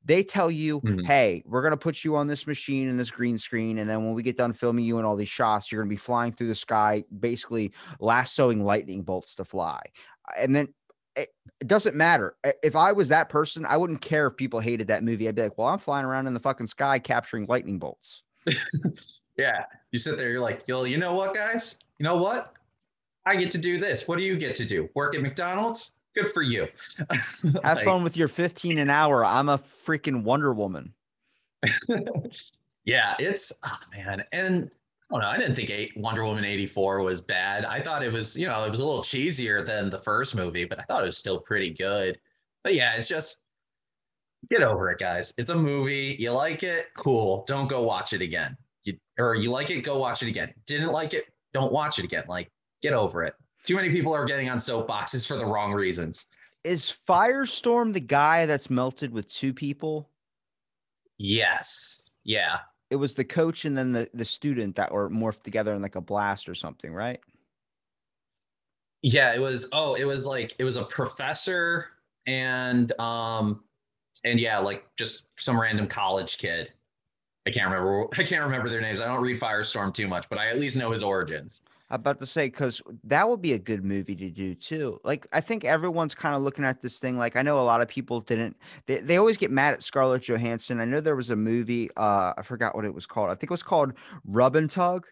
They 0.03 0.23
tell 0.23 0.51
you, 0.51 0.83
Mhm. 0.83 1.05
hey, 1.05 1.41
we're 1.47 1.63
going 1.63 1.71
to 1.71 1.77
put 1.77 2.03
you 2.03 2.15
on 2.15 2.27
this 2.27 2.45
machine 2.45 2.87
and 2.89 2.99
this 2.99 3.09
green 3.09 3.39
screen. 3.39 3.79
And 3.79 3.89
then 3.89 4.05
when 4.05 4.13
we 4.13 4.21
get 4.21 4.37
done 4.37 4.53
filming 4.53 4.85
you 4.85 4.99
in 4.99 5.05
all 5.05 5.15
these 5.15 5.29
shots, 5.29 5.71
you're 5.71 5.81
going 5.81 5.89
to 5.89 5.93
be 5.93 5.97
flying 5.97 6.31
through 6.31 6.47
the 6.49 6.55
sky, 6.55 7.03
basically 7.19 7.73
lassoing 7.99 8.63
lightning 8.63 9.01
bolts 9.01 9.33
to 9.35 9.45
fly. 9.45 9.81
And 10.37 10.55
then 10.55 10.73
it, 11.15 11.29
it 11.59 11.67
doesn't 11.67 11.95
matter. 11.95 12.37
If 12.61 12.75
I 12.75 12.91
was 12.91 13.07
that 13.07 13.29
person, 13.29 13.65
I 13.65 13.77
wouldn't 13.77 14.01
care 14.01 14.27
if 14.27 14.37
people 14.37 14.59
hated 14.59 14.87
that 14.89 15.03
movie. 15.03 15.27
I'd 15.27 15.35
be 15.35 15.41
like, 15.43 15.57
well, 15.57 15.69
I'm 15.69 15.79
flying 15.79 16.05
around 16.05 16.27
in 16.27 16.35
the 16.35 16.39
fucking 16.39 16.67
sky 16.67 16.99
capturing 16.99 17.47
lightning 17.47 17.79
bolts. 17.79 18.21
Yeah. 19.37 19.65
You 19.91 19.99
sit 19.99 20.17
there, 20.17 20.29
you're 20.29 20.41
like, 20.41 20.63
yo, 20.67 20.83
you 20.83 20.97
know 20.97 21.13
what, 21.13 21.33
guys? 21.33 21.79
You 21.99 22.03
know 22.03 22.17
what? 22.17 22.53
I 23.25 23.35
get 23.35 23.51
to 23.51 23.57
do 23.57 23.79
this. 23.79 24.07
What 24.07 24.17
do 24.17 24.23
you 24.23 24.37
get 24.37 24.55
to 24.55 24.65
do? 24.65 24.89
Work 24.93 25.15
at 25.15 25.21
McDonald's? 25.21 25.97
Good 26.15 26.27
for 26.29 26.41
you. 26.41 26.67
Have 27.09 27.53
Like, 27.63 27.85
fun 27.85 28.03
with 28.03 28.15
your 28.15 28.27
15 28.27 28.77
an 28.77 28.89
hour. 28.89 29.25
I'm 29.25 29.49
a 29.49 29.57
freaking 29.57 30.23
Wonder 30.23 30.53
Woman. 30.53 30.93
yeah, 32.85 33.15
it's 33.19 33.51
oh 33.63 33.77
man, 33.91 34.23
and 34.31 34.69
I 35.09 35.13
don't 35.15 35.21
know. 35.21 35.27
I 35.27 35.37
didn't 35.37 35.55
think 35.55 35.69
eight, 35.69 35.95
Wonder 35.97 36.23
Woman 36.23 36.45
eighty 36.45 36.67
four 36.67 37.01
was 37.01 37.21
bad. 37.21 37.65
I 37.65 37.81
thought 37.81 38.03
it 38.03 38.11
was, 38.11 38.37
you 38.37 38.47
know, 38.47 38.63
it 38.63 38.69
was 38.69 38.79
a 38.79 38.85
little 38.85 39.01
cheesier 39.03 39.65
than 39.65 39.89
the 39.89 39.99
first 39.99 40.35
movie, 40.35 40.65
but 40.65 40.79
I 40.79 40.83
thought 40.83 41.03
it 41.03 41.07
was 41.07 41.17
still 41.17 41.39
pretty 41.39 41.71
good. 41.71 42.19
But 42.63 42.75
yeah, 42.75 42.95
it's 42.95 43.07
just 43.07 43.37
get 44.49 44.61
over 44.61 44.91
it, 44.91 44.99
guys. 44.99 45.33
It's 45.37 45.49
a 45.49 45.55
movie. 45.55 46.15
You 46.19 46.31
like 46.31 46.63
it, 46.63 46.87
cool. 46.97 47.45
Don't 47.47 47.67
go 47.67 47.83
watch 47.83 48.13
it 48.13 48.21
again. 48.21 48.55
You 48.85 48.97
or 49.19 49.35
you 49.35 49.49
like 49.51 49.69
it, 49.69 49.81
go 49.81 49.97
watch 49.97 50.23
it 50.23 50.29
again. 50.29 50.53
Didn't 50.65 50.91
like 50.91 51.13
it, 51.13 51.25
don't 51.53 51.71
watch 51.71 51.99
it 51.99 52.05
again. 52.05 52.23
Like, 52.27 52.49
get 52.81 52.93
over 52.93 53.23
it. 53.23 53.33
Too 53.65 53.75
many 53.75 53.89
people 53.89 54.13
are 54.13 54.25
getting 54.25 54.49
on 54.49 54.57
soapboxes 54.57 55.27
for 55.27 55.37
the 55.37 55.45
wrong 55.45 55.73
reasons. 55.73 56.27
Is 56.63 56.93
Firestorm 57.07 57.93
the 57.93 57.99
guy 57.99 58.45
that's 58.45 58.69
melted 58.69 59.11
with 59.11 59.27
two 59.27 59.53
people? 59.53 60.09
Yes. 61.17 62.11
Yeah. 62.23 62.57
It 62.89 62.97
was 62.97 63.15
the 63.15 63.23
coach 63.23 63.65
and 63.65 63.77
then 63.77 63.91
the, 63.91 64.09
the 64.13 64.25
student 64.25 64.75
that 64.75 64.91
were 64.91 65.09
morphed 65.09 65.43
together 65.43 65.73
in 65.73 65.81
like 65.81 65.95
a 65.95 66.01
blast 66.01 66.47
or 66.47 66.55
something, 66.55 66.93
right? 66.93 67.19
Yeah, 69.01 69.33
it 69.33 69.39
was 69.39 69.69
oh, 69.71 69.93
it 69.95 70.05
was 70.05 70.25
like 70.25 70.55
it 70.57 70.63
was 70.63 70.77
a 70.77 70.83
professor 70.83 71.87
and 72.25 72.97
um 72.99 73.63
and 74.23 74.39
yeah, 74.39 74.57
like 74.57 74.85
just 74.97 75.27
some 75.37 75.59
random 75.59 75.87
college 75.87 76.37
kid. 76.37 76.71
I 77.47 77.51
can't 77.51 77.69
remember 77.69 78.07
I 78.13 78.23
can't 78.23 78.43
remember 78.43 78.69
their 78.69 78.81
names. 78.81 78.99
I 79.01 79.05
don't 79.07 79.21
read 79.21 79.39
Firestorm 79.39 79.93
too 79.93 80.07
much, 80.07 80.27
but 80.29 80.37
I 80.39 80.47
at 80.47 80.57
least 80.57 80.77
know 80.77 80.91
his 80.91 81.03
origins. 81.03 81.63
I'm 81.91 81.99
about 81.99 82.19
to 82.19 82.25
say 82.25 82.47
because 82.47 82.81
that 83.03 83.29
would 83.29 83.43
be 83.43 83.53
a 83.53 83.59
good 83.59 83.85
movie 83.85 84.15
to 84.15 84.29
do 84.31 84.55
too. 84.55 84.99
Like 85.03 85.27
I 85.31 85.41
think 85.41 85.63
everyone's 85.63 86.15
kind 86.15 86.35
of 86.35 86.41
looking 86.41 86.65
at 86.65 86.81
this 86.81 86.97
thing. 86.97 87.17
Like 87.17 87.35
I 87.35 87.43
know 87.43 87.59
a 87.59 87.61
lot 87.61 87.81
of 87.81 87.87
people 87.87 88.21
didn't. 88.21 88.57
They, 88.87 89.01
they 89.01 89.17
always 89.17 89.37
get 89.37 89.51
mad 89.51 89.75
at 89.75 89.83
Scarlett 89.83 90.23
Johansson. 90.27 90.79
I 90.79 90.85
know 90.85 90.99
there 90.99 91.15
was 91.15 91.29
a 91.29 91.35
movie. 91.35 91.89
Uh, 91.95 92.33
I 92.35 92.41
forgot 92.41 92.75
what 92.75 92.85
it 92.85 92.93
was 92.93 93.05
called. 93.05 93.29
I 93.29 93.33
think 93.35 93.43
it 93.43 93.51
was 93.51 93.61
called 93.63 93.93
Rub 94.25 94.55
and 94.55 94.69
Tug. 94.69 95.05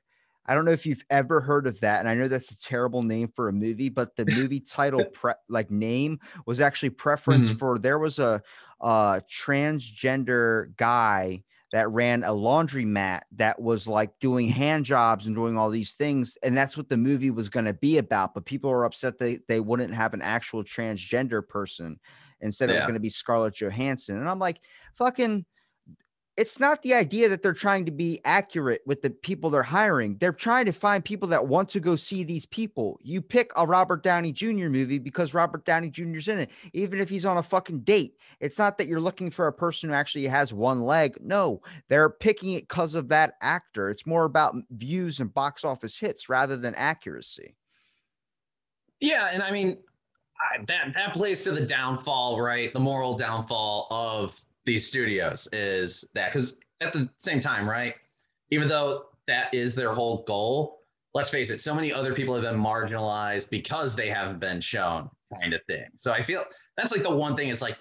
I 0.48 0.56
don't 0.56 0.66
know 0.66 0.72
if 0.72 0.86
you've 0.86 1.06
ever 1.10 1.40
heard 1.40 1.68
of 1.68 1.80
that, 1.82 2.00
and 2.00 2.10
I 2.10 2.16
know 2.16 2.28
that's 2.28 2.52
a 2.52 2.60
terrible 2.60 3.02
name 3.04 3.32
for 3.34 3.48
a 3.48 3.54
movie, 3.54 3.88
but 3.88 4.16
the 4.18 4.26
movie 4.26 4.60
title, 4.68 5.06
pre- 5.06 5.32
like 5.48 5.70
name, 5.72 6.20
was 6.48 6.60
actually 6.60 6.90
preference 6.90 7.50
Mhm. 7.50 7.60
for 7.60 7.78
there 7.80 7.98
was 8.00 8.20
a, 8.20 8.42
a 8.82 9.22
transgender 9.30 10.76
guy 10.76 11.44
that 11.74 11.90
ran 11.90 12.24
a 12.24 12.30
laundromat 12.30 13.22
that 13.32 13.60
was 13.60 13.88
like 13.88 14.12
doing 14.20 14.48
hand 14.48 14.86
jobs 14.86 15.26
and 15.26 15.36
doing 15.36 15.58
all 15.58 15.72
these 15.72 15.94
things, 15.94 16.38
and 16.44 16.56
that's 16.56 16.78
what 16.78 16.88
the 16.88 16.96
movie 16.96 17.32
was 17.32 17.50
going 17.50 17.66
to 17.66 17.74
be 17.74 17.98
about. 17.98 18.36
But 18.36 18.46
people 18.46 18.70
were 18.70 18.86
upset 18.86 19.18
they 19.18 19.40
they 19.48 19.60
wouldn't 19.60 19.92
have 19.92 20.14
an 20.14 20.22
actual 20.22 20.64
transgender 20.64 21.46
person. 21.46 22.00
Instead, 22.42 22.70
it 22.70 22.76
was 22.76 22.84
going 22.84 22.94
to 22.94 23.00
be 23.00 23.10
Scarlett 23.10 23.56
Johansson, 23.56 24.18
and 24.18 24.30
I'm 24.30 24.38
like, 24.38 24.60
fucking 24.98 25.46
it's 26.36 26.60
not 26.60 26.82
the 26.82 26.96
idea 26.96 27.30
that 27.30 27.44
they're 27.44 27.54
trying 27.54 27.86
to 27.86 27.92
be 27.92 28.20
accurate 28.26 28.82
with 28.88 29.04
the 29.04 29.12
people 29.12 29.52
they're 29.52 29.62
hiring. 29.62 30.18
They're 30.18 30.34
trying 30.34 30.66
to 30.66 30.72
find 30.72 31.06
people 31.06 31.28
that 31.30 31.48
want 31.48 31.70
to 31.70 31.80
go 31.80 31.96
see 31.96 32.24
these 32.24 32.48
people. 32.48 33.00
You 33.04 33.22
pick 33.22 33.52
a 33.56 33.68
Robert 33.68 34.02
Downey 34.02 34.32
Jr. 34.32 34.70
movie 34.70 34.98
because 34.98 35.36
Robert 35.36 35.64
Downey 35.64 35.90
Jr.'s 35.90 36.28
in 36.28 36.40
it, 36.40 36.50
even 36.74 37.00
if 37.00 37.08
he's 37.08 37.26
on 37.26 37.38
a 37.38 37.44
fucking 37.44 37.82
date. 37.82 38.18
It's 38.40 38.58
not 38.58 38.80
that 38.80 38.88
you're 38.88 39.00
looking 39.00 39.30
for 39.30 39.46
a 39.46 39.54
person 39.54 39.90
who 39.90 39.96
actually 39.96 40.26
has 40.26 40.54
one 40.54 40.82
leg. 40.82 41.18
No, 41.22 41.62
they're 41.88 42.10
picking 42.10 42.54
it 42.54 42.68
because 42.68 42.96
of 42.96 43.10
that 43.10 43.36
actor. 43.42 43.92
It's 43.92 44.08
more 44.08 44.26
about 44.26 44.56
views 44.72 45.20
and 45.20 45.32
box 45.32 45.64
office 45.64 45.98
hits 45.98 46.30
rather 46.30 46.58
than 46.58 46.74
accuracy. 46.74 47.56
Yeah, 49.00 49.30
and 49.32 49.44
I 49.44 49.52
mean 49.52 49.78
I, 50.52 50.64
that 50.66 50.94
that 50.96 51.14
plays 51.14 51.44
to 51.44 51.52
the 51.52 51.66
downfall, 51.66 52.42
right? 52.42 52.74
The 52.74 52.80
moral 52.80 53.16
downfall 53.16 53.88
of 53.92 54.40
these 54.66 54.88
studios 54.88 55.48
is 55.52 56.06
that 56.14 56.32
because 56.32 56.60
at 56.82 56.94
the 56.94 57.10
same 57.18 57.40
time, 57.40 57.70
right? 57.70 57.96
Even 58.52 58.68
though 58.68 59.06
that 59.28 59.54
is 59.54 59.76
their 59.76 59.94
whole 59.94 60.24
goal, 60.24 60.80
let's 61.14 61.30
face 61.30 61.50
it, 61.50 61.62
so 61.62 61.74
many 61.74 61.92
other 61.92 62.14
people 62.14 62.34
have 62.34 62.44
been 62.44 62.60
marginalized 62.60 63.50
because 63.50 63.96
they 63.96 64.10
haven't 64.10 64.40
been 64.40 64.62
shown, 64.62 65.10
kind 65.42 65.54
of 65.54 65.62
thing. 65.66 65.86
So 65.96 66.12
I 66.12 66.24
feel 66.24 66.44
that's 66.78 66.92
like 66.92 67.04
the 67.04 67.16
one 67.16 67.36
thing. 67.36 67.50
It's 67.50 67.62
like 67.62 67.78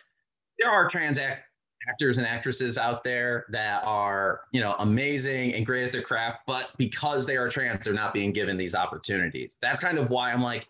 there 0.59 0.71
are 0.71 0.89
trans 0.89 1.19
act- 1.19 1.43
actors 1.89 2.19
and 2.19 2.27
actresses 2.27 2.79
out 2.79 3.03
there 3.03 3.47
that 3.51 3.83
are 3.85 4.43
you 4.53 4.61
know 4.61 4.77
amazing 4.79 5.55
and 5.55 5.67
great 5.67 5.85
at 5.85 5.93
their 5.93 6.03
craft, 6.03 6.39
but 6.47 6.73
because 6.79 7.27
they 7.27 7.37
are 7.37 7.49
trans, 7.49 7.85
they're 7.85 7.95
not 7.95 8.15
being 8.15 8.33
given 8.33 8.57
these 8.57 8.75
opportunities. 8.75 9.59
That's 9.61 9.81
kind 9.81 9.99
of 9.99 10.11
why 10.11 10.33
I'm 10.33 10.43
like 10.43 10.69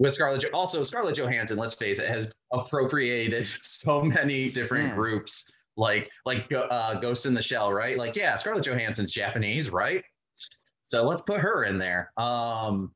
with 0.00 0.12
Scarlett. 0.14 0.40
Jo- 0.40 0.48
Also, 0.52 0.82
Scarlett 0.82 1.14
Johansson, 1.16 1.56
let's 1.58 1.74
face 1.74 2.00
it, 2.00 2.08
has 2.08 2.32
appropriated 2.52 3.46
so 3.62 4.02
many 4.02 4.50
different 4.50 4.88
Yeah. 4.88 4.94
groups, 4.96 5.48
like 5.76 6.10
like 6.26 6.50
uh, 6.52 6.94
Ghost 6.98 7.26
in 7.26 7.34
the 7.34 7.42
Shell, 7.42 7.72
right? 7.72 7.96
Like, 7.96 8.16
yeah, 8.16 8.34
Scarlett 8.36 8.64
Johansson's 8.64 9.12
Japanese, 9.12 9.70
right? 9.70 10.02
So 10.82 11.06
let's 11.06 11.22
put 11.22 11.38
her 11.40 11.64
in 11.64 11.78
there. 11.78 12.12
Um, 12.16 12.92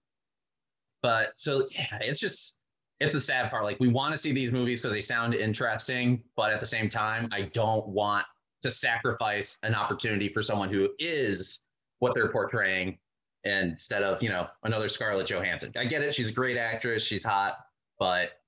but 1.03 1.29
so 1.37 1.69
yeah, 1.71 1.99
it's 2.01 2.19
just 2.19 2.59
it's 3.01 3.13
the 3.15 3.21
sad 3.21 3.51
part. 3.51 3.65
Like, 3.65 3.79
we 3.81 3.89
want 3.89 4.13
to 4.13 4.19
see 4.19 4.33
these 4.33 4.51
movies 4.53 4.81
because 4.81 4.93
they 4.93 5.01
sound 5.03 5.35
interesting, 5.35 6.23
but 6.37 6.53
at 6.53 6.61
the 6.61 6.67
same 6.67 6.89
time, 6.89 7.29
I 7.33 7.43
don't 7.53 7.87
want 7.89 8.25
to 8.63 8.71
sacrifice 8.71 9.59
an 9.63 9.75
opportunity 9.75 10.29
for 10.29 10.43
someone 10.43 10.71
who 10.73 10.89
is 10.99 11.61
what 11.99 12.15
they're 12.15 12.31
portraying 12.33 12.99
instead 13.45 14.03
of 14.03 14.23
you 14.23 14.29
know 14.29 14.49
another 14.63 14.89
Scarlett 14.89 15.27
Johansson. 15.29 15.73
I 15.77 15.85
get 15.85 16.03
it; 16.03 16.15
she's 16.15 16.29
a 16.29 16.33
great 16.33 16.57
actress, 16.57 17.03
she's 17.05 17.25
hot, 17.25 17.59
but 17.99 18.41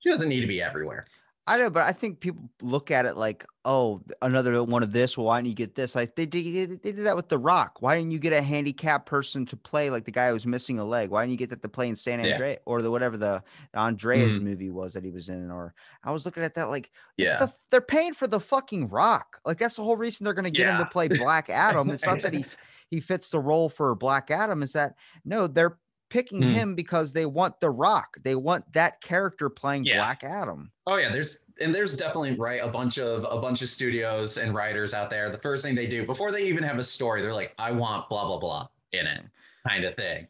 she 0.00 0.10
doesn't 0.10 0.28
need 0.28 0.40
to 0.40 0.46
be 0.46 0.62
everywhere. 0.62 1.06
I 1.46 1.56
know, 1.56 1.70
but 1.70 1.84
I 1.84 1.92
think 1.92 2.20
people 2.20 2.50
look 2.60 2.90
at 2.90 3.06
it 3.06 3.16
like, 3.16 3.46
oh, 3.64 4.02
another 4.20 4.62
one 4.62 4.82
of 4.82 4.92
this. 4.92 5.16
Well, 5.16 5.28
why 5.28 5.38
didn't 5.38 5.48
you 5.48 5.54
get 5.54 5.74
this? 5.74 5.94
Like 5.94 6.14
they 6.14 6.26
did, 6.26 6.82
they 6.82 6.92
did 6.92 7.06
that 7.06 7.16
with 7.16 7.30
The 7.30 7.38
Rock. 7.38 7.80
Why 7.80 7.96
didn't 7.96 8.10
you 8.10 8.18
get 8.18 8.34
a 8.34 8.42
handicapped 8.42 9.06
person 9.06 9.46
to 9.46 9.56
play 9.56 9.88
like 9.88 10.04
the 10.04 10.10
guy 10.10 10.26
who 10.28 10.34
was 10.34 10.44
missing 10.44 10.78
a 10.78 10.84
leg? 10.84 11.08
Why 11.08 11.22
didn't 11.22 11.30
you 11.30 11.38
get 11.38 11.48
that 11.48 11.62
to 11.62 11.68
play 11.70 11.88
in 11.88 11.96
San 11.96 12.18
Yeah. 12.22 12.32
Andreas 12.34 12.60
or 12.66 12.82
the 12.82 12.90
whatever 12.90 13.16
the, 13.16 13.42
the 13.72 13.78
Andreas 13.78 14.36
Mhm. 14.36 14.42
movie 14.42 14.68
was 14.68 14.92
that 14.92 15.04
he 15.04 15.10
was 15.10 15.30
in? 15.30 15.50
Or 15.50 15.72
I 16.04 16.10
was 16.10 16.26
looking 16.26 16.42
at 16.42 16.54
that 16.54 16.68
like, 16.68 16.90
it's 17.16 17.32
Yeah, 17.32 17.46
the, 17.46 17.52
they're 17.70 17.80
paying 17.80 18.12
for 18.12 18.26
the 18.26 18.40
fucking 18.40 18.88
Rock. 18.88 19.40
Like 19.46 19.56
that's 19.56 19.76
the 19.76 19.84
whole 19.84 19.96
reason 19.96 20.24
they're 20.24 20.34
going 20.34 20.44
to 20.44 20.50
get 20.50 20.66
him 20.68 20.76
to 20.76 20.84
play 20.84 21.08
Black 21.08 21.48
Adam. 21.48 21.88
It's 21.88 22.04
not 22.04 22.20
that 22.20 22.34
he 22.34 22.44
he 22.90 23.00
fits 23.00 23.30
the 23.30 23.40
role 23.40 23.68
for 23.68 23.94
Black 23.94 24.30
Adam. 24.30 24.62
Is 24.62 24.72
that 24.72 24.94
no? 25.24 25.46
They're 25.46 25.78
picking 26.10 26.40
Mm. 26.40 26.52
him 26.52 26.74
because 26.74 27.12
they 27.12 27.26
want 27.26 27.60
The 27.60 27.68
Rock. 27.70 28.16
They 28.22 28.34
want 28.34 28.72
that 28.72 29.00
character 29.02 29.50
playing 29.50 29.84
Yeah. 29.84 29.96
Black 29.98 30.24
Adam. 30.24 30.72
Oh 30.86 30.96
yeah, 30.96 31.12
there's 31.12 31.44
and 31.60 31.74
there's 31.74 31.96
definitely 31.98 32.34
right 32.36 32.62
a 32.62 32.68
bunch 32.68 32.98
of 32.98 33.26
a 33.30 33.40
bunch 33.40 33.60
of 33.60 33.68
studios 33.68 34.38
and 34.38 34.54
writers 34.54 34.94
out 34.94 35.10
there. 35.10 35.28
The 35.30 35.36
first 35.38 35.62
thing 35.64 35.74
they 35.74 35.86
do 35.86 36.06
before 36.06 36.32
they 36.32 36.44
even 36.44 36.64
have 36.64 36.78
a 36.78 36.84
story, 36.84 37.20
they're 37.20 37.34
like, 37.34 37.54
I 37.58 37.72
want 37.72 38.08
blah 38.08 38.24
blah 38.26 38.38
blah 38.38 38.66
in 38.92 39.06
it, 39.06 39.22
kind 39.68 39.84
of 39.84 39.94
thing. 39.96 40.26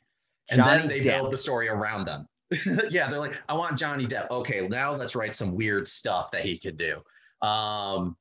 And 0.50 0.59
Johnny 0.61 0.78
then 0.80 0.88
they 0.88 1.00
Depp. 1.00 1.20
build 1.20 1.32
the 1.32 1.36
story 1.36 1.68
around 1.68 2.06
them. 2.06 2.26
yeah, 2.88 3.09
they're 3.11 3.20
like, 3.20 3.36
I 3.48 3.52
want 3.54 3.78
Johnny 3.78 4.06
Depp. 4.06 4.30
Okay, 4.30 4.66
now 4.66 4.90
let's 4.92 5.14
write 5.14 5.34
some 5.34 5.54
weird 5.54 5.86
stuff 5.86 6.30
that 6.32 6.44
he 6.44 6.59
could 6.59 6.76
do. 6.78 7.02
Um, 7.46 8.16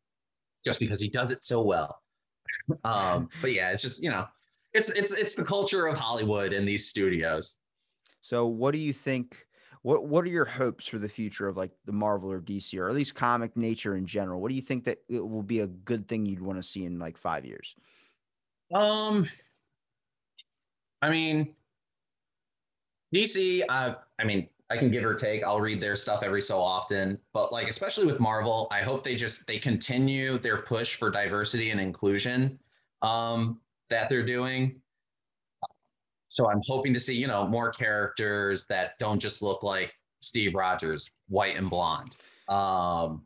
just 0.66 0.80
because 0.80 1.00
he 1.02 1.08
does 1.10 1.32
it 1.32 1.42
so 1.44 1.62
well. 1.64 2.02
Um, 2.84 3.30
but 3.42 3.54
yeah, 3.54 3.72
it's 3.72 3.82
just, 3.82 4.02
you 4.02 4.10
know, 4.10 4.26
it's 4.74 4.90
it's 4.90 5.14
it's 5.14 5.36
the 5.36 5.44
culture 5.44 5.88
of 5.88 5.98
Hollywood 5.98 6.54
and 6.54 6.68
these 6.68 6.88
studios. 6.88 7.58
So, 8.22 8.46
what 8.46 8.74
do 8.74 8.80
you 8.80 8.94
think? 8.94 9.46
What 9.82 10.06
What 10.06 10.26
are 10.26 10.30
your 10.30 10.46
hopes 10.46 10.88
for 10.88 10.98
the 10.98 11.10
future 11.10 11.48
of 11.48 11.58
like 11.58 11.72
the 11.86 11.92
Marvel 11.92 12.32
or 12.32 12.42
DC 12.42 12.78
or 12.80 12.90
at 12.90 12.96
least 12.96 13.16
comic 13.16 13.56
nature 13.56 13.96
in 13.96 14.06
general? 14.06 14.42
What 14.42 14.50
do 14.50 14.56
you 14.56 14.62
think 14.62 14.84
that 14.86 15.00
it 15.08 15.26
will 15.26 15.44
be 15.44 15.62
a 15.62 15.68
good 15.68 16.08
thing 16.08 16.26
you'd 16.26 16.42
want 16.42 16.60
to 16.60 16.64
see 16.64 16.86
in 16.86 17.00
like 17.00 17.18
five 17.18 17.46
years? 17.46 17.76
Um, 18.74 19.30
I 21.02 21.10
mean, 21.10 21.56
DC. 23.14 23.64
Uh, 23.68 23.96
I 24.20 24.24
mean, 24.26 24.50
I 24.70 24.76
can 24.76 24.92
give 24.92 25.06
or 25.06 25.14
take. 25.14 25.44
I'll 25.44 25.62
read 25.62 25.80
their 25.80 25.96
stuff 25.96 26.24
every 26.24 26.42
so 26.42 26.60
often, 26.60 27.18
but 27.34 27.54
like 27.54 27.70
especially 27.70 28.06
with 28.06 28.20
Marvel, 28.20 28.68
I 28.70 28.82
hope 28.82 29.04
they 29.04 29.16
just 29.16 29.48
they 29.48 29.60
continue 29.60 30.38
their 30.40 30.62
push 30.62 30.96
for 30.96 31.10
diversity 31.10 31.72
and 31.72 31.80
inclusion 31.80 32.60
um, 33.02 33.62
that 33.90 34.10
they're 34.10 34.26
doing. 34.26 34.82
So 36.28 36.50
I'm 36.50 36.62
hoping 36.68 36.94
to 36.94 37.00
see 37.00 37.16
you 37.16 37.28
know 37.28 37.48
more 37.48 37.72
characters 37.72 38.66
that 38.66 39.00
don't 39.00 39.20
just 39.20 39.42
look 39.42 39.64
like 39.64 39.94
Steve 40.22 40.54
Rogers, 40.54 41.12
white 41.30 41.56
and 41.56 41.70
blonde. 41.70 42.16
Um, 42.50 43.24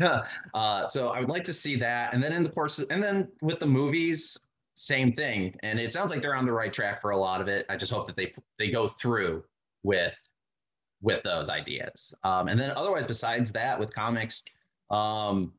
uh, 0.54 0.86
so 0.86 1.08
I 1.08 1.20
would 1.20 1.30
like 1.30 1.44
to 1.44 1.52
see 1.54 1.76
that, 1.76 2.12
and 2.12 2.22
then 2.22 2.34
in 2.34 2.42
the 2.42 2.50
course, 2.50 2.78
and 2.78 3.02
then 3.02 3.28
with 3.40 3.58
the 3.58 3.66
movies, 3.66 4.38
same 4.74 5.14
thing. 5.14 5.54
And 5.62 5.80
it 5.80 5.92
sounds 5.92 6.10
like 6.10 6.20
they're 6.20 6.36
on 6.36 6.44
the 6.44 6.52
right 6.52 6.72
track 6.72 7.00
for 7.00 7.10
a 7.10 7.16
lot 7.16 7.40
of 7.40 7.48
it. 7.48 7.64
I 7.70 7.76
just 7.76 7.92
hope 7.92 8.06
that 8.06 8.16
they 8.16 8.34
they 8.58 8.70
go 8.70 8.86
through 8.86 9.44
with 9.82 10.20
with 11.02 11.22
those 11.24 11.50
ideas. 11.50 12.14
Um, 12.24 12.48
and 12.48 12.58
then 12.58 12.70
otherwise, 12.70 13.04
besides 13.04 13.52
that, 13.52 13.78
with 13.78 13.92
comics, 13.94 14.44
um, 14.90 15.52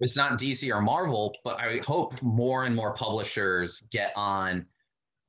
it's 0.00 0.16
not 0.16 0.38
DC 0.38 0.72
or 0.72 0.80
Marvel, 0.80 1.34
but 1.42 1.58
I 1.58 1.78
hope 1.78 2.20
more 2.22 2.64
and 2.64 2.76
more 2.76 2.94
publishers 2.94 3.88
get 3.90 4.12
on 4.14 4.66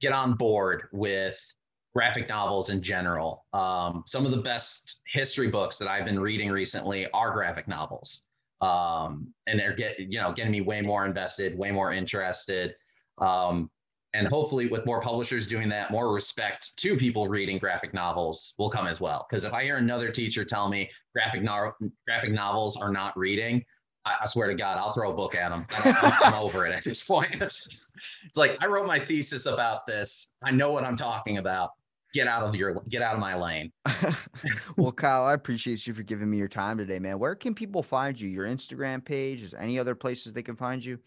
get 0.02 0.12
on 0.14 0.34
board 0.36 0.84
with 0.94 1.38
graphic 1.94 2.30
novels 2.30 2.70
in 2.70 2.82
general. 2.82 3.46
Um, 3.52 4.04
some 4.06 4.26
of 4.26 4.32
the 4.32 4.38
best 4.38 5.02
history 5.12 5.48
books 5.48 5.78
that 5.80 5.90
I've 5.90 6.06
been 6.06 6.20
reading 6.20 6.52
recently 6.52 7.10
are 7.12 7.34
graphic 7.34 7.68
novels, 7.68 8.24
um, 8.62 9.34
and 9.48 9.60
they're 9.60 9.76
get 9.76 10.00
you 10.00 10.20
know 10.20 10.32
getting 10.32 10.52
me 10.52 10.62
way 10.62 10.82
more 10.82 11.06
invested, 11.06 11.58
way 11.58 11.72
more 11.72 11.92
interested. 11.92 12.76
Um, 13.18 13.72
and 14.14 14.28
hopefully, 14.28 14.68
with 14.68 14.86
more 14.86 15.02
publishers 15.02 15.46
doing 15.46 15.70
that, 15.70 15.92
more 15.92 16.14
respect 16.14 16.76
to 16.78 16.98
people 16.98 17.28
reading 17.28 17.60
graphic 17.60 17.94
novels 17.94 18.56
will 18.58 18.70
come 18.70 18.88
as 18.88 19.00
well. 19.00 19.28
Because 19.30 19.44
if 19.44 19.54
I 19.54 19.64
hear 19.64 19.78
another 19.78 20.12
teacher 20.12 20.44
tell 20.44 20.68
me 20.68 20.90
graphic 21.14 21.44
no- 21.44 21.74
graphic 22.08 22.32
novels 22.32 22.76
are 22.76 22.92
not 22.92 23.16
reading, 23.18 23.64
I, 24.06 24.16
I 24.22 24.26
swear 24.26 24.48
to 24.48 24.56
God, 24.56 24.78
I'll 24.78 24.94
throw 24.94 25.12
a 25.12 25.16
book 25.16 25.36
at 25.36 25.50
them. 25.50 25.66
I'm, 25.70 26.34
over 26.34 26.66
it 26.66 26.74
at 26.74 26.84
this 26.84 27.04
point. 27.04 27.36
it's 27.40 27.92
like 28.36 28.58
I 28.64 28.68
wrote 28.68 28.88
my 28.88 28.98
thesis 28.98 29.46
about 29.46 29.86
this. 29.86 30.34
I 30.44 30.52
know 30.52 30.72
what 30.72 30.84
I'm 30.84 30.96
talking 30.96 31.38
about. 31.38 31.72
Get 32.12 32.28
out 32.28 32.42
of 32.42 32.56
your 32.56 32.82
get 32.90 33.04
out 33.04 33.14
of 33.14 33.20
my 33.20 33.36
lane. 33.36 33.72
well, 34.78 34.92
Kyle, 34.92 35.26
I 35.26 35.36
appreciate 35.36 35.86
you 35.86 35.94
for 35.94 36.02
giving 36.02 36.28
me 36.28 36.38
your 36.38 36.48
time 36.48 36.80
today, 36.80 36.98
man. 36.98 37.20
Where 37.20 37.36
can 37.36 37.54
people 37.54 37.84
find 37.84 38.20
you? 38.20 38.28
Your 38.28 38.48
Instagram 38.48 39.06
page? 39.06 39.44
Is 39.44 39.54
any 39.54 39.78
other 39.78 39.94
places 39.94 40.34
they 40.34 40.42
can 40.42 40.56
find 40.56 40.84
you? 40.84 40.98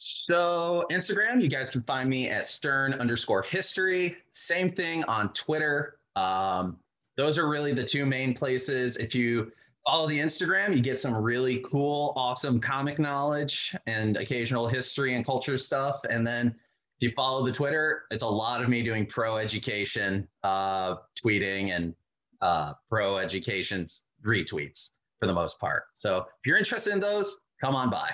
So 0.00 0.86
Instagram, 0.92 1.42
you 1.42 1.48
guys 1.48 1.70
can 1.70 1.82
find 1.82 2.08
me 2.08 2.30
at 2.30 2.46
Stern 2.46 2.94
underscore 2.94 3.42
history. 3.42 4.18
Same 4.30 4.68
thing 4.68 5.02
on 5.04 5.32
Twitter. 5.32 5.98
Um, 6.14 6.78
those 7.16 7.36
are 7.36 7.48
really 7.48 7.72
the 7.72 7.82
two 7.82 8.06
main 8.06 8.32
places. 8.32 8.96
If 8.98 9.12
you 9.12 9.50
follow 9.84 10.06
the 10.06 10.20
Instagram, 10.20 10.76
you 10.76 10.80
get 10.80 11.00
some 11.00 11.16
really 11.16 11.64
cool, 11.68 12.12
awesome 12.14 12.60
comic 12.60 13.00
knowledge 13.00 13.74
and 13.88 14.16
occasional 14.16 14.68
history 14.68 15.16
and 15.16 15.26
culture 15.26 15.58
stuff. 15.58 16.04
And 16.08 16.24
then 16.24 16.54
if 17.00 17.08
you 17.08 17.10
follow 17.10 17.44
the 17.44 17.50
Twitter, 17.50 18.04
it's 18.12 18.22
a 18.22 18.28
lot 18.28 18.62
of 18.62 18.68
me 18.68 18.84
doing 18.84 19.04
pro 19.04 19.36
education, 19.36 20.28
uh, 20.44 20.94
tweeting, 21.20 21.74
and 21.74 21.92
uh, 22.40 22.74
pro 22.88 23.16
education 23.16 23.84
retweets 24.24 24.90
for 25.18 25.26
the 25.26 25.34
most 25.34 25.58
part. 25.58 25.86
So 25.94 26.18
if 26.18 26.46
you're 26.46 26.56
interested 26.56 26.92
in 26.92 27.00
those, 27.00 27.40
come 27.60 27.74
on 27.74 27.90
by. 27.90 28.08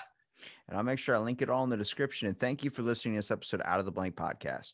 And 0.69 0.79
I'll 0.79 0.85
make 0.85 0.99
sure 0.99 1.15
I 1.15 1.19
link 1.19 1.43
it 1.43 1.51
all 1.51 1.65
in 1.65 1.71
the 1.71 1.77
description. 1.77 2.29
And 2.29 2.39
thank 2.39 2.65
you 2.65 2.71
for 2.71 2.83
listening 2.83 3.15
to 3.15 3.19
this 3.19 3.31
episode 3.31 3.61
Out 3.65 3.81
of 3.81 3.85
the 3.85 3.93
Blank 3.93 4.17
podcast. 4.17 4.73